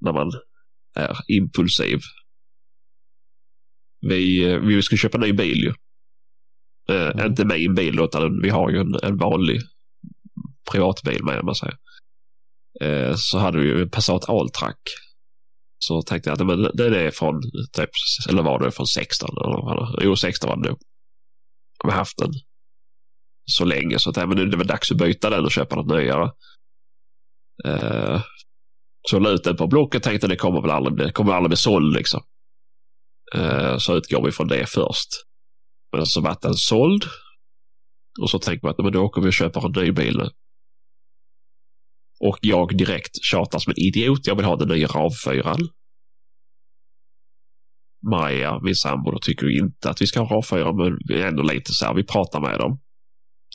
[0.00, 0.32] När man
[0.94, 1.98] är impulsiv.
[4.00, 5.74] Vi, eh, vi skulle köpa en ny bil ju.
[6.94, 7.26] Eh, Mm.
[7.26, 9.60] Inte min bil utan vi har ju en, en vanlig
[10.70, 11.76] privatbil med om man säger.
[12.80, 14.78] Eh, så hade vi ju en Passat Alltrack.
[15.78, 17.40] Så tänkte jag att men den är från,
[17.72, 17.90] typ,
[18.28, 19.28] eller var det från 16?
[19.30, 20.78] Eller, jo, 16 var det nog.
[21.84, 22.30] Vi har haft den
[23.46, 25.76] så länge så att men nu är det väl dags att byta den och köpa
[25.76, 26.30] något nyare.
[27.64, 28.22] Eh,
[29.10, 31.50] så la ut den på Blocket och tänkte det kommer väl aldrig bli, kommer aldrig
[31.50, 32.22] bli såld liksom.
[33.34, 35.08] Eh, så utgår vi från det först.
[35.96, 37.04] Men så vart den såld.
[38.22, 40.30] Och så tänkte man att men då åker vi och köper en ny bil nu.
[42.24, 44.26] Och jag direkt tjatar som en idiot.
[44.26, 45.68] Jag vill ha den nya RAV4.
[48.10, 51.72] Maja, min sambo, tycker inte att vi ska ha RAV4 men vi är ändå lite
[51.72, 52.80] så här, vi pratar med dem.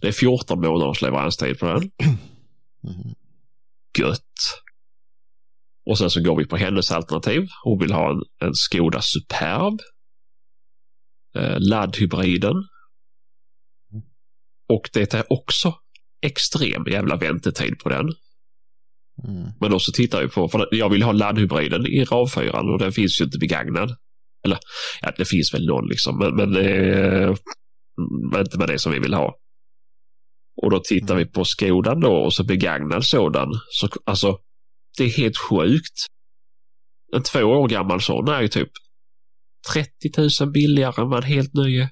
[0.02, 1.92] Det är 14 månaders leveranstid på den.
[2.84, 3.16] Mm.
[4.00, 4.24] Gött.
[5.86, 7.48] Och sen så går vi på hennes alternativ.
[7.64, 9.80] Hon vill ha en, en Skoda Superb.
[11.36, 12.56] Eh, laddhybriden.
[14.70, 15.74] Och det är också
[16.22, 18.10] extrem jävla väntetid på den.
[19.28, 19.52] Mm.
[19.60, 22.92] Men då så tittar vi på, för jag vill ha laddhybriden i RAV4 och den
[22.92, 23.96] finns ju inte begagnad.
[24.46, 24.60] Eller,
[25.02, 26.56] ja det finns väl någon liksom, men, men
[28.32, 29.36] men inte med det som vi vill ha.
[30.62, 33.50] Och då tittar vi på Skodan då och så begagnad sådan.
[33.70, 34.38] Så, alltså,
[34.98, 36.06] det är helt sjukt.
[37.16, 38.70] En två år gammal sån är ju typ
[39.74, 39.90] 30
[40.42, 41.90] 000 billigare än vad en helt ny är.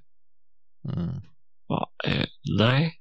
[0.93, 1.21] Mm.
[1.67, 2.25] Ja, eh,
[2.57, 2.93] nej.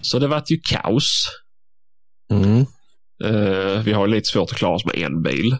[0.00, 1.24] Så det vart ju kaos.
[2.30, 2.66] Mm.
[3.24, 5.56] Eh, vi har lite svårt att klara oss med en bil.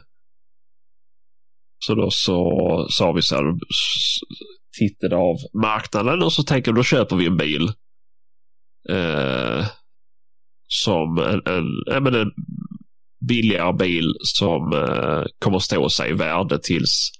[1.78, 3.44] Så då så sa vi så här,
[4.78, 7.72] tittade av marknaden och så tänker vi då köper vi en bil.
[8.88, 9.66] Eh,
[10.66, 12.30] som en, en, en, en
[13.28, 17.10] billigare bil som eh, kommer stå sig i värde tills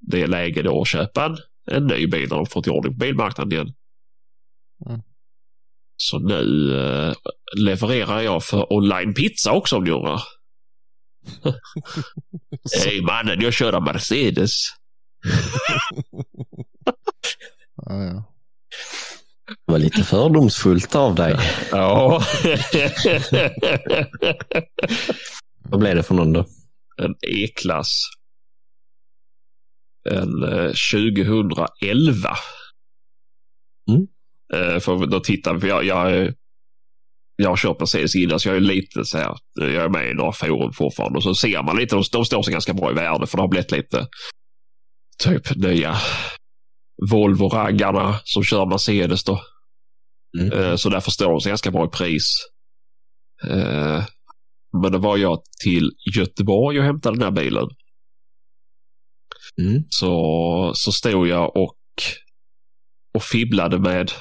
[0.00, 1.36] det är läge då att köpa en,
[1.70, 3.72] en ny bil när de fått i ordning på bilmarknaden igen.
[4.86, 5.00] Mm.
[6.00, 7.14] Så nu eh,
[7.56, 10.22] levererar jag för online pizza också om undrar.
[12.84, 14.52] Hej mannen, jag kör en Mercedes.
[17.86, 18.34] Ja, ja.
[19.66, 21.36] Det var lite fördomsfullt av dig.
[21.70, 22.22] Ja.
[25.62, 26.46] Vad blev det för någon då?
[26.98, 28.02] en E-klass.
[30.10, 32.36] En eh, 2011.
[33.90, 34.06] Mm.
[34.54, 36.32] Eh, för då tittar vi, för jag, jag,
[37.36, 40.32] jag kört Mercedes innan så jag är lite så här, jag är med i några
[40.32, 43.26] forum fortfarande och så ser man lite, de, de står sig ganska bra i värde
[43.26, 44.06] för det har blivit lite
[45.24, 45.96] typ nya
[47.10, 49.40] Volvo-raggarna som kör Mercedes då.
[50.38, 50.52] Mm.
[50.58, 52.24] Eh, Så därför står de sig ganska bra i pris.
[53.44, 54.04] Eh,
[54.82, 57.68] Men då var jag till Göteborg och hämtade den här bilen.
[59.60, 59.82] Mm.
[59.88, 61.76] Så, så stod jag och,
[63.14, 64.12] och fibblade med,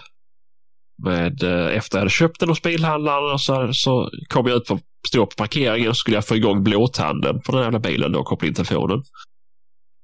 [1.03, 4.65] med eh, efter jag hade köpt den hos bilhandlaren och så, så kom jag ut
[4.65, 8.11] på, stå på parkeringen och skulle jag få igång blåtanden på den här jävla bilen
[8.11, 9.03] då och koppla in telefonen.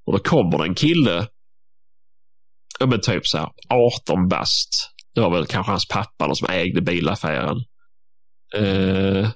[0.06, 1.28] Och då kommer det en kille,
[2.80, 4.90] ja men typ så här 18 bast.
[5.16, 7.64] Det var väl kanske hans pappa eller som ägde bilaffären.
[8.56, 9.30] Eh,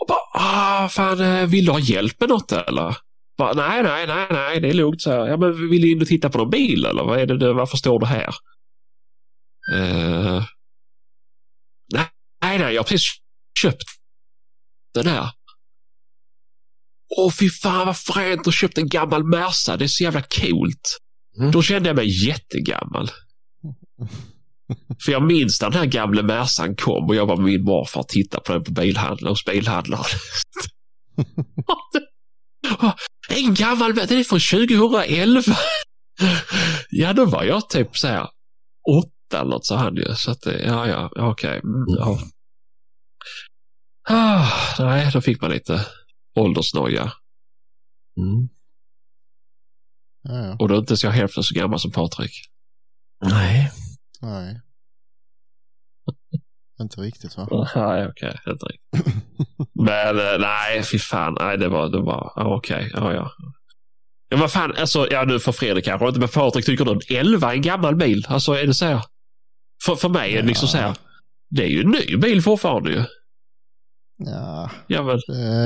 [0.00, 2.96] och bara, ah, fan, eh, vill du ha hjälp med något eller?
[3.38, 5.02] Bara, nej, nej, nej, nej, det är lugnt.
[5.02, 5.26] Så här.
[5.26, 7.76] Ja, men vill du in och titta på någon bil eller vad är det varför
[7.76, 8.34] står du här?
[9.72, 10.44] Eh,
[11.94, 13.08] nej, nej, jag har precis
[13.62, 13.84] köpt
[14.94, 15.30] den här.
[17.16, 19.76] Åh, fy fan vad fränt att köpt en gammal Merca.
[19.76, 20.98] Det är så jävla coolt.
[21.38, 21.50] Mm.
[21.50, 23.10] Då kände jag mig jättegammal.
[25.04, 28.00] För jag minns när den här gamle Mercan kom och jag var med min morfar
[28.00, 30.04] och tittade på den på bilhandlaren, hos bilhandlaren.
[33.28, 35.42] en gammal, den är från 2011.
[36.90, 38.28] ja, då var jag typ så här
[39.34, 40.14] eller något sa han ju.
[40.14, 41.58] Så att, ja, ja, okej.
[41.58, 41.58] Okay.
[41.58, 42.18] Mm, ja.
[44.10, 44.48] Ah,
[44.78, 45.86] nej, då fick man lite
[46.34, 47.12] åldersnoja.
[48.16, 48.48] Mm.
[50.22, 50.56] Ja, ja.
[50.58, 52.32] Och då är inte så jag hälften så gammal som Patrik.
[53.24, 53.72] Nej.
[54.20, 54.60] Nej.
[56.80, 57.48] inte riktigt va?
[57.74, 58.52] Nej, okej, okay.
[58.52, 59.14] inte riktigt.
[59.74, 63.32] Men eh, nej, fy fan, nej, det var, det var, ja, okej, ja, ja.
[64.28, 67.00] Ja, vad fan, alltså, ja nu för Fredrik kanske inte, men Patrik tycker du en
[67.26, 68.26] 11 är en gammal bil?
[68.28, 69.04] Alltså är det så här?
[69.84, 70.96] För, för mig är det liksom så här,
[71.50, 73.04] det är ju en ny bil fortfarande ju.
[74.16, 75.18] Ja, Ja, men,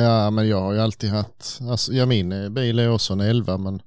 [0.02, 3.58] ja, men jag har ju alltid haft, alltså, ja min bil är också en 11
[3.58, 3.82] men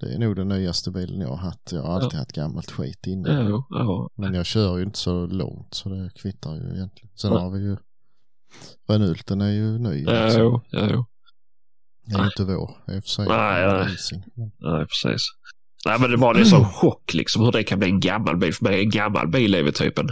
[0.00, 1.72] det är nog den nyaste bilen jag har haft.
[1.72, 3.46] Jag har alltid haft gammalt skit innan.
[3.50, 4.10] ja, ja.
[4.14, 7.10] Men jag kör ju inte så långt så det kvittar ju egentligen.
[7.16, 7.76] Sen har vi ju
[8.88, 10.04] Renulten är ju ny.
[10.04, 11.04] Ja, jo, ja, jo.
[12.04, 13.26] Det är ju inte vår i och för sig.
[13.28, 13.96] Nej, nej.
[14.58, 15.22] Nej, precis.
[15.86, 18.54] Nej, men det var det som chock liksom hur det kan bli en gammal bil.
[18.54, 20.10] För mig en gammal bil är väl typ en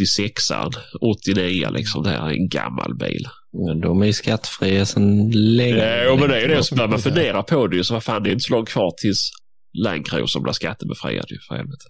[0.00, 2.02] 86an, 89 liksom.
[2.02, 3.26] Det här är en gammal bil.
[3.66, 6.04] Men de är ju skattefria sedan länge.
[6.04, 7.84] Ja, men det är ju det som när man funderar på det ju.
[7.84, 9.30] Så vad fan, det är inte så långt kvar tills
[9.78, 11.84] Land Cruiser blir skattebefriad ju för helvete.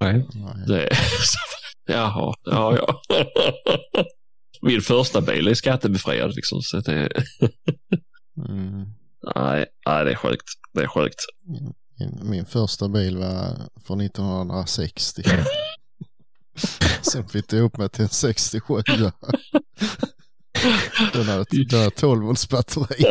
[0.00, 0.26] Nej.
[0.34, 0.64] Nej.
[0.66, 0.98] Det är...
[1.90, 3.02] Jaha, ja, ja.
[4.62, 6.62] Min första bil är skattebefriad liksom.
[6.62, 7.12] Så det är...
[8.48, 8.86] Mm.
[9.36, 10.44] Nej, nej, det är sjukt.
[10.74, 11.20] Det är sjukt.
[11.98, 13.56] Min, min första bil var
[13.86, 15.22] från 1960.
[17.02, 18.74] Sen flyttade jag upp mig till en 67.
[21.12, 23.04] Den har, den har 12 volts batteri.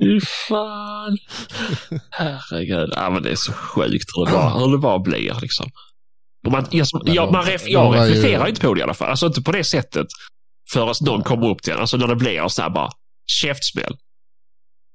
[0.00, 1.18] Fy fan.
[2.10, 2.90] Herregud.
[2.92, 5.70] Ja, men det är så sjukt hur det bara, hur det bara blir liksom.
[6.48, 9.10] Man, jag, jag, man ref, jag var ju- reflekterar inte på det i alla fall.
[9.10, 10.06] Alltså inte på det sättet.
[10.72, 11.78] Förrän någon kommer upp till en.
[11.80, 12.90] Alltså när det blir så här bara
[13.26, 13.96] käftsmäll.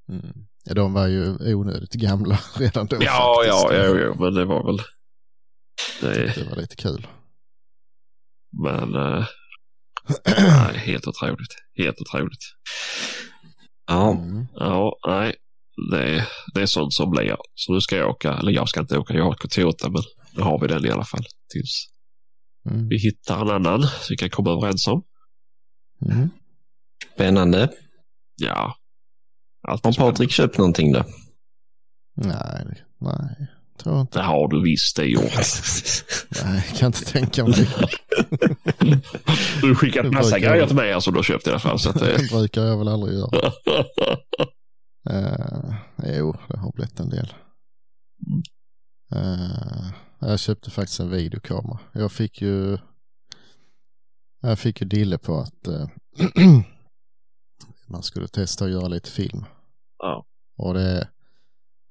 [0.10, 0.48] Mm.
[0.64, 3.84] Ja, de var ju onödigt gamla redan då Ja, ja, faktiskt.
[3.84, 4.78] ja, ja, men det var väl...
[6.02, 7.08] Det, Det var lite kul.
[8.64, 8.96] men...
[8.96, 9.26] Uh,
[10.38, 11.56] nej, helt otroligt.
[11.78, 12.44] Helt otroligt.
[13.88, 14.46] Ja, Mm.
[14.56, 15.36] Ja, nej.
[15.92, 17.36] Det, det är sånt som blir.
[17.56, 20.02] Så nu ska jag åka, eller jag ska inte åka, jag till Toyota, men
[20.36, 21.26] nu har vi den i alla fall.
[21.54, 21.88] Tills
[22.70, 22.88] Mm.
[22.88, 25.04] vi hittar en annan så vi kan komma överens om.
[26.06, 26.30] Mm.
[27.16, 27.70] spännande.
[28.42, 28.76] Ja.
[29.68, 31.04] Allt Har Patrik köpt någonting då?
[32.16, 32.66] Nej,
[33.00, 34.20] nej, tror inte.
[34.20, 35.24] Det har du visst det gjort.
[36.44, 37.68] Nej, jag kan inte tänka mig.
[39.62, 40.68] Du har skickat Det massa grejer jag.
[40.68, 41.80] till mig som du har köpt i alla fall.
[41.80, 42.18] Så att det...
[42.18, 43.52] Det brukar jag väl aldrig göra.
[45.10, 45.76] Uh,
[46.18, 47.34] jo, det har blivit en del.
[49.16, 51.80] Eh, jag köpte faktiskt en videokamera.
[51.94, 52.78] Jag fick ju
[54.42, 55.88] jag fick ju dille på att eh,
[57.92, 59.46] man skulle testa att göra lite film.
[59.98, 60.26] Ja.
[60.58, 61.08] Och det,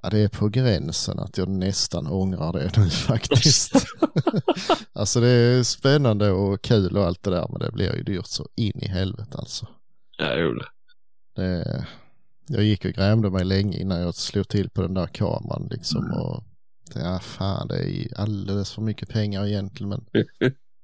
[0.03, 3.73] ja, det är på gränsen att jag nästan ångrar det nu faktiskt.
[4.93, 8.27] alltså det är spännande och kul och allt det där men det blir ju dyrt
[8.27, 9.67] så in i helvete alltså.
[10.19, 10.67] Ja, jo, det.
[11.37, 11.87] Det,
[12.47, 16.11] jag gick och grämde mig länge innan jag slog till på den där kameran liksom
[16.13, 16.45] och
[16.95, 20.05] ja fan det är alldeles för mycket pengar egentligen men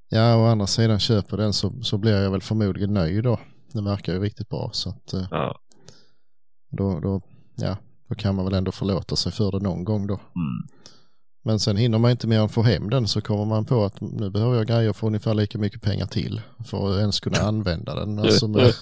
[0.09, 3.41] ja å andra sidan köper den så, så blir jag väl förmodligen nöjd då.
[3.77, 5.59] Den verkar ju riktigt bra så att eh, Ja.
[6.77, 7.21] då, då,
[7.57, 7.77] ja,
[8.09, 10.15] då kan man väl ändå förlåta sig för det någon gång då.
[10.15, 10.69] Mm.
[11.45, 14.01] Men sen hinner man inte mer än få hem den så kommer man på att
[14.01, 17.95] nu behöver jag grejer för ungefär lika mycket pengar till för att ens kunna använda
[17.95, 18.19] den.
[18.19, 18.75] Alltså med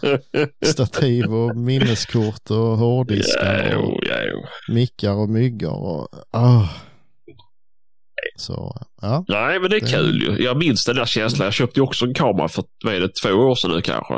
[0.64, 4.44] stativ och minneskort och hårddiskar ja, och ja, jo.
[4.74, 6.68] mickar och myggor och ah.
[8.36, 10.44] Så ja, Nej, men det är Det- kul ju.
[10.44, 11.44] Jag minns den där känslan.
[11.44, 14.14] Jag köpte ju också en kamera för, vad är det, två år sedan nu kanske.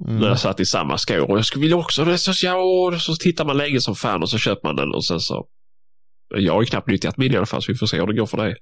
[0.00, 0.22] När mm.
[0.22, 3.00] jag satt i samma skor och jag skulle vilja också, det är så, ja, och
[3.00, 5.46] så tittar man länge som fan och så köper man den och sen så.
[6.34, 8.14] Jag har ju knappt nyttjat min i alla fall så vi får se hur det
[8.14, 8.56] går för dig.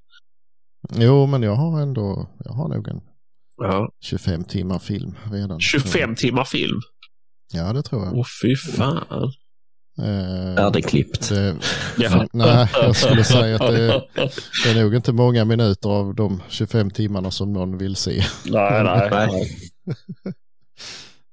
[0.94, 3.00] Jo men jag har ändå, jag har nog en
[3.56, 3.92] Ja.
[4.00, 5.60] 25 timmar film redan.
[5.60, 6.80] 25 timmar film.
[7.52, 8.14] Ja det tror jag.
[8.14, 9.32] Åh fy fan.
[9.98, 11.28] Eh, Färdigklippt.
[11.28, 11.56] det,
[11.98, 12.26] Ja.
[12.32, 14.04] Nej, jag skulle säga att det,
[14.64, 18.24] det är nog inte många minuter av de 25 timmarna som någon vill se.
[18.44, 19.08] Nej, nej.
[19.10, 19.56] Nej.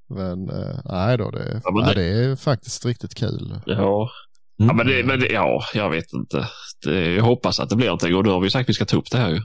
[0.08, 3.60] Men eh, nej då, det, Ja, men nej, det- det är faktiskt riktigt kul.
[3.66, 4.10] Ja.
[4.58, 6.48] Ja, men det, men det, ja, jag vet inte.
[6.84, 8.84] Det, jag hoppas att det blir någonting och nu har vi sagt att vi ska
[8.84, 9.40] ta upp det här ju.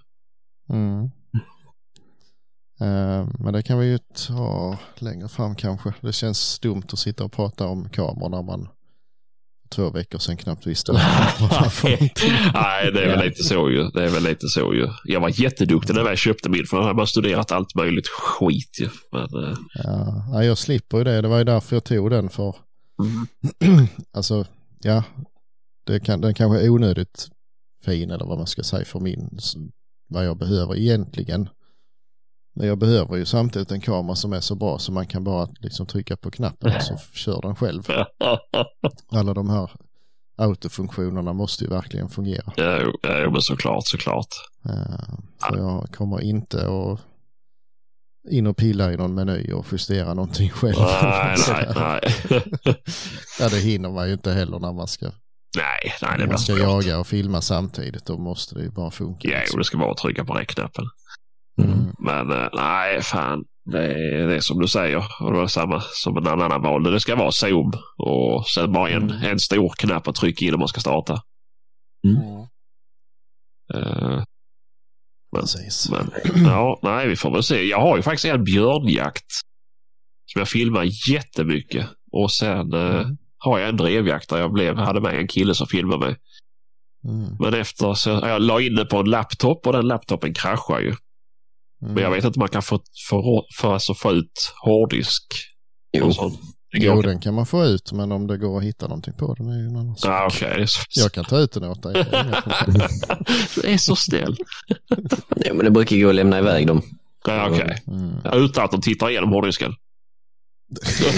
[0.70, 1.04] Mm.
[2.82, 3.98] Eh, men det kan vi ju
[4.28, 5.94] ta längre fram kanske.
[6.02, 8.68] Det känns dumt att sitta och prata om kameror när man
[9.72, 10.92] två veckor sedan knappt visste
[11.40, 12.10] någonting.
[12.54, 13.84] Nej, det är väl lite så ju.
[13.84, 14.88] Det är väl lite så ju.
[15.04, 18.80] Jag var jätteduktig när jag köpte min, för jag har bara studerat allt möjligt skit
[18.82, 18.90] ju.
[19.12, 21.22] Men, eh, Ja, nej, jag slipper ju det.
[21.22, 22.56] Det var ju därför jag tog den för,
[23.62, 23.88] mm.
[24.14, 24.46] alltså,
[24.82, 25.04] ja,
[25.88, 27.28] det kan, den kanske är onödigt
[27.86, 29.30] fin eller vad man ska säga för min,
[30.08, 31.50] vad jag behöver egentligen.
[32.54, 35.48] Men jag behöver ju samtidigt en kamera som är så bra så man kan bara
[35.60, 37.84] liksom trycka på knappen och så kör den själv.
[39.12, 39.72] Alla de här
[40.38, 42.54] autofunktionerna måste ju verkligen fungera.
[42.56, 44.28] ja, jo, men såklart, såklart.
[44.66, 45.14] Eh,
[45.50, 47.00] Så jag kommer inte att
[48.30, 50.76] in och pilla i någon meny och justera någonting själv.
[50.80, 52.02] Nej, nej, nej.
[53.40, 56.40] ja, det hinner man ju inte heller när man ska, nej, nej, det blir man
[56.40, 58.06] ska jaga och filma samtidigt.
[58.06, 59.28] Då måste det ju bara funka.
[59.28, 59.58] Ja, jo, liksom.
[59.60, 60.86] det ska att trycka på räckknappen.
[61.62, 61.94] Mm.
[62.00, 63.44] Men eh, nej, fan.
[63.72, 64.98] Det är, det är som du säger.
[65.22, 66.92] Och det var samma som en annan valde.
[66.92, 69.24] Det ska vara zoom och sen bara en, Mm.
[69.32, 71.22] en stor knapp att trycka in om man ska starta.
[73.74, 74.24] Eh,
[75.36, 75.90] Precis.
[75.92, 76.12] men
[76.46, 77.64] ja, nej, vi får väl se.
[77.64, 79.32] Jag har ju faktiskt en björnjakt
[80.26, 81.88] som jag filmar jättemycket.
[82.12, 83.18] Och sen eh, Mm.
[83.38, 86.16] har jag en drevjakt där jag blev, hade med en kille som filmade mig.
[87.08, 87.36] Mm.
[87.40, 90.96] Men efter så jag la in det på en laptop och den laptopen kraschar ju.
[91.82, 91.94] Mm.
[91.94, 92.80] Men jag vet inte om man kan få,
[93.10, 95.24] få, för, alltså få ut hårddisk.
[95.98, 96.14] Jo.
[96.72, 99.34] Det Jo, den kan man få ut, men om det går att hitta någonting på
[99.34, 100.42] den är ju en annan sak.
[100.42, 101.94] Är så- Jag kan ta ut den åt dig.
[103.56, 104.36] Du är så snäll.
[105.36, 106.82] Nej, men det brukar gå att lämna iväg dem.
[107.28, 107.84] Ja, okej.
[107.88, 108.16] Mm.
[108.24, 109.74] Ja, Utan att de tittar igenom hårddisken.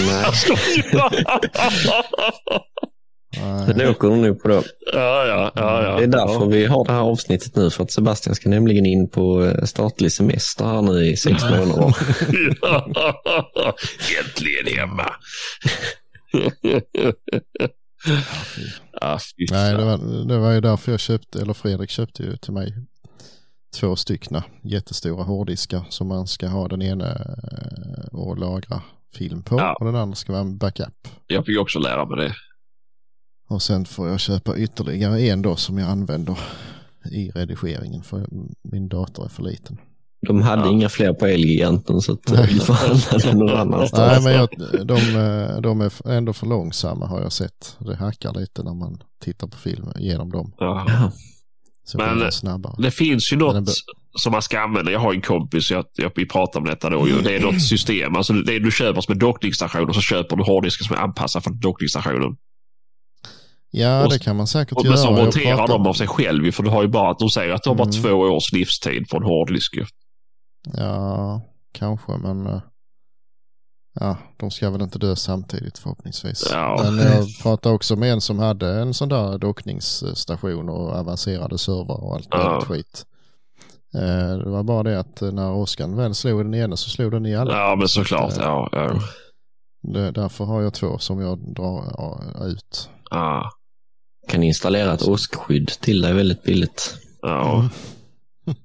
[0.06, 0.24] Nej,
[3.76, 4.62] Det åker de nu på då.
[4.92, 5.96] ja, ja, ja, ja.
[5.96, 9.08] Det är därför vi har det här avsnittet nu, för att Sebastian ska nämligen in
[9.08, 11.96] på eh, statlig semester här nu i sex månader.
[12.62, 12.86] Ja.
[14.24, 15.10] Äntligen hemma.
[19.00, 19.18] ah,
[19.50, 22.74] Nej, det var, det var ju därför jag köpte, eller Fredrik köpte ju till mig
[23.80, 28.82] två styckna jättestora hårddiskar som man ska ha den ena eh, och lagra
[29.16, 29.76] film på Ja.
[29.80, 31.08] och den andra ska vara en backup.
[31.26, 32.34] Jag fick också lära mig det.
[33.48, 36.38] Och sen får jag köpa ytterligare en då som jag använder
[37.12, 38.26] i redigeringen för
[38.62, 39.78] min dator är för liten.
[40.26, 40.70] De hade Ja.
[40.72, 42.48] inga fler på Elgiganten så att eh, Nej.
[42.52, 44.12] vi får använda någon annanstans.
[44.12, 44.48] Nej, men jag,
[44.86, 47.76] de, eh, de är ändå för långsamma har jag sett.
[47.80, 50.52] Det hackar lite när man tittar på film genom dem.
[50.58, 51.10] Ja.
[51.94, 52.74] Men- det snabbare.
[52.78, 53.68] Det finns ju något
[54.18, 54.90] som man ska använda.
[54.92, 57.08] Jag har en kompis, jag, jag, vi pratar om detta då.
[57.08, 57.20] Ju.
[57.22, 58.16] Det är något system.
[58.16, 61.42] Alltså det du köper som en dockningsstation och så köper du hårddiskar som är anpassade
[61.42, 62.36] för dockningsstationen.
[63.76, 64.94] Ja, och- det kan man säkert Och göra.
[64.94, 67.30] men så monterar pratar- de av sig själv för du har ju bara att de
[67.30, 68.02] säger att du har bara Mm.
[68.02, 69.78] två års livstid på en hårddisk.
[70.76, 71.40] Ja,
[71.72, 72.60] kanske, men eh,
[74.00, 76.48] ja, de ska väl inte dö samtidigt förhoppningsvis.
[76.52, 76.80] Ja.
[76.84, 82.04] Men jag pratade också med en som hade en sån där dockningsstation och avancerade servrar
[82.04, 82.60] och allt Ja.
[82.68, 83.06] skit.
[83.94, 87.12] Eh, Det var bara det att eh, när åskan väl slog den ena så slog
[87.12, 87.58] den i alla.
[87.58, 88.32] Ja, men Så såklart.
[88.32, 88.92] eh, Ja, ja.
[89.92, 92.88] Det, därför har jag två som jag drar ut.
[93.10, 93.50] Ja,
[94.28, 96.94] Kan installera ett åskskydd till dig väldigt billigt.
[97.22, 97.58] ja.
[97.58, 97.68] Mm.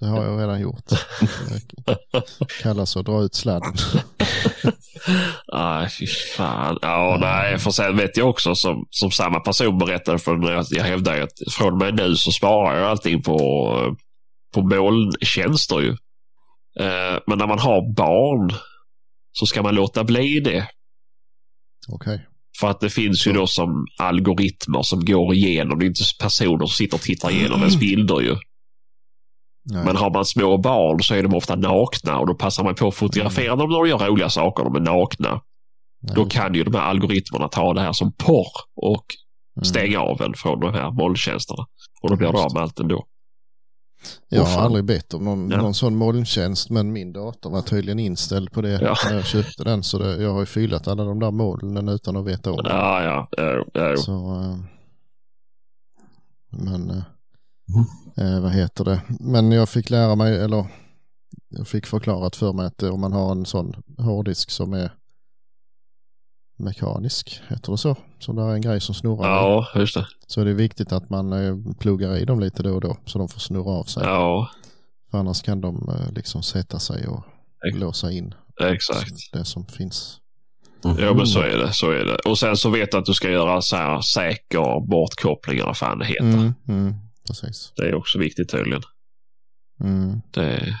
[0.00, 0.84] Det har jag redan gjort.
[2.62, 3.74] Kallas att dra ut sladden.
[5.52, 6.06] Nej, fy
[6.36, 6.78] fan.
[6.82, 10.66] Ja, nej, för sen vet jag också som, som samma person berättade för när jag,
[10.70, 13.96] jag hävdar att från och med nu så sparar jag allting på,
[14.54, 15.90] på molntjänster ju.
[16.80, 18.52] Eh, Men när man har barn
[19.32, 20.68] så ska man låta bli det.
[21.88, 22.26] Okej.
[22.60, 25.78] För att det finns ju då som algoritmer som går igenom.
[25.78, 28.36] Det är inte personer som sitter och tittar igenom ens bilder ju.
[29.64, 29.84] Nej.
[29.84, 32.88] Men har man små barn så är de ofta nakna och då passar man på
[32.88, 34.64] att fotografera dem när de gör roliga saker.
[34.64, 35.40] De är nakna.
[36.02, 39.04] Nej, Då kan ju de här algoritmerna ta det här som porr och
[39.56, 39.64] mm.
[39.64, 41.66] stänga av en från de här molntjänsterna.
[42.02, 43.04] Och då blir det av med allt ändå.
[44.28, 45.56] Jag har aldrig bett om någon, Ja.
[45.56, 48.94] någon sån molntjänst men min dator var tydligen inställd på det Ja.
[49.04, 49.82] när jag köpte den.
[49.82, 52.68] Så det, jag har ju fyllat alla de där molnen utan att veta om det.
[52.68, 53.28] Ja, ja.
[53.36, 53.96] ja, ja.
[53.96, 54.56] Så, eh,
[56.50, 57.02] men eh,
[58.34, 59.00] eh, vad heter det?
[59.20, 60.66] Men jag fick lära mig, eller
[61.48, 64.90] jag fick förklarat för mig att eh, om man har en sån hårddisk som är
[66.60, 67.96] mekanisk, heter det så?
[68.18, 69.24] Som där är en grej som snurrar.
[69.24, 70.06] i, ja just det.
[70.26, 73.18] Så är det viktigt att man eh, pluggar i dem lite då och då så
[73.18, 74.02] de får snurra av sig.
[74.06, 74.50] Ja,
[75.10, 77.24] För annars kan de eh, liksom sätta sig och
[77.68, 79.32] Ex- låsa in exakt.
[79.32, 80.16] det som finns.
[80.82, 81.72] Ja, men så är det.
[81.72, 82.16] Så är det.
[82.16, 85.76] Och sen så vet du att du ska göra så här säker bortkoppling eller vad
[85.76, 86.24] fan det heter.
[86.24, 86.94] Mm, mm,
[87.26, 87.72] precis.
[87.76, 88.82] Det är också viktigt tydligen.
[89.80, 90.20] Mm.
[90.30, 90.76] Det...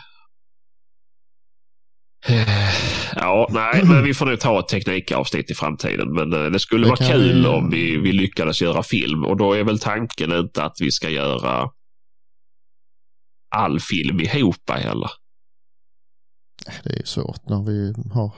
[3.16, 6.12] Ja, nej, men vi får nog ta ett teknikavsnitt i framtiden.
[6.12, 9.24] Men eh, det skulle Det vara kul vi- om vi, vi lyckades göra film.
[9.24, 11.70] Och då är väl tanken inte att vi ska göra
[13.56, 15.10] all film ihop eller?
[16.84, 18.32] Det är ju svårt när vi har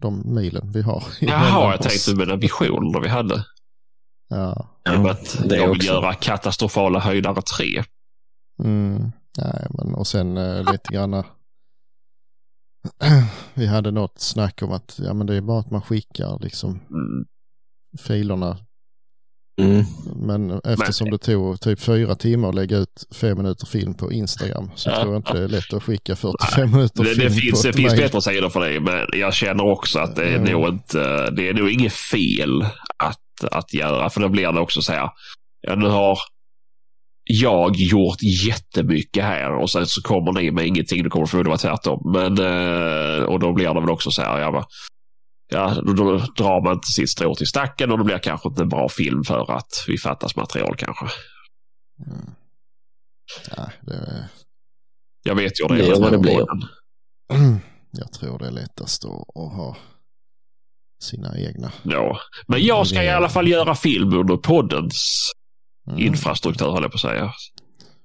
[0.00, 1.04] de milen vi har.
[1.20, 3.44] Jaha, jag tänkte med den visionerna vi hade.
[4.28, 5.86] Ja, med att det jag vill också.
[5.86, 7.66] göra katastrofala höjdare 3.
[8.64, 11.24] mm, nej, men och sen eh, lite grann.
[13.54, 16.70] vi hade något snack om att ja, men det är bara att man skickar liksom
[16.70, 17.24] Mm.
[18.00, 18.58] filerna.
[19.60, 19.84] Mm.
[20.16, 24.70] Men eftersom det tog typ fyra timmar att lägga ut fem minuter film på Instagram
[24.74, 24.96] så Ja.
[25.02, 27.66] tror jag inte det är lätt att skicka 45 minuter Det, film det, finns, på
[27.68, 30.52] det finns bättre sidor för det, men jag känner också att det är Mm.
[30.52, 32.62] nog inte, det är nog inget fel
[32.96, 35.10] att, att göra, för då blir det också så här,
[35.60, 36.18] ja nu har
[37.24, 41.50] jag gjort jättemycket här och sen så kommer ni med ingenting, då kommer det förmodligen
[41.50, 42.12] vara tvärtom.
[42.12, 44.66] Men, eh, och då blir det väl också så här, ja, va,
[45.52, 48.62] ja då, då drar man inte sitt strå till stacken och det blir kanske inte
[48.62, 51.06] en bra film för att vi fattas material kanske.
[52.06, 52.30] Mm.
[53.56, 54.24] Nej, det är...
[55.22, 56.00] Jag vet ju Det det är är.
[56.00, 56.46] vad det blir.
[57.90, 59.76] Jag tror det är lättast att, att ha
[61.02, 61.72] sina egna.
[61.82, 62.18] Ja.
[62.46, 65.18] Men jag ska i alla fall göra film under poddens
[65.88, 65.98] Mm.
[66.00, 67.32] infrastruktur, höll jag på att säga.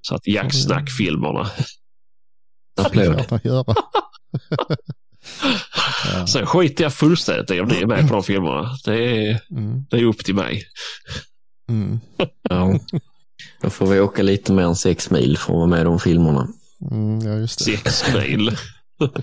[0.00, 1.50] Så att Jacksnack-filmerna.
[2.80, 3.14] Applåd.
[3.14, 3.64] Klart att göra.
[6.14, 6.26] ja.
[6.26, 8.70] Sen skiter jag fullständigt i om ni är med på de filmerna.
[8.84, 8.94] Det
[9.28, 9.84] är, Mm.
[9.90, 10.62] det är upp till mig.
[11.68, 12.00] Mm.
[12.42, 12.78] Ja.
[13.62, 15.98] Då får vi åka lite mer än sex mil för att vara med i de
[16.00, 16.48] filmerna.
[16.90, 17.76] Mm, ja, just det.
[17.76, 18.56] Sex mil.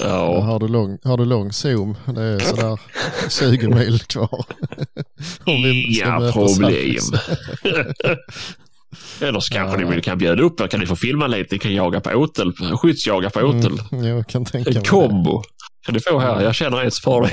[0.00, 2.80] Ja, har, du lång, har du lång zoom, det är sådär
[3.30, 4.44] 20 mil kvar.
[5.46, 6.96] Inga problem.
[9.20, 9.90] Eller så kanske Ja.
[9.90, 10.66] ni kan bjuda upp er.
[10.66, 11.54] Kan ni få filma lite?
[11.54, 12.52] Ni kan jaga på åtel.
[12.76, 13.80] Skyddsjaga på åtel.
[13.92, 15.42] Mm, jag kan tänka En kombo.
[15.86, 16.42] Kan ni få här?
[16.42, 17.32] Jag känner en för det.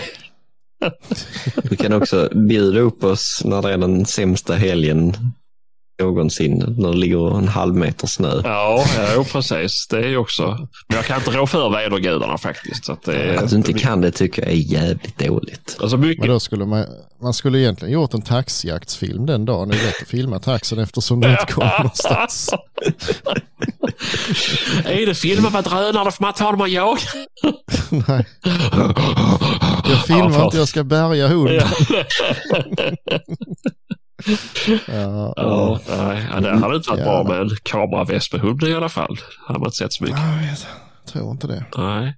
[1.70, 5.16] Vi kan också bjuda upp oss när det är den sämsta helgen
[6.04, 6.76] någonsin.
[6.78, 8.41] När det ligger en halv meter snö.
[8.43, 8.86] Ja,
[9.16, 9.88] ja precis.
[9.88, 10.68] Det är ju också.
[10.88, 12.86] Men jag kan inte rå för vädergudarna faktiskt.
[12.86, 15.78] Så att det är, Att du inte kan det tycker jag är jävligt dåligt.
[15.82, 16.86] Alltså Men mycket, då skulle man,
[17.22, 19.70] man skulle egentligen gjort en taxijaktsfilm den dagen.
[19.70, 22.49] Det är lätt att filma taxen eftersom du inte kommer någonstans.
[24.86, 26.99] är det filmer med drönare får man ta dem och jaga.
[27.89, 28.26] Nej,
[29.89, 31.68] jag filmar Ja, inte, jag ska bärga hunden.
[34.28, 37.05] Ja, Ja, ja, nej, ja, det hade inte varit Ja.
[37.05, 39.17] bra med en kameraväst med hund i alla fall.
[39.47, 40.19] hade man inte sett så mycket.
[40.19, 40.67] jag vet,
[41.07, 41.65] tror inte det.
[41.78, 42.17] Nej.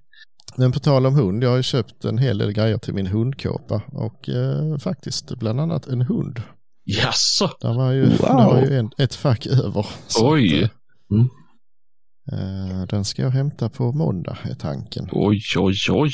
[0.56, 3.06] Men på tal om hund, jag har ju köpt en hel del grejer till min
[3.06, 6.42] hundkåpa och eh, faktiskt bland annat en hund.
[6.84, 7.50] Jaså?
[7.60, 8.18] Där var ju, Wow.
[8.28, 9.86] var ju en, ett fack över.
[10.06, 10.64] Så Oj.
[10.64, 10.70] Att,
[11.10, 11.28] Mm.
[12.32, 15.08] eh, den ska jag hämta på måndag är tanken.
[15.12, 16.10] Oj, oj, oj.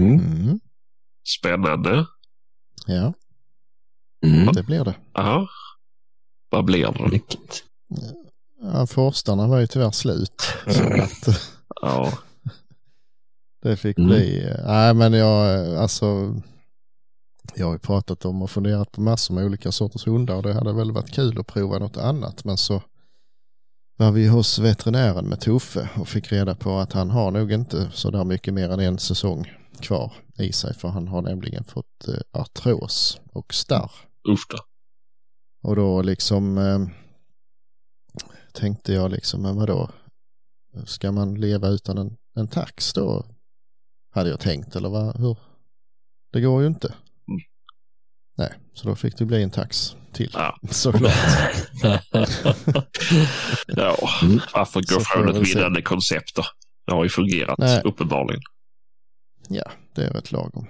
[0.00, 0.18] Mm.
[0.18, 0.60] Mm,
[1.38, 2.06] Spännande.
[2.86, 3.12] ja,
[4.24, 4.54] Mm.
[4.54, 4.94] det blir det.
[5.12, 5.48] Ja.
[6.50, 7.08] Vad blir det?
[7.08, 7.64] Lyckligt.
[8.62, 10.42] Ja, forstarna var ju tyvärr slut.
[10.66, 11.40] Så att
[11.82, 12.12] Ja.
[13.62, 14.08] det fick Mm.
[14.10, 16.34] bli, eh, nej men jag, eh, alltså,
[17.54, 20.52] jag har ju pratat om och funderat på massor med olika sorters hundar och det
[20.54, 22.44] hade väl varit kul att prova något annat.
[22.44, 22.82] Men så
[23.96, 27.90] var vi hos veterinären med Tuffe och fick reda på att han har nog inte
[27.92, 32.08] så där mycket mer än en säsong kvar i sig för han har nämligen fått
[32.08, 33.90] eh, artros och starr.
[34.28, 34.58] Usch då.
[35.68, 36.86] Och då liksom eh,
[38.52, 39.90] tänkte jag liksom, men vadå,
[40.86, 43.26] ska man leva utan en, en tax då?
[44.10, 45.36] Hade jag tänkt eller vad, hur?
[46.32, 46.88] Det går ju inte.
[47.28, 47.40] Mm.
[48.36, 50.30] Nej, så då fick det bli en tax till.
[50.32, 50.58] Ja.
[50.70, 51.12] Såklart.
[53.66, 53.96] ja.
[54.22, 54.40] Mm.
[54.54, 56.42] Varför Så gå från vi ett vinnande koncept då?
[56.86, 57.82] Det har ju fungerat Nej.
[57.84, 58.42] uppenbarligen.
[59.48, 60.66] Ja, det är rätt lagom.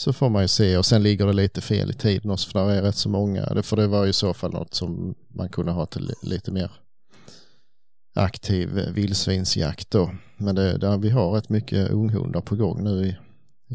[0.00, 2.66] Så får man ju se och sen ligger det lite fel i tiden också för
[2.68, 3.62] det är rätt så många.
[3.62, 6.52] För det var ju i så fall något som man kunde ha till li- lite
[6.52, 6.70] mer
[8.16, 10.10] aktiv eh, vildsvinsjakt då.
[10.36, 13.16] Men det, där vi har rätt mycket unghundar på gång nu i,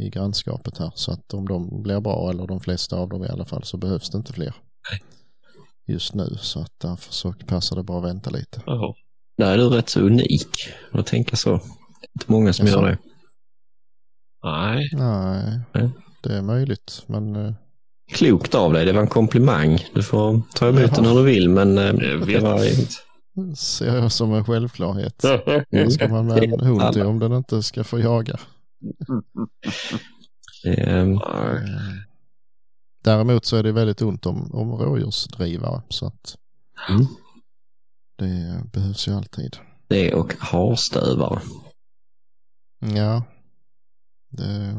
[0.06, 0.92] i grannskapet här.
[0.96, 3.78] Så att om de blir bra, eller de flesta av dem i alla fall, så
[3.78, 4.54] behövs det inte fler.
[5.88, 8.62] Just nu, så att därför så passar det bra att vänta lite.
[8.66, 8.94] Jaha.
[9.38, 10.48] Där är du rätt så unik
[10.92, 11.50] att tänka så.
[11.50, 12.98] Det är inte många som gör det.
[14.44, 14.90] Nej.
[14.94, 15.90] Nej, Nej.
[16.24, 17.54] Det är möjligt, men eh,
[18.12, 19.80] Klokt av dig, det var en komplimang.
[19.94, 20.96] Du får ta emot Jaha.
[20.96, 22.60] den hur du vill, men eh, Det det vet var...
[23.56, 25.24] ser jag som en självklarhet.
[25.72, 25.92] Mm.
[25.92, 28.40] Ska man med en hund till om den inte ska få jaga?
[30.66, 31.16] Eh, Nej.
[31.16, 31.94] Eh,
[33.04, 36.36] Däremot så är det väldigt ont om, om rådjursdrivare så att
[36.90, 37.06] Mm.
[38.18, 39.58] det behövs ju alltid.
[39.88, 41.42] Det och harstövare.
[42.96, 43.24] Ja,
[44.30, 44.76] det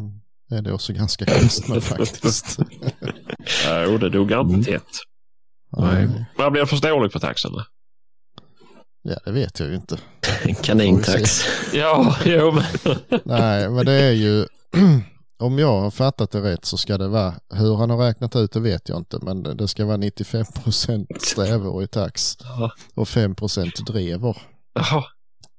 [0.50, 2.58] är det också ganska konstigt med faktiskt.
[3.86, 4.64] Jo, det duggar inte Mm.
[4.64, 4.90] tätt.
[5.76, 6.24] Nej.
[6.36, 7.52] Vad blir det för storlek på taxen?
[9.02, 9.98] Ja, det vet jag ju inte.
[10.62, 11.44] Kanintax.
[11.72, 12.64] Ja, jo men.
[13.24, 14.46] Nej, men det är ju,
[15.38, 18.52] om jag har fattat det rätt så ska det vara, hur han har räknat ut
[18.52, 22.36] det vet jag inte, men det det ska vara 95% strävor i tax
[22.94, 24.36] och 5% drever.
[24.74, 25.04] Jaha.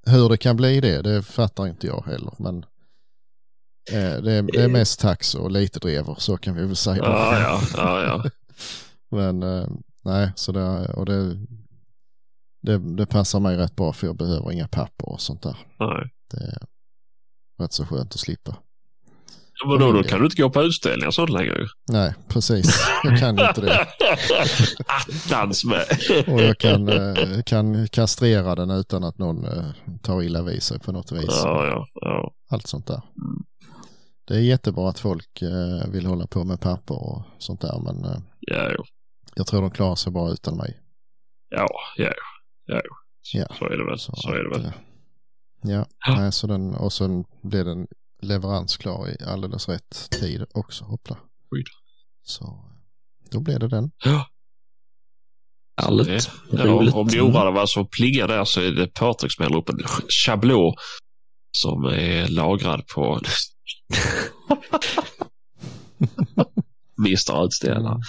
[0.07, 2.65] Hur det kan bli det, det fattar inte jag heller, men
[3.91, 6.97] det, är, det är mest tax och lite drever, så kan vi väl säga.
[6.97, 8.29] Ja, ja, ja, ja.
[9.17, 9.67] Men eh,
[10.05, 11.35] nej, så det, och det,
[12.61, 15.57] det, det passar mig rätt bra för jag behöver inga papper och sånt där.
[15.79, 16.09] Nej.
[16.31, 16.57] Det är
[17.63, 18.55] rätt så skönt att slippa.
[19.61, 21.67] Ja, Men då, då kan du inte gå på utställningar och sånt längre.
[21.91, 22.87] Nej, precis.
[23.03, 23.87] Jag kan inte det.
[24.87, 25.85] Attans med.
[26.27, 29.65] Och jag kan, eh, kan kastrera den utan att någon eh,
[30.01, 31.25] tar illa vid sig på något vis.
[31.27, 32.31] Ja, ja, ja.
[32.49, 33.01] Allt sånt där.
[34.27, 38.05] Det är jättebra att folk eh, vill hålla på med papper och sånt där, men
[38.05, 38.83] eh, Ja, jo.
[39.35, 40.79] jag tror de klarar sig bra utan mig.
[41.49, 41.67] Ja,
[41.97, 42.11] ja,
[42.65, 42.81] ja.
[43.33, 43.47] Ja.
[43.59, 43.99] Så är det väl.
[43.99, 44.59] Så, är det väl.
[44.59, 44.81] att, eh,
[45.61, 46.15] Ja, Ja.
[46.17, 47.87] Nej, så den, och sen blir den
[48.21, 50.85] leverans klar i alldeles rätt tid också.
[50.85, 51.17] Hoppla.
[51.51, 51.63] Oj
[52.23, 52.65] Så
[53.31, 53.91] då blir det den.
[54.03, 54.27] Ja.
[55.81, 56.31] Härligt.
[56.51, 59.69] Ja, om ni undrar vad som plingar där så är det Patrik som häller upp
[59.69, 59.79] en
[60.25, 60.75] chablå
[61.51, 63.19] som är lagrad på
[66.99, 67.99] Mr Utställare.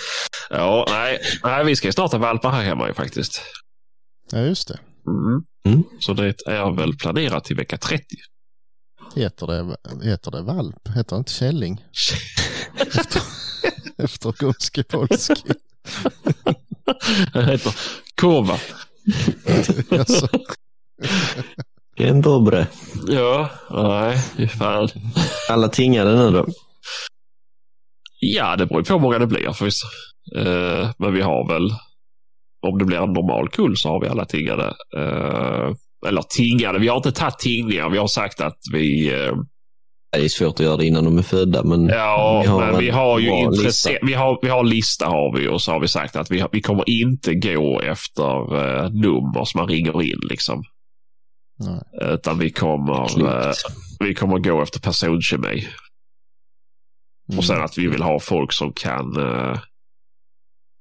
[0.51, 3.43] Ja, nej, nej, vi ska ju snart ha valpar här hemma ju faktiskt.
[4.33, 4.79] Ja, just det.
[5.07, 5.43] Mm.
[5.67, 5.85] Mm.
[6.01, 8.05] Så det är väl planerat till vecka 30.
[9.15, 9.77] Heter det,
[10.11, 10.89] heter det valp?
[10.89, 11.85] Heter det inte källing?
[12.77, 13.23] Efter,
[13.99, 15.35] efter gomski polski.
[17.33, 17.75] Det heter
[18.21, 18.59] Kova.
[19.91, 20.29] Alltså,
[21.99, 22.67] En dobre.
[23.09, 24.89] Ja, nej, fy fan.
[25.51, 26.47] Alla tingade nu då?
[28.21, 29.87] Ja, det beror på hur många det blir förvisso.
[30.37, 31.71] Eh, men vi har väl,
[32.67, 34.65] om det blir en normal kull så har vi alla tingade.
[34.97, 35.71] Eh,
[36.09, 37.91] eller tingade, vi har inte tagit tingningar.
[37.91, 39.33] Vi har sagt att vi, eh,
[40.17, 42.81] Det är svårt att göra det innan de är födda, men ja, vi har men
[42.81, 45.89] vi har ju intresse, vi har, vi har lista har vi och så har vi
[45.89, 50.65] sagt att vi, har- vi kommer inte gå efter nummer som man ringer in liksom.
[51.59, 52.13] Nej.
[52.15, 53.59] Utan vi kommer, eh, klokt.
[54.01, 55.69] vi kommer gå efter personkemi.
[57.29, 57.39] Mm.
[57.39, 59.59] Och sen att vi vill ha folk som kan, eh,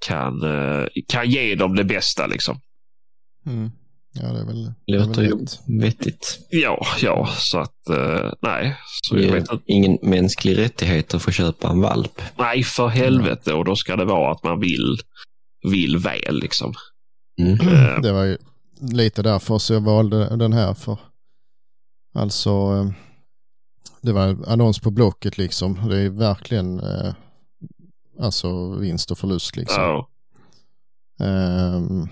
[0.05, 2.59] kan, eh, kan ge dem det bästa liksom.
[3.45, 3.71] Mm.
[4.17, 5.59] Ja, det är väl, det Låter ju rätt.
[5.81, 6.39] vettigt.
[6.49, 8.75] Ja, ja, så att eh, nej.
[9.09, 9.63] Så jag vet inte.
[9.65, 12.21] ingen mänsklig rättighet att få köpa en valp.
[12.37, 13.53] Nej, för helvete.
[13.53, 14.97] Och då ska det vara att man vill,
[15.71, 16.73] vill väl liksom.
[17.41, 17.53] Mm.
[17.67, 18.37] Eh, Det var ju
[18.79, 20.99] lite därför så jag valde den här för
[22.13, 22.91] alltså eh,
[24.01, 25.89] det var annons på Blocket liksom.
[25.89, 27.13] Det är verkligen eh,
[28.19, 29.83] alltså vinst och förlust liksom.
[29.83, 30.09] ja,
[31.19, 32.07] Ehm,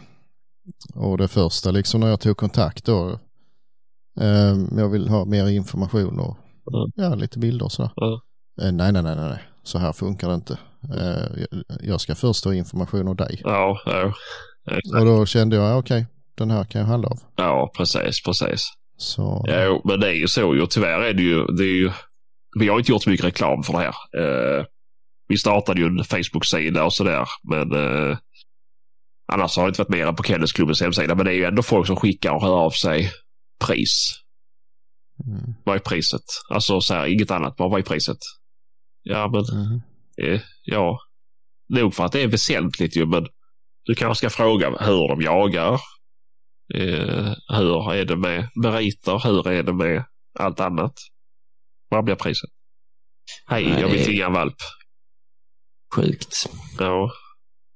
[0.96, 3.20] och det första liksom när jag tog kontakt då.
[4.20, 6.38] ehm, jag vill ha mer information och
[6.74, 6.92] Mm.
[6.96, 7.92] ja, lite bilder och sådär.
[7.96, 8.22] Ja.
[8.62, 10.58] Eh, nej, nej, nej, nej, så här funkar det inte.
[10.98, 11.44] Eh,
[11.82, 13.42] jag- ska först ha information av dig.
[13.44, 14.14] ja, ja,
[15.00, 16.06] Och då kände jag, ja, okej,
[16.36, 17.20] den här kan jag handla av.
[17.36, 18.68] ja, precis, precis.
[18.98, 20.68] Så, Jo, men det är ju så ju.
[20.68, 21.92] Tyvärr är det ju, det är ju,
[22.60, 23.94] vi har inte gjort så mycket reklam för det här.
[24.60, 24.66] Eh,
[25.28, 28.18] vi startade ju en Facebook-sida och sådär, men eh,
[29.32, 31.16] annars har det inte varit mer än på Kennelklubbens hemsida.
[31.16, 33.12] Men det är ju ändå folk som skickar och hör av sig
[33.66, 34.20] pris.
[35.26, 36.24] mm, Vad är priset?
[36.50, 38.18] Alltså så här, inget annat, bara vad är priset?
[39.04, 39.82] Ja, men mhm.
[40.24, 41.00] eh, ja,
[41.70, 43.28] nog för att det är väsentligt ju, men
[43.86, 45.80] du kanske ska fråga hur de jagar.
[46.76, 49.22] Eh, hur är det med meriter?
[49.28, 50.04] Hur är det med
[50.40, 50.94] allt annat?
[51.90, 52.50] Vad blir priset?
[53.48, 54.56] Hej, Nej, jag vill tinga en valp.
[55.96, 56.50] Sjukt.
[56.80, 57.12] Ja.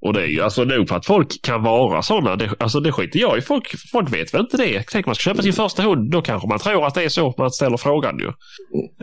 [0.01, 2.35] Och det är ju alltså nog för att folk kan vara sådana.
[2.35, 3.41] Det, alltså det skiter jag i.
[3.41, 4.83] Folk, folk vet väl inte det.
[4.91, 6.11] Tänk man ska köpa sin första hund.
[6.11, 8.27] Då kanske man tror att det är så man ställer frågan ju.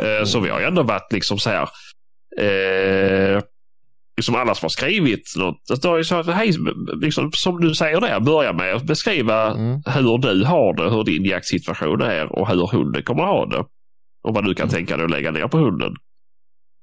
[0.05, 1.69] Eh, så vi har ju ändå varit liksom så här.
[2.41, 3.43] Eh,
[4.17, 5.79] liksom alla som har skrivit något.
[5.79, 6.53] Står ju så att, hej,
[7.01, 9.83] liksom, som du säger där, börja med att beskriva Mm.
[9.87, 13.65] hur du har det, hur din jaktsituation är och hur hunden kommer ha det.
[14.25, 14.75] Och vad du kan Mm.
[14.75, 15.95] tänka dig att lägga ner på hunden.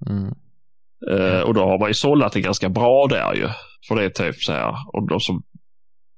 [0.09, 0.33] Mm.
[1.11, 3.47] Eh, och då har man ju sållat det ganska bra där ju.
[3.87, 5.43] För det är typ så här, om de som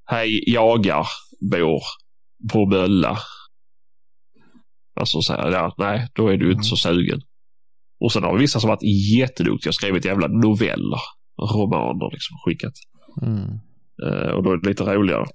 [0.06, 1.08] hej, jagar,
[1.52, 1.82] bor
[2.54, 3.18] på Mölla.
[5.00, 6.52] Alltså så här, ja, nej, då är du Mm.
[6.58, 7.22] inte så sugen.
[8.04, 8.84] Och sen har vi vissa som varit
[9.18, 11.00] jätteduktiga och skrivit jävla noveller,
[11.56, 12.74] romaner liksom skickat.
[13.22, 13.44] Mm.
[14.06, 15.26] Eh, och då är det lite roligare.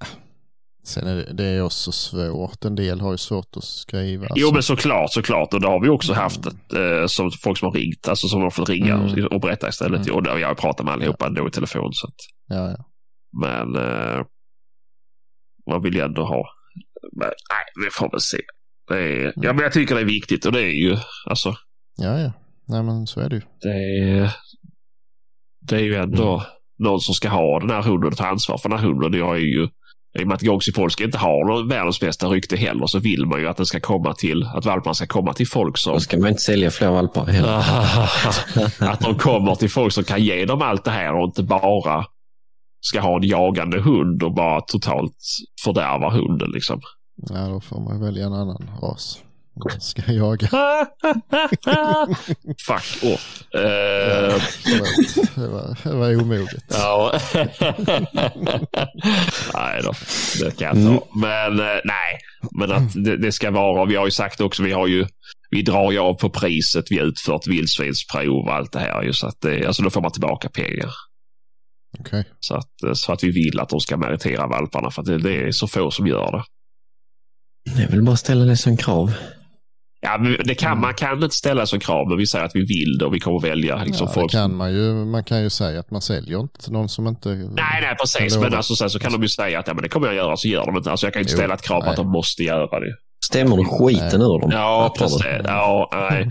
[0.84, 2.64] Sen är det, det är också svårt.
[2.64, 4.26] En del har ju svårt att skriva.
[4.34, 5.54] Jo så- men såklart, såklart.
[5.54, 8.42] Och det har vi också haft ett, eh, som folk som har ringt, alltså som
[8.42, 9.26] har fått ringa Mm.
[9.26, 10.06] och, berätta istället.
[10.06, 10.14] Mm.
[10.16, 11.90] Och där jag har pratat med allihopa ändå i telefon.
[11.92, 12.14] Så att,
[12.48, 12.84] Ja, ja.
[13.40, 14.22] men eh,
[15.70, 16.44] man vill ju ändå ha.
[17.12, 18.38] Men, nej, vi får väl se.
[18.88, 20.96] Det är, ja, men jag tycker det är viktigt och det är ju,
[21.26, 21.54] alltså,
[21.96, 22.32] ja, ja.
[22.68, 23.42] Nej, men så är det ju.
[23.60, 24.34] det är,
[25.60, 26.46] det är ju ändå
[26.78, 29.20] någon som ska ha den här hunden och ta ansvar för den här hunden.
[29.20, 29.68] Jag är ju,
[30.18, 33.26] i och med att Goxy Polska inte har någon världens bästa rykte heller så vill
[33.26, 36.00] man ju att den ska komma till, att valparna ska komma till folk som Då
[36.00, 37.58] ska man inte sälja fler valpar heller.
[38.92, 42.04] att de kommer till folk som kan ge dem allt det här och inte bara
[42.80, 45.16] ska ha en jagande hund och bara totalt
[45.64, 46.80] fördärva hunden liksom.
[47.16, 49.22] Ja, då får man välja en annan ras.
[49.80, 50.48] Ska jaga.
[52.66, 53.42] Fuck off.
[53.54, 55.34] Eh, Förlåt.
[55.34, 56.64] Det var, det var omoget.
[56.68, 57.20] ja.
[59.54, 59.92] nej då,
[60.40, 61.06] det kan jag ta.
[61.18, 62.18] Men eh, nej,
[62.50, 65.06] men att det, det ska vara, vi har ju sagt också, vi har ju
[65.50, 69.02] vi drar ju av på priset vi har utfört vildsvinsprov och allt det här.
[69.02, 70.90] ju, Så att det, alltså då får man tillbaka pengar.
[71.98, 72.24] Okej.
[72.40, 75.18] Så att, eh, så att vi vill att de ska meritera valparna för att det,
[75.18, 76.44] det är så få som gör det.
[77.76, 79.12] Det är väl bara att ställa det som krav.
[80.00, 82.60] Ja, men det kan, Man kan inte ställa som krav, men vi säger att vi
[82.60, 84.32] vill det och vi kommer välja liksom, Ja, folk.
[84.32, 84.92] kan man ju.
[85.04, 87.28] Man kan ju säga att man säljer inte till någon som inte...
[87.28, 88.36] Nej, nej, precis.
[88.36, 90.36] Men alltså, sen så kan de ju säga att ja, men det kommer jag göra,
[90.36, 90.90] så gör de inte.
[90.90, 92.94] Alltså, jag kan inte Jo, ställa ett krav på att de måste göra det.
[93.24, 94.50] Stämmer du skiten ur dem?
[94.52, 95.20] Ja, precis.
[95.44, 96.28] Ja, nej.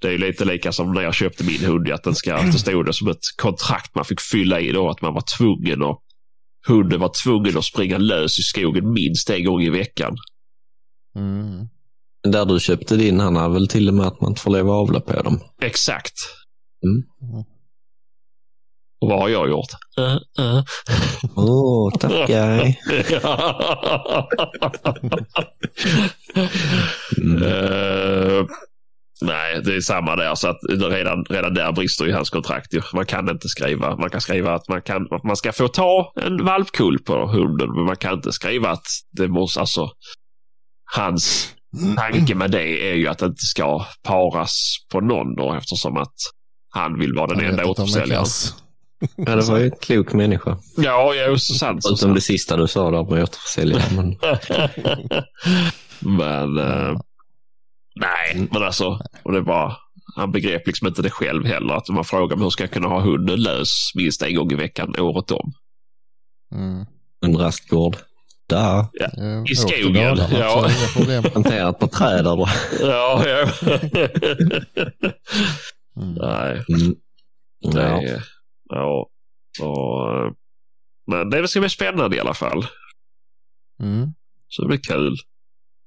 [0.00, 1.90] Det är ju lite lika som när jag köpte min hund.
[1.92, 4.90] Att den ska, det stod det som ett kontrakt man fick fylla i då.
[4.90, 5.98] Att man var tvungen att
[6.68, 10.16] hunden var tvungen att springa lös i skogen minst en gång i veckan.
[11.16, 11.68] Mm.
[12.22, 14.72] Där du köpte din, han har väl till och med att man inte får leva
[14.72, 15.40] avla på dem.
[15.62, 16.14] Exakt.
[16.84, 17.02] Mm.
[19.00, 19.70] Och vad har jag gjort?
[19.98, 20.62] Uh, uh.
[21.36, 22.76] Åh, oh, tough guy.
[27.18, 27.42] Mm.
[27.42, 28.46] Eh,
[29.22, 30.34] nej, det är samma där.
[30.34, 32.94] Så att redan, redan där brister ju hans kontrakt.
[32.94, 33.96] Man kan inte skriva.
[33.96, 37.72] Man kan skriva att man, kan, att man ska få ta en valpkull på hunden.
[37.74, 39.90] Men man kan inte skriva att det måste, alltså,
[40.94, 41.54] hans
[41.96, 46.14] tanke med det är ju att det inte ska paras på någon då eftersom att
[46.70, 48.26] han vill vara den enda återförsäljaren.
[49.16, 50.58] Ja, det var ju en klok människa.
[50.76, 51.82] Ja, ja, så sant.
[51.82, 52.14] Så Förutom sant.
[52.14, 53.82] det sista du sa där med återförsäljare.
[53.96, 54.16] Men
[56.18, 57.00] men eh,
[58.00, 59.76] nej, men alltså, och det var,
[60.16, 61.74] han begrep liksom inte det själv heller.
[61.74, 64.54] Att man frågar mig hur ska jag kunna ha hunden lös minst en gång i
[64.54, 65.52] veckan året om.
[66.54, 66.86] Mm.
[67.20, 67.96] en rastgård.
[68.50, 68.78] Där.
[69.00, 70.70] Eh, I skogen, ja.
[71.22, 72.36] Planterat på träd där.
[72.36, 72.50] bara.
[72.80, 73.48] Ja, ja.
[75.96, 76.14] Mm.
[76.14, 76.94] nej, Mm.
[77.74, 78.02] det Ja.
[78.02, 78.24] är,
[78.68, 79.08] ja.
[79.60, 80.32] Och, eh,
[81.06, 82.66] men det ska bli spännande i alla fall.
[83.82, 84.08] Mm.
[84.48, 85.16] Så det blir kul.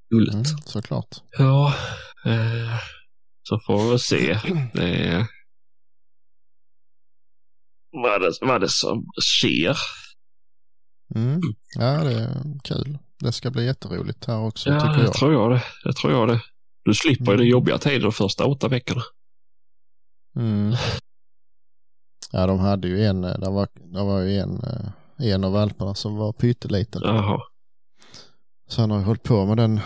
[0.10, 0.34] Gulligt.
[0.34, 0.46] Mm.
[0.66, 1.08] Såklart.
[1.38, 1.74] Ja,
[2.26, 2.78] eh,
[3.44, 4.40] så får vi se.
[4.74, 5.26] Det är,
[7.92, 9.78] vad, det, vad det som sker.
[11.15, 11.41] Mm.
[11.76, 12.98] Ja, det är kul.
[13.19, 15.14] Det ska bli jätteroligt här också Ja, tycker det jag.
[15.14, 15.64] tror jag det.
[15.84, 16.41] Det tror jag det.
[16.85, 17.38] Du slipper ju Mm.
[17.40, 19.02] den jobbiga tiden de första åtta veckorna.
[20.35, 20.73] Mm.
[22.31, 25.95] Ja, de hade ju en, det var, det var ju en, eh, en av valparna
[25.95, 27.02] som var pytteliten.
[27.06, 27.40] Jaha.
[28.68, 29.80] Så han har ju hållit på med den,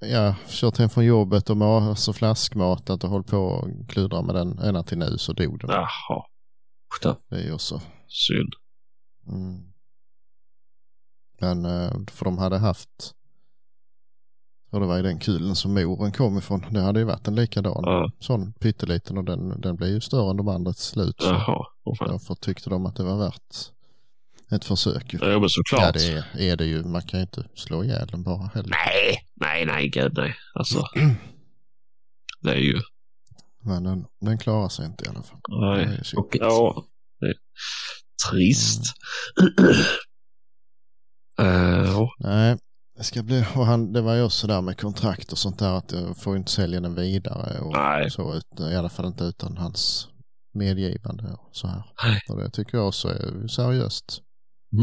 [0.00, 4.58] ja, kört hem från jobbet och alltså flaskmatat och hållit på och kludrat med den
[4.58, 5.70] ända till nu så dog den.
[5.70, 6.24] Jaha.
[7.28, 7.80] Det är ju också.
[8.08, 8.52] Synd.
[9.28, 9.67] Mm.
[11.40, 13.14] Men, eh, för de hade haft,
[14.70, 16.64] och det var i den kulen som moren kom ifrån.
[16.70, 17.82] Det hade ju varit en likadan.
[17.86, 18.10] Ja.
[18.20, 21.16] Sån pytteliten och den, den blev ju större än de andra till slut.
[21.18, 21.66] Jaha.
[21.98, 22.08] Fan.
[22.08, 23.72] därför tyckte de att det var värt
[24.50, 25.14] ett försök.
[25.20, 25.82] Ja, men såklart.
[25.82, 26.84] Ja, det är, är det ju.
[26.84, 28.70] Man kan ju inte slå ihjäl den bara heller.
[28.70, 30.34] Nej, nej, nej, gud nej.
[30.54, 30.84] Alltså.
[32.40, 32.80] Det är ju...
[33.62, 35.40] Men den, den klarar sig inte i alla fall.
[35.48, 36.04] Nej.
[36.04, 36.26] synd.
[36.32, 36.84] Ja,
[37.20, 37.34] det är
[38.30, 38.82] trist.
[41.40, 42.08] Eh, ja.
[42.18, 42.56] Nej,
[42.98, 45.72] det ska bli, och han, det var ju också där med kontrakt och sånt där
[45.72, 48.10] att jag får inte sälja den vidare och Nej.
[48.10, 50.08] så, ut, i alla fall inte utan hans
[50.54, 51.82] medgivande och så här.
[52.04, 52.20] Nej.
[52.28, 54.22] Och det tycker jag också är seriöst.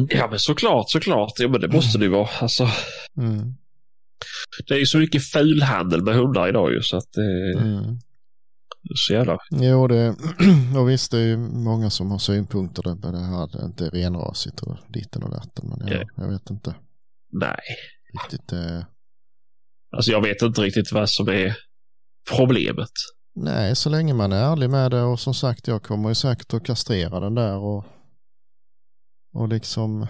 [0.10, 1.32] ja, men såklart, såklart.
[1.40, 2.30] Ja, men det måste det ju vara.
[2.42, 2.68] Alltså,
[3.18, 3.54] Mm.
[4.68, 8.00] det är ju så mycket fulhandel med hundar idag ju, så att är Mm.
[8.96, 9.38] Så jävla...
[9.52, 10.16] Jo, det,
[10.80, 14.60] och visst det är ju många som har synpunkter på det här, det inte renrasigt
[14.62, 16.76] och ditten och datten, men jag, jag vet inte
[17.32, 17.60] Nej.
[18.14, 18.52] riktigt.
[18.54, 18.84] Eh,
[19.96, 21.56] Alltså jag vet inte riktigt vad som är
[22.36, 22.90] problemet.
[23.36, 26.54] nej, så länge man är ärlig med det och som sagt, jag kommer ju säkert
[26.54, 27.86] att kastrera den där och,
[29.34, 30.08] och liksom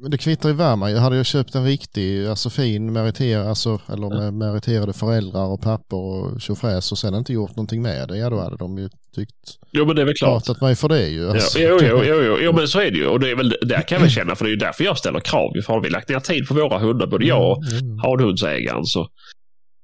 [0.00, 4.20] Men det kvittar ju man Hade jag köpt en riktig, alltså fin meriterad, alltså, eller
[4.20, 8.30] med meriterade föräldrar och pappor och tjofräs och sen inte gjort någonting med det, ja
[8.30, 9.34] då hade de ju tyckt,
[9.72, 10.44] Jo, men det är väl klart.
[10.44, 11.22] pratat mig för det ju.
[11.22, 11.58] Ja, Alltså.
[11.58, 13.06] jo, jo, jo, jo, jo, men så är det ju.
[13.06, 15.20] Och det är väl där kan jag känna, för det är ju därför jag ställer
[15.20, 15.52] krav.
[15.66, 19.08] För har vi lagt ner tid på våra hundar, både jag och Mm, hanhundsägaren, så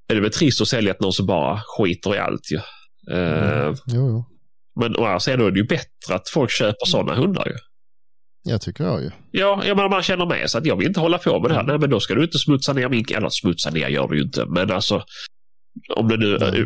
[0.09, 2.59] är det väl trist att sälja till någon som bara skiter i allt ju.
[3.17, 3.75] Mm.
[3.87, 4.25] Jo, jo.
[4.81, 7.55] Men å andra sidan är det ju bättre att folk köper sådana hundar ju.
[8.47, 9.11] Jag tycker jag ju.
[9.31, 11.55] Ja, jag menar man känner med sig att jag vill inte hålla på med det
[11.55, 11.63] här.
[11.63, 13.05] Nej, men då ska du inte smutsa ner min...
[13.17, 15.05] Eller smutsa ner gör du ju inte, men alltså
[15.97, 16.39] om det nu...
[16.39, 16.65] Nej.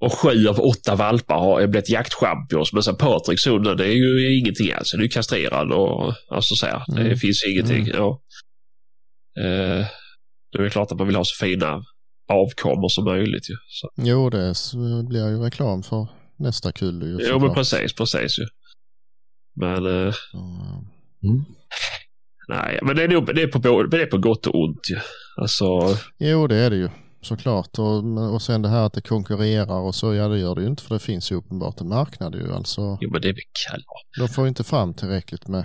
[0.00, 4.38] Och sju av åtta valpar har blivit jaktchampions, men sen Patriks hund, det är ju
[4.38, 4.90] ingenting alls.
[4.92, 7.16] Den är ju kastrerad och alltså så här, det Mm.
[7.18, 7.82] finns ju ingenting.
[7.88, 7.96] Mm.
[7.96, 8.20] Ja.
[9.38, 9.86] Eh,
[10.52, 11.82] det är klart att man vill ha så fina
[12.32, 13.54] avkommor som möjligt ju.
[13.68, 13.90] Så.
[13.96, 14.54] Jo, det
[15.08, 17.18] blir ju reklam för nästa kull ju.
[17.30, 18.44] Jo, men precis, precis ju.
[19.56, 20.14] Men eh,
[21.24, 21.44] Mm.
[22.48, 24.96] nej, men det är, nog, det, är på, det är på gott och ont ju.
[25.36, 25.64] Alltså,
[26.18, 26.88] Jo, det är det ju
[27.22, 27.78] såklart.
[27.78, 30.68] Och, och sen det här att det konkurrerar och så, ja det gör det ju
[30.68, 32.52] inte för det finns ju uppenbart en marknad ju.
[32.52, 33.82] Alltså, jo men det är väl
[34.18, 35.64] de får ju inte fram tillräckligt med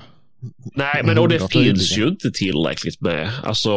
[0.75, 2.03] Nej, men och det finns tydligen.
[2.05, 3.31] ju inte tillräckligt med.
[3.43, 3.71] Alltså,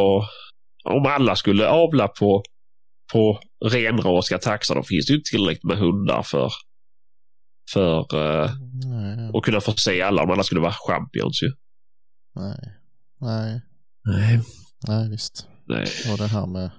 [0.85, 2.43] om alla skulle avla på,
[3.13, 6.51] på renrasiga taxar, då finns det ju inte tillräckligt med hundar för,
[7.73, 8.07] för
[8.87, 11.53] Nej, att kunna få se alla om alla skulle vara champions ju.
[12.35, 12.59] nej,
[13.21, 13.61] nej,
[14.05, 14.41] Nej.
[14.89, 15.47] nej visst.
[15.69, 15.87] Nej.
[16.13, 16.71] Och det här med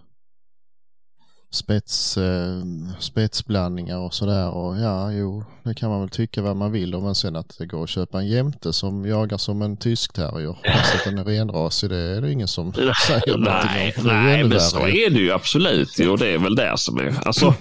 [1.52, 2.62] spets, eh,
[3.00, 4.50] spetsblandningar och sådär.
[4.50, 7.04] Och ja, jo, det kan man väl tycka vad man vill om.
[7.04, 10.58] Men sen att det går att köpa en jämte som jagar som en tysk terrier.
[10.64, 14.04] Alltså att den är renrasig, det är det ingen som säger någonting Nej, om.
[14.08, 16.00] Nej ännu men så är det ju absolut.
[16.10, 17.56] Och det är väl det som är, alltså,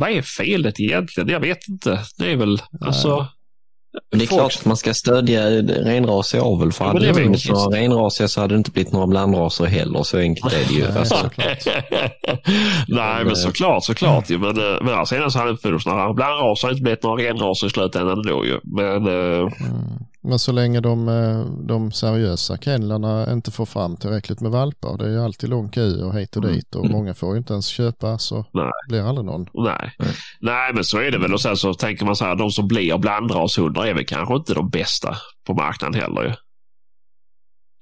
[0.00, 1.28] vad är felet egentligen?
[1.28, 2.00] Jag vet inte.
[2.18, 3.26] Det är väl, alltså,
[4.10, 6.72] Men det är Folk- klart att man ska stödja renrasig avel.
[6.72, 7.64] För Ja, hade men det funnits enkelt.
[7.64, 10.02] några renrasiga så hade det inte blivit några blandraser heller.
[10.02, 10.82] Så enkelt är det ju.
[10.88, 11.30] Nej, Alltså.
[12.88, 14.38] Nej, men såklart, såklart ju.
[14.38, 17.66] Men, eh, men alltså, sen så hade det funnits några blandraser, inte blivit några renraser
[17.66, 18.58] i slutändan då ju.
[18.64, 19.50] Men eh, Mm.
[20.22, 24.98] Men så länge de, eh, de seriösa kennlarna inte får fram tillräckligt med valpar.
[24.98, 27.52] Det är ju alltid lång kö och hit och dit och många får ju inte
[27.52, 28.70] ens köpa så Nej.
[28.88, 29.46] blir aldrig någon.
[29.54, 29.92] nej.
[29.98, 30.14] Nej.
[30.40, 31.32] Nej, men så är det väl.
[31.34, 34.54] Och sen så tänker man så här, de som blir blandrashundar är väl kanske inte
[34.54, 35.16] de bästa
[35.46, 36.32] på marknaden heller ju.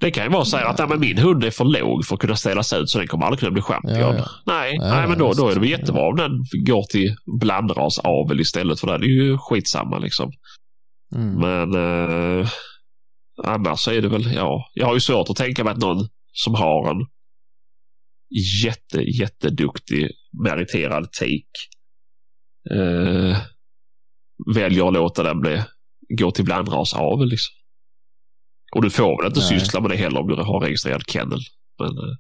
[0.01, 2.21] Det kan ju vara så här att men min hund är för låg för att
[2.21, 3.99] kunna ställas ut så den kommer aldrig kunna bli champion.
[3.99, 4.25] Ja, ja.
[4.47, 6.31] Nej, Nej, nej, men då, då är det väl jättebra om den
[6.67, 8.99] går till blandrasavel istället för det.
[8.99, 10.33] Det är ju skitsamma liksom.
[11.15, 11.35] Mm.
[11.35, 12.49] Men eh,
[13.45, 16.55] annars är det väl, ja, jag har ju svårt att tänka mig att någon som
[16.55, 17.07] har en
[18.63, 20.11] jätte, jätteduktig
[20.45, 21.49] meriterad tik
[22.71, 23.39] eh,
[24.55, 25.63] väljer att låta den bli,
[26.19, 27.53] gå till blandrasavel liksom.
[28.75, 29.61] Och du får väl inte Nej.
[29.61, 31.41] syssla med det heller om du har registrerad kennel.
[31.79, 32.17] Men eh,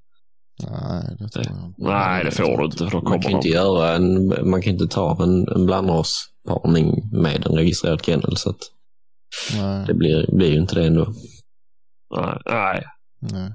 [0.71, 1.83] Nej, det tror jag inte.
[1.83, 2.91] nej, det får du inte.
[2.91, 3.55] För då man kan ju inte de.
[3.55, 8.37] göra en, man kan inte ta en, en blandrasparning med en registrerad kennel.
[8.37, 8.61] Så att
[9.57, 11.15] Nej, det blir, blir ju inte det ändå.
[12.17, 12.85] Nej, nej.
[13.19, 13.53] nej.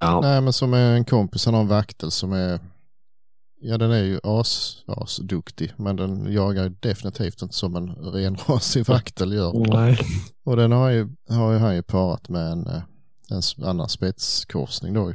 [0.00, 2.60] Ja, nej, men som en kompis, han har en vaktel som är
[3.64, 8.88] Ja, den är ju as, asduktig, men den jagar ju definitivt inte som en renrasig
[8.88, 9.52] vaktel gör.
[9.74, 9.98] nej.
[10.44, 12.82] Och den har ju, har ju han ju parat med en, eh,
[13.30, 15.14] en annan spetskorsning då ju.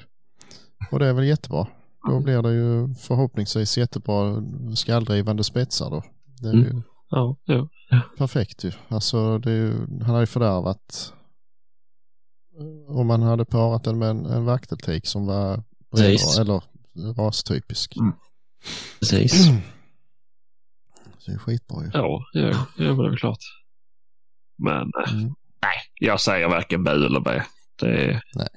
[0.92, 1.68] Och det är väl jättebra.
[2.10, 4.44] Då blir det ju förhoppningsvis jättebra
[4.76, 6.04] skalldrivande spetsar då.
[6.42, 6.84] Det är ju Mm.
[7.10, 7.68] Ja, ja.
[8.18, 8.72] perfekt ju.
[8.88, 11.14] Alltså ju, han har ju fördärvat
[12.88, 16.38] om man hade parat den med en, en vakteltik som var Precis.
[16.40, 16.62] eller
[17.18, 17.98] rastypisk.
[17.98, 18.12] Mm.
[19.00, 19.46] Precis.
[21.18, 21.90] Så det är skitbra ju.
[21.94, 22.42] Ja, ja
[22.78, 23.40] men det är väl klart.
[24.58, 25.36] Men eh, Mm.
[25.62, 27.46] nej, jag säger varken bu eller bä.
[27.80, 28.22] Det är...
[28.36, 28.50] Nej.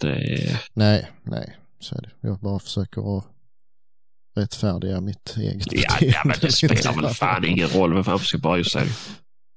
[0.00, 0.62] Det är...
[0.74, 2.10] Nej, nej, så är det.
[2.20, 3.24] Jag bara försöker att
[4.34, 8.38] rättfärdiga mitt eget Ja, ja, men det spelar väl fan ingen roll vem fan ska
[8.38, 8.86] bara just säga.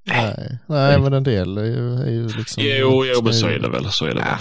[0.07, 2.64] Nej, nej, men en del är ju, är ju liksom...
[2.65, 3.91] Jo, jo, men så är det väl.
[3.91, 4.39] Så är det väl.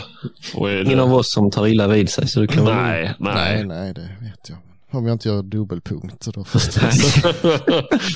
[0.54, 1.04] Och är Ingen det...
[1.04, 2.28] av oss som tar illa vid sig.
[2.28, 2.74] Så du kan väl...
[2.74, 3.64] Nej, Nej, nej.
[3.66, 4.58] nej, det vet jag.
[4.96, 7.22] Om jag inte gör dubbelpunkt då förstås.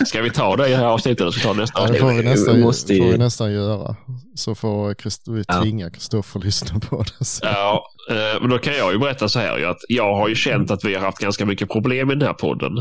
[0.08, 1.98] Ska vi ta det i det här avsnittet eller ska vi ta nästa Ja, det
[1.98, 3.96] får vi vi nästan, måste får vi nästan göra.
[4.34, 5.62] Så får Christ- vi Ja.
[5.62, 7.24] tvinga Kristoffer att lyssna på det.
[7.24, 7.44] Så.
[7.46, 10.70] Ja, eh, men då kan jag ju berätta så här att jag har ju känt
[10.70, 12.72] att vi har haft ganska mycket problem i den här podden.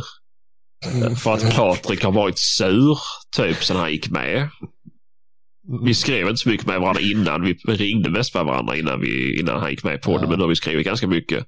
[0.93, 1.15] Mm.
[1.15, 2.97] För att Patrik har varit sur,
[3.37, 4.49] typ, sen han gick med.
[5.85, 7.41] Vi skrev inte så mycket med varandra innan.
[7.41, 10.23] Vi ringde mest med varandra innan, vi, innan han gick med på det.
[10.23, 10.29] Ja.
[10.29, 11.45] Men då har vi skrivit ganska mycket.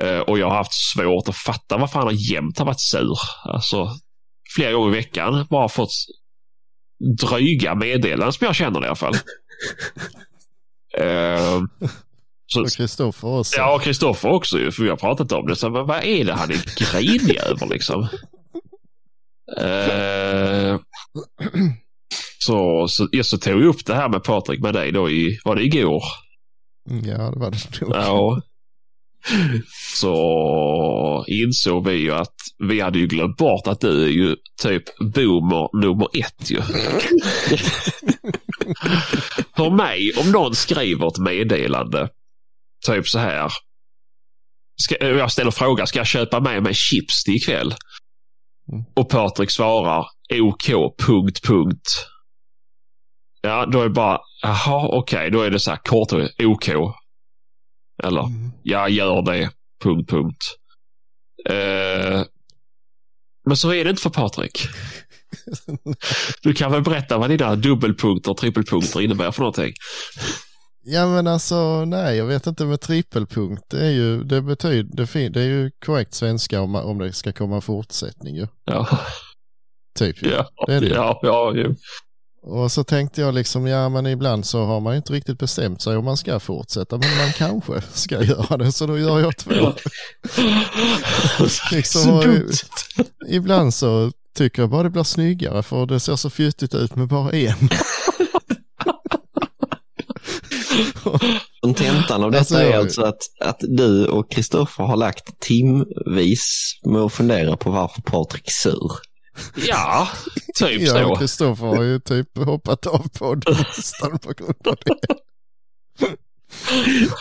[0.00, 3.18] Eh, och jag har haft svårt att fatta varför han har jämt har varit sur.
[3.44, 3.88] Alltså,
[4.56, 5.90] flera gånger i veckan bara fått
[7.20, 9.14] dryga meddelanden som jag känner i alla fall.
[10.98, 11.62] Eh,
[12.46, 13.56] så, Och Kristoffer också.
[13.56, 15.56] ja, och Kristoffer också ju, för vi har pratat om det.
[15.56, 18.08] Så, men vad är det han är grinig över liksom?
[19.58, 20.80] Eh,
[22.38, 25.38] så, så, ja, så tog jag upp det här med Patrik med dig då i,
[25.44, 26.02] var det igår?
[26.90, 27.90] Ja, det var det nog.
[27.94, 28.40] Ja.
[29.94, 34.98] Så insåg vi ju att vi hade ju glömt bort att du är ju typ
[34.98, 36.62] boomer nummer ett ju.
[39.56, 42.08] För mig, om någon skriver ett meddelande,
[42.86, 43.52] typ så här.
[44.82, 47.74] Ska, jag ställer frågan, ska jag köpa med mig chips till ikväll?
[48.72, 48.84] Mm.
[48.96, 50.06] Och Patrik svarar
[50.40, 50.68] OK,
[50.98, 52.06] punkt, punkt.
[53.42, 56.68] Ja, då är det bara, jaha, okej, då är det så här kort och OK.
[58.02, 58.50] Eller, Mm.
[58.62, 59.50] jag gör det,
[59.82, 60.44] punkt, punkt.
[61.48, 62.22] Eh,
[63.46, 64.58] men så är det inte för Patrik.
[66.42, 69.72] Du kan väl berätta vad dina dubbelpunkter och trippelpunkter innebär för någonting?
[70.86, 75.06] Ja men alltså nej jag vet inte med trippelpunkt det är ju det betyder det,
[75.06, 78.46] fin- det är ju korrekt svenska om, om det ska komma en fortsättning ju.
[78.64, 78.98] Ja,
[79.98, 80.30] Typ ju.
[80.30, 80.92] ja, Det det ju.
[80.94, 81.74] ja, ja, jo.
[82.46, 85.96] Och så tänkte jag liksom ja men ibland så har man inte riktigt bestämt sig
[85.96, 89.72] om man ska fortsätta men man kanske ska göra det så då gör jag två.
[91.72, 92.22] Liksom.
[93.28, 97.08] Ibland så tycker jag bara det blir snyggare för det ser så fjuttigt ut med
[97.08, 97.68] bara en.
[101.60, 107.00] Kontentan av detta Alltså, är alltså att, att du och Kristoffer har lagt timvis med
[107.00, 108.92] att fundera på varför Patrik sur.
[109.68, 110.08] Ja,
[110.58, 111.20] typ Jag och så.
[111.20, 114.94] Kristoffer har ju typ hoppat av podden nästan på grund av det.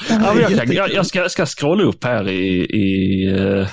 [0.09, 3.67] Ja, jag, kan, jag, jag ska, ska scrolla upp här i, i, eh,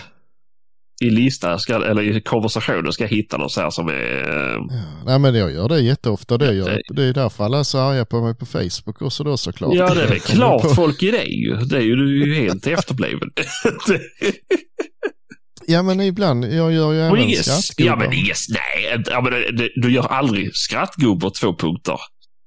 [1.03, 3.93] i listan, ska, eller i konversationen ska jag hitta något så här som är...
[4.29, 6.39] eh, Ja, nej men jag gör det jätteofta.
[6.39, 9.25] Det, gör, Det- det är därför alla är så arga på mig på Facebook också
[9.25, 9.75] då såklart.
[9.75, 11.55] Ja, det är väl Jag klart folk är det ju.
[11.57, 13.31] Det är ju, du är ju helt efterbliven.
[15.71, 17.91] Ja men ibland, jag gör ju även skrattgubbar.
[17.91, 21.99] ja, men inget, nej, ja, men det, det, du gör aldrig skrattgubbar två punkter.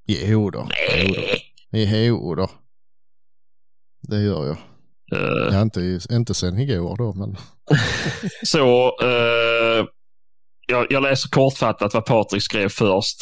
[0.08, 0.68] Jo då.
[0.70, 1.42] Nej.
[1.72, 2.50] Jo då.
[4.02, 4.58] Det gör jag.
[5.22, 7.38] Eh, Ja, inte, inte sen igår då men.
[8.44, 9.86] så, eh,
[10.68, 13.18] jag, jag läser kortfattat vad Patrik skrev först.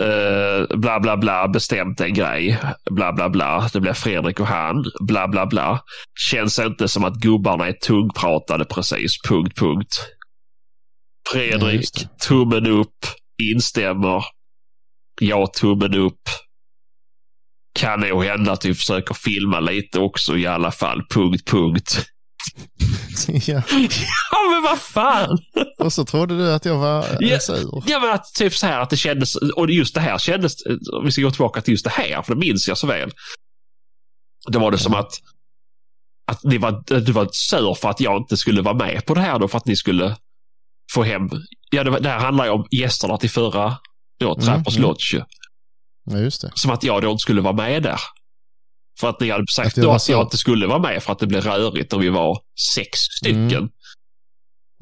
[0.00, 2.58] Eh, bla bla bla, bestämt en grej.
[2.90, 4.84] Bla bla bla, det blir Fredrik och han.
[5.00, 5.80] Bla bla bla.
[6.30, 9.22] Känns inte som att gubbarna är tungpratade precis.
[9.28, 9.94] Punkt, punkt.
[11.34, 12.26] Ja, Fredrik, det.
[12.28, 12.98] tummen upp,
[13.42, 14.24] instämmer.
[15.20, 16.20] Jag tummen upp.
[17.78, 21.02] Kan nog hända att vi försöker filma lite också i alla fall.
[21.10, 22.06] Punkt, punkt.
[23.28, 23.62] Ja.
[24.30, 25.38] Ja, men vad fan!
[25.78, 27.16] Och så trodde du att jag var Ja.
[27.20, 27.40] ja.
[27.40, 27.84] sur.
[27.86, 30.54] Ja, men att typ så här att det kändes, och just det här kändes,
[30.92, 33.10] om vi ska gå tillbaka till just det här, för det minns jag så väl.
[34.48, 35.12] Då var det som att,
[36.26, 39.20] att ni var, du var sur för att jag inte skulle vara med på det
[39.20, 40.16] här då, för att ni skulle
[40.94, 41.30] få hem,
[41.70, 43.76] ja det, var, det här handlar ju om gästerna till förra,
[44.20, 44.88] då, Trappers mm.
[44.88, 45.14] Lodge.
[46.10, 46.52] Ja just det.
[46.54, 48.00] Som att jag då inte skulle vara med där.
[49.00, 51.18] För att ni hade sagt Att då att jag inte skulle vara med för att
[51.18, 52.38] det blev rörigt och vi var
[52.74, 53.52] sex stycken.
[53.52, 53.68] Mm.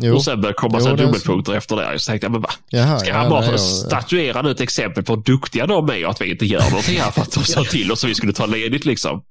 [0.02, 1.04] Jo, Och sen började komma Jo, så är så.
[1.04, 1.98] dubbelpunkter efter det.
[1.98, 2.50] Så tänkte jag, men va?
[2.70, 2.98] jaha.
[2.98, 6.20] Ska han bara nej, statuera nu ett exempel på hur duktiga de är och att
[6.20, 8.46] vi inte gör någonting här för att de sa till oss att vi skulle ta
[8.46, 9.22] ledigt liksom.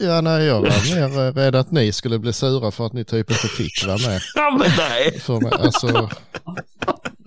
[0.00, 3.04] Ja, nej, jag var mer eh, rädd att ni skulle bli sura för att ni
[3.04, 4.20] typ inte fick vara med.
[4.34, 5.20] Ja, men nej.
[5.20, 5.54] För.
[5.64, 6.10] Alltså,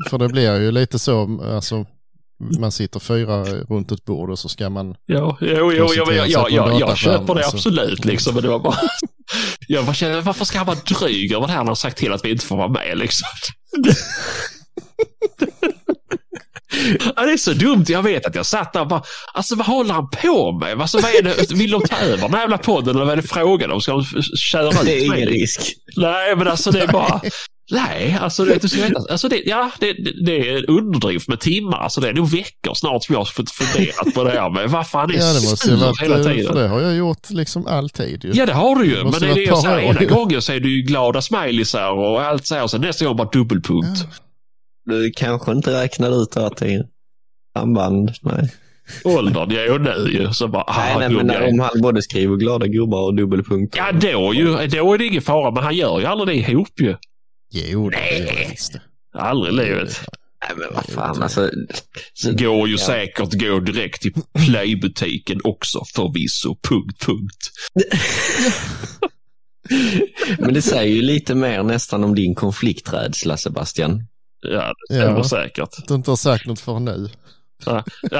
[0.09, 1.85] för det blir ju lite så, alltså,
[2.59, 6.15] man sitter fyra runt ett bord och så ska man, Ja, jo, jo, jo, men
[6.15, 7.57] jag, jag, jag, jag köper det Alltså.
[7.57, 8.33] absolut liksom.
[8.33, 8.77] Men det var bara...
[9.67, 11.97] Jag bara kände, varför ska han vara dryg över det här när han har sagt
[11.97, 13.27] till att vi inte får vara med liksom?
[17.15, 17.85] Ja, det är så dumt.
[17.87, 19.03] Jag vet att jag satt där och bara,
[19.33, 20.81] alltså vad håller han på med?
[20.81, 21.51] Alltså, vad är det?
[21.53, 23.81] Vill de ta över den här jävla podden eller vad är det frågan om?
[23.81, 24.03] Ska de
[24.37, 25.61] köra ut Det är ingen risk.
[25.95, 27.21] Nej, men alltså det är bara...
[27.71, 31.27] Nej, alltså det, du ska veta, alltså det, ja, det, det, det är en underdrift
[31.27, 31.77] med timmar.
[31.77, 34.99] Alltså det är nog veckor snart som jag har funderat på det här med varför
[34.99, 36.47] han är Ja, det måste sur varit, hela eh, tiden.
[36.47, 38.31] för det har jag gjort liksom alltid ju.
[38.33, 38.95] Ja, det har du ju.
[38.95, 39.89] Det Men det är det jag säger.
[39.89, 40.07] Ena ju.
[40.07, 42.63] gången så är det ju glada smileysar och allt så här.
[42.63, 43.99] Och sen nästa gång bara dubbelpunkt.
[43.99, 44.93] Ja.
[44.93, 46.85] Du kanske inte räknade ut att det är
[47.57, 48.11] samband.
[48.21, 48.49] Nej,
[49.03, 50.33] Åldern, ja, och nu ju.
[50.33, 51.51] Så bara, nej, ah, nej dum men jag är.
[51.51, 53.79] om han både skriver glada gubbar och dubbelpunkter.
[53.79, 55.51] Ja, då, ju, då är det ingen fara.
[55.51, 56.95] Men han gör ju aldrig det ihop ju.
[57.53, 58.81] Jo, det gör jag visst det.
[59.19, 60.01] Aldrig i livet.
[60.47, 61.49] Nej, men vad fan alltså.
[62.13, 62.85] Så, Går ju Ja.
[62.85, 64.13] säkert gå direkt till
[64.45, 66.55] playbutiken också förvisso.
[66.69, 67.51] Punkt, punkt.
[70.39, 74.07] men det säger ju lite mer nästan om din konflikträdsla Sebastian.
[74.41, 75.23] Ja, det stämmer Ja.
[75.23, 75.69] säkert.
[75.87, 77.09] Du inte har sagt något för nu.
[77.65, 78.15] Ja, det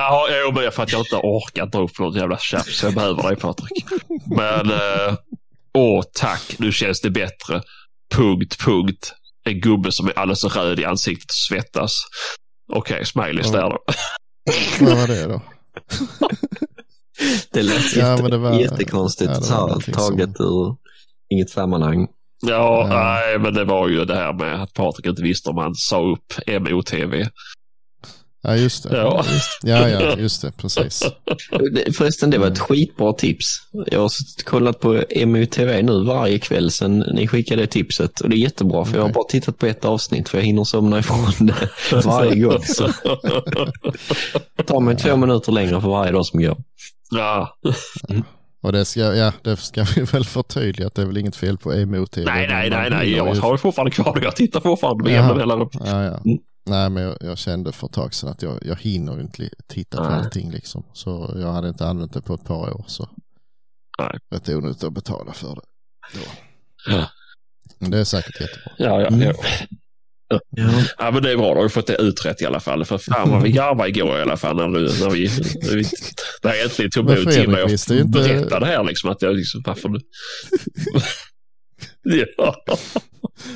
[0.66, 2.78] är för att jag inte orkar dra upp något jävla tjafs.
[2.80, 3.86] Så jag behöver dig Patrik.
[4.36, 5.16] Men, eh,
[5.74, 7.62] åh tack, nu känns det bättre.
[8.14, 9.14] Punkt, punkt.
[9.46, 11.92] En gubbe som är alldeles röd i ansiktet och svettas.
[12.74, 13.60] Okej, smileys Ja.
[13.60, 13.78] där då.
[14.86, 15.42] Vad var det då?
[17.54, 19.32] Det lät Ja, jätte, men det var- jättekonstigt.
[19.34, 20.76] ja, det här, taget ur
[21.30, 22.08] inget sammanhang.
[22.46, 22.88] Ja, Ja.
[22.90, 26.02] nej, men det var ju det här med att Patrik inte visste om han sa
[26.12, 27.28] upp MOTV.
[28.46, 28.98] Ja, just det.
[28.98, 29.26] Ja.
[29.34, 30.52] Just, ja, ja, just det.
[30.52, 31.04] Precis.
[31.98, 33.46] Förresten, det var ett skitbra tips.
[33.92, 34.12] Jag har
[34.44, 38.20] kollat på MUTV nu varje kväll sedan ni skickade tipset.
[38.20, 40.64] Och det är jättebra för jag har bara tittat på ett avsnitt för jag hinner
[40.64, 41.70] somna ifrån det
[42.06, 42.64] varje gång.
[42.64, 42.88] Så
[44.58, 46.58] det tar mig två minuter längre för varje dag som går.
[47.12, 47.58] Ja,
[48.62, 51.58] Och det ska, ja, det ska vi väl förtydliga att det är väl inget fel
[51.58, 53.12] på emot nej, nej, nej, nej.
[53.12, 54.24] Jag har ju fortfarande kvar det.
[54.24, 55.70] Jag tittar fortfarande med jämna mellanrum.
[55.86, 56.20] Ja, ja.
[56.66, 59.50] Nej, men jag, jag kände för ett tag sedan att jag, jag hinner ju inte
[59.68, 60.20] titta på Nej.
[60.20, 60.86] allting liksom.
[60.94, 62.86] Så jag hade inte använt det på ett par år.
[62.88, 63.10] Så
[64.00, 64.18] Nej.
[64.32, 65.62] rätt onödigt att betala för det.
[66.14, 66.26] Då.
[66.96, 67.10] Ja.
[67.80, 68.72] Men det är säkert jättebra.
[68.78, 69.22] Ja, ja, Mm.
[69.22, 69.34] ja.
[70.28, 70.40] Ja.
[70.98, 71.50] ja, men det är bra.
[71.50, 72.86] Då har vi fått det utrett i alla fall.
[72.86, 74.56] För fan vad vi garvade igår i alla fall.
[74.56, 75.30] När, du, när vi,
[75.62, 75.86] när vi,
[76.44, 78.84] när jag äntligen tog Men mod till mig och visste ju inte- berättade det här.
[78.84, 80.00] Liksom, att jag liksom, varför nu?
[82.38, 82.56] ja.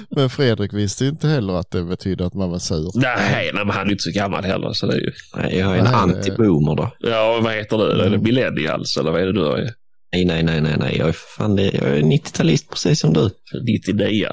[0.10, 2.92] Men Fredrik visste inte heller att det betydde att man var sur.
[2.96, 4.74] Nej, nej, men han är inte så gammal heller.
[4.74, 6.92] Så det är ju, Nej, jag är en anti-boomer då.
[7.00, 7.84] ja, vad heter du?
[7.92, 8.24] Är det Mm.
[8.24, 9.70] millennials eller vad är det du är?
[10.14, 10.98] Nej, nej, nej, nej, nej.
[10.98, 13.30] Jag är, fan, det- jag är 90-talist precis som du.
[13.68, 14.28] 99?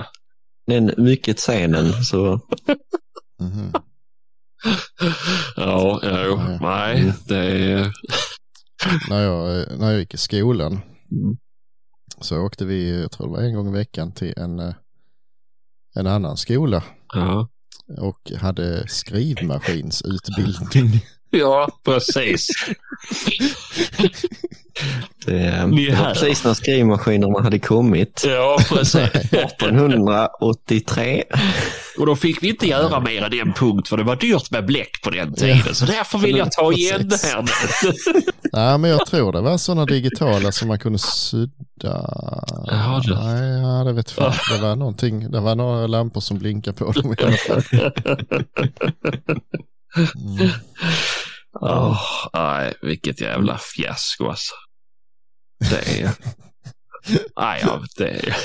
[0.66, 2.40] Den mycket scenen, så
[3.40, 3.72] Mhm.
[5.56, 7.12] Ja, jo, nej, Mm.
[7.28, 7.92] det är...
[9.10, 11.36] När, jag, när jag gick i skolan Mm.
[12.20, 14.74] Så åkte vi, jag tror det var en gång i veckan, till en, eh,
[15.96, 16.82] en annan skola
[17.14, 17.48] Ja,
[18.00, 21.00] och hade skrivmaskinsutbildning.
[21.30, 22.46] ja precis.
[25.26, 26.14] det, Ni är det var här.
[26.14, 28.22] precis när skrivmaskinerna hade kommit.
[28.26, 28.94] Ja, precis.
[29.14, 31.24] 1883.
[31.98, 34.66] Och då fick vi inte göra mer än en punkt för det var dyrt med
[34.66, 35.74] bläck på den tiden.
[35.74, 37.92] Så därför vill jag ta igen det här nu.
[38.52, 41.54] Nej, men jag tror det var sådana digitala som man kunde sudda.
[42.66, 43.14] Jaha, du.
[43.14, 44.32] Nej, ja, det vet fan.
[44.50, 47.62] Det var någonting, det var några lampor som blinkade på dem i alla fall.
[49.96, 50.50] Mm.
[51.60, 52.00] Åh,
[52.32, 54.54] nej, vilket jävla fiasko alltså.
[55.70, 56.10] Det är...
[57.40, 58.36] Nej, ja, det är...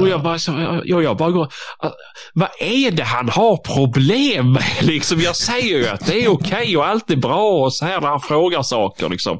[0.00, 1.90] Och jag bara, så, jag, jag bara går, ah,
[2.34, 4.64] vad är det han har problem med?
[4.82, 8.00] Liksom, jag säger ju att det är okej och allt är bra och så här
[8.00, 9.08] när han frågar saker.
[9.08, 9.38] Liksom.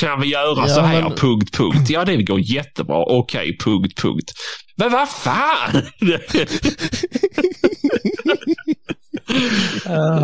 [0.00, 1.02] Kan vi göra Ja, så här?
[1.02, 1.90] men- Punkt, punkt.
[1.90, 2.96] Ja, det går jättebra.
[3.06, 4.32] Okej, punkt, punkt.
[4.76, 5.82] Men vad fan!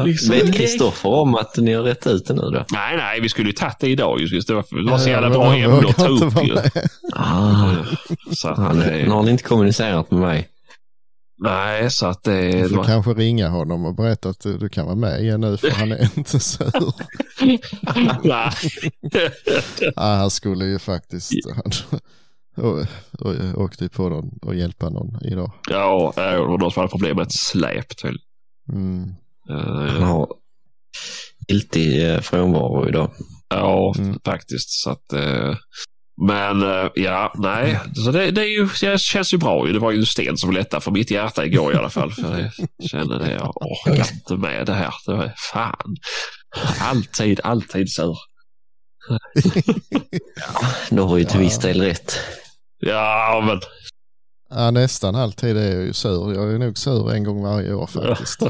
[0.05, 0.55] Liksom, Vet.
[0.55, 2.65] Kristoffer om att ni har rätt ut det nu då?
[2.73, 4.21] Nej, nej, vi skulle ju tagit det idag.
[4.21, 6.57] Just, det var, det var så Ja, jävla bra ämne att ta upp ju.
[7.13, 7.75] Ah,
[8.37, 10.49] Så att nu har ni inte kommunicerat med mig.
[11.43, 14.59] nej, så att det, Du det får var, kanske ringa honom och berätta att du,
[14.59, 16.73] du kan vara med igen nu för han är inte sur.
[18.29, 18.53] nej.
[19.97, 21.73] Ja, han skulle ju faktiskt, han
[22.67, 22.79] och,
[23.19, 25.53] och, åkte ju på någon och hjälpa någon idag.
[25.71, 28.19] Ja, det var någon som hade problem med ett släp till.
[28.73, 29.15] Mm.
[29.49, 30.29] Han Uh, har
[31.49, 33.11] giltig eh, frånvaro idag.
[33.49, 34.19] ja, Mm.
[34.25, 34.71] faktiskt.
[34.71, 35.57] Så att, eh,
[36.27, 37.81] men eh, ja, nej.
[37.95, 39.67] Så det, det, är ju, det känns ju bra.
[39.67, 39.73] ju.
[39.73, 42.13] Det var ju en sten som lättade för mitt hjärta igår i alla fall.
[42.13, 43.33] För jag kände det.
[43.33, 44.95] Jag orkar inte med det här.
[45.07, 45.97] Det var fan.
[46.81, 48.17] Alltid, alltid sur.
[50.91, 51.41] Du har ju till Ja.
[51.41, 52.13] viss del rätt.
[52.79, 53.61] Ja, men
[54.51, 56.35] Ja, nästan alltid är jag ju sur.
[56.35, 58.41] Jag är nog sur en gång varje år faktiskt.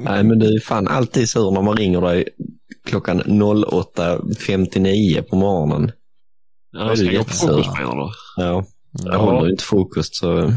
[0.00, 2.28] Nej, men du är fan alltid sur när man ringer dig
[2.86, 5.92] klockan 08.59 på morgonen.
[6.72, 7.32] jag ska gå på
[7.72, 8.10] menar du?
[8.42, 8.64] Ja,
[9.04, 9.18] jag Ja.
[9.18, 10.52] håller ju inte fokus så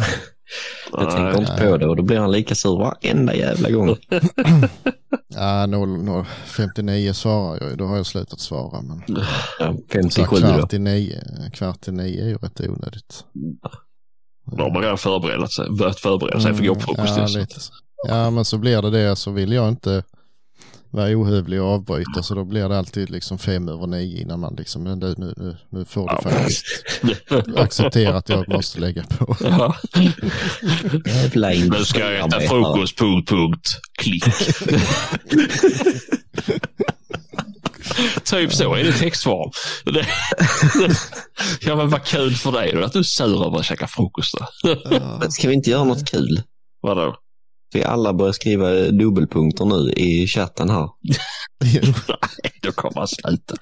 [0.92, 3.96] jag tänker inte på det och då blir han lika sur varenda jävla gång.
[5.30, 7.76] Ja, 00, 59 svarar jag ju.
[7.76, 8.82] Då har jag slutat svara.
[8.82, 9.04] Men
[9.60, 10.48] Ja, så 57 då.
[10.48, 11.22] kvart i nio,
[11.54, 13.26] kvart i nio är ju rätt onödigt.
[14.52, 17.10] Då har man redan förberett sig, börjat förbereda sig för att gå på frukost.
[17.10, 17.40] Mm, ja, så.
[17.40, 17.56] lite.
[18.08, 19.16] ja, men så blir det det.
[19.16, 20.04] Så vill jag inte
[20.92, 22.24] vara ohövlig och avbryta.
[22.24, 25.34] Så då blir det alltid liksom fem över nio innan man liksom, men du, nu,
[25.38, 26.22] nu, nu får du Ja.
[26.22, 26.66] faktiskt
[27.58, 29.36] acceptera att jag måste lägga på.
[29.44, 29.76] Ja.
[31.06, 33.68] Jävla Nu ska jag äta frukost, punkt, punkt,
[34.00, 34.24] klick.
[38.24, 39.52] typ så är det textform.
[41.62, 44.36] Ja men vad kul för dig då att du är sur över att käka frukost
[44.40, 44.46] då.
[45.30, 46.42] Ska vi inte göra något kul?
[46.82, 47.16] Vadå?
[47.74, 50.90] Vi alla börjar skriva dubbelpunkter nu i chatten här.
[51.64, 51.82] Nej,
[52.62, 53.56] då kommer han sluta.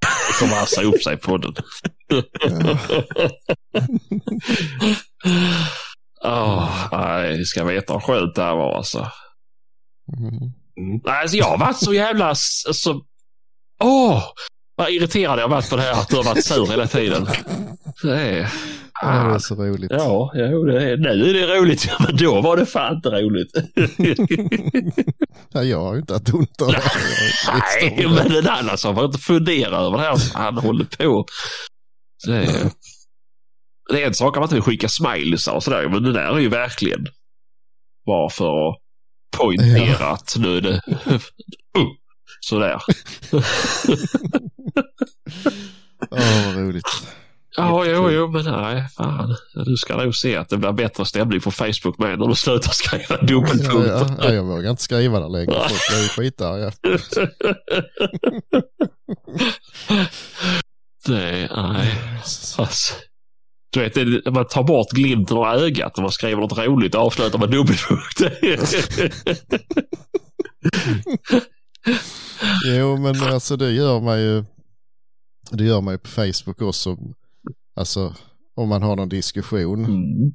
[0.00, 1.54] Då kommer han säga upp sig på den.
[6.24, 8.98] Åh, nej, vi ska veta hur skönt det här var alltså.
[10.18, 11.00] mm.
[11.04, 12.26] Alltså jag har varit så jävla...
[12.26, 13.00] Alltså,
[13.82, 14.22] åh,
[14.76, 17.26] vad irriterad jag har varit på det här att du har varit sur hela tiden.
[18.02, 18.52] Det är...
[19.02, 19.90] Ja, det är så roligt.
[19.90, 23.52] Ja, jo, det är, nu är det roligt, men då var det fan inte roligt.
[25.52, 26.82] Ja, jag har ju inte haft ont av det.
[27.80, 31.26] Nej, men den andra som får inte fundera över det här som han håller på.
[32.26, 32.70] Det är,
[33.92, 36.36] det är en sak om man inte vill skicka smileys och sådär, men det där
[36.36, 37.06] är ju verkligen
[38.06, 38.76] bara för att
[39.36, 41.20] poängtera att nu är det uh,
[42.40, 42.78] sådär.
[46.10, 46.84] Åh, vad roligt.
[47.56, 49.36] Ja, jo, jo, men nej, fan.
[49.66, 52.70] Du ska nog se att det blir bättre stämning på Facebook med när du slutar
[52.72, 53.88] skriva Ja, dubbelpunkter.
[53.88, 55.52] ja, ja, jag vågar inte skriva där längre.
[55.68, 56.72] Folk blir ju skitarga.
[61.08, 61.98] Nej, nej.
[62.58, 62.94] Alltså,
[63.72, 67.00] du vet, det, man tar bort glimten ur ögat när man skriver något roligt och
[67.00, 68.20] avslutar med dubbelpunkt.
[72.66, 74.44] Jo, men alltså det gör man ju.
[75.50, 76.96] Det gör man ju på Facebook också.
[77.80, 78.14] Alltså
[78.56, 79.84] om man har någon diskussion.
[79.84, 80.32] Mm.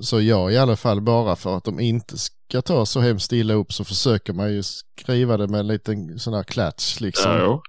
[0.00, 3.54] Så jag i alla fall bara för att de inte ska ta så hemskt illa
[3.54, 7.32] upp så försöker man ju skriva det med en liten sån här klatsch liksom.
[7.32, 7.62] Ja.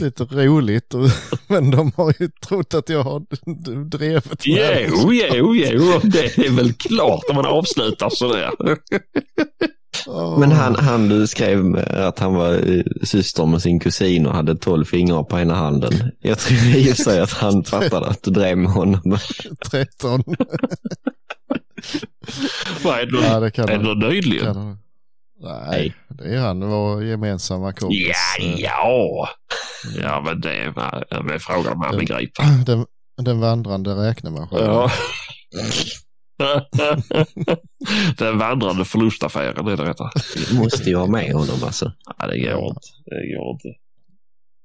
[0.00, 0.94] Lite roligt.
[0.94, 1.08] Och,
[1.46, 3.20] men de har ju trott att jag har
[3.90, 4.88] drevet med det.
[4.88, 8.50] Jo, jo, jo, det är väl klart om man avslutar sådär.
[10.06, 10.38] Åh.
[10.38, 12.60] Men han, han du skrev med att han var
[13.04, 16.12] syster med sin kusin och hade tolv fingrar på ena handen.
[16.20, 19.18] Jag tror i och för sig att han fattade att du drev med honom.
[19.70, 20.24] 13.
[22.82, 23.46] Vad är Ja, det?
[23.46, 24.56] det kan Är det han.
[24.56, 24.78] han.
[25.70, 28.06] Nej, det är han vår gemensamma kompis.
[28.38, 29.28] Ja, ja.
[30.02, 30.70] Ja, men det är,
[31.28, 32.44] det är frågan om man begriper.
[32.66, 32.86] Den,
[33.22, 34.64] den vandrande räknemaskinen.
[34.64, 34.90] Ja.
[38.18, 40.10] Den vandrande förlustaffären är det rätta.
[40.50, 41.92] Du måste ju ha med honom alltså.
[42.18, 42.80] Nej, det går inte.
[43.04, 43.68] Det går inte.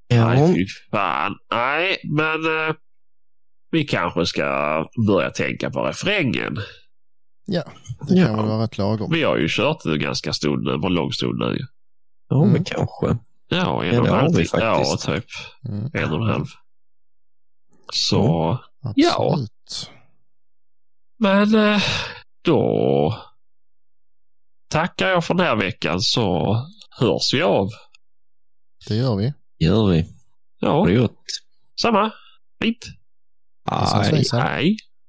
[0.08, 1.36] Ja, Nej, fy fan.
[1.54, 2.76] Nej, men eh,
[3.72, 4.44] vi kanske ska
[5.08, 6.58] börja tänka på refrängen.
[7.46, 7.64] Ja,
[8.08, 8.36] det kan Ja.
[8.36, 9.12] väl vara rätt lagom.
[9.14, 11.58] Vi har ju kört en ganska stund, nu, en lång stund nu.
[12.30, 12.64] ja men Mm.
[12.64, 13.18] kanske.
[13.48, 14.46] Ja, en Ja, och en halv.
[14.54, 15.26] Ja, typ.
[15.70, 16.46] Mm, En och en halv.
[17.94, 18.58] Så,
[18.96, 19.38] Ja.
[21.20, 21.82] Men eh,
[22.44, 23.16] då
[24.70, 26.56] tackar jag för den här veckan så
[27.00, 27.70] hörs vi av.
[28.88, 29.34] Det gör vi.
[29.60, 30.06] gör vi.
[30.60, 31.18] Ja, Har du gjort?
[31.82, 32.12] samma.
[32.64, 32.86] Fint.
[33.66, 34.24] Aj.
[34.34, 34.78] Hej.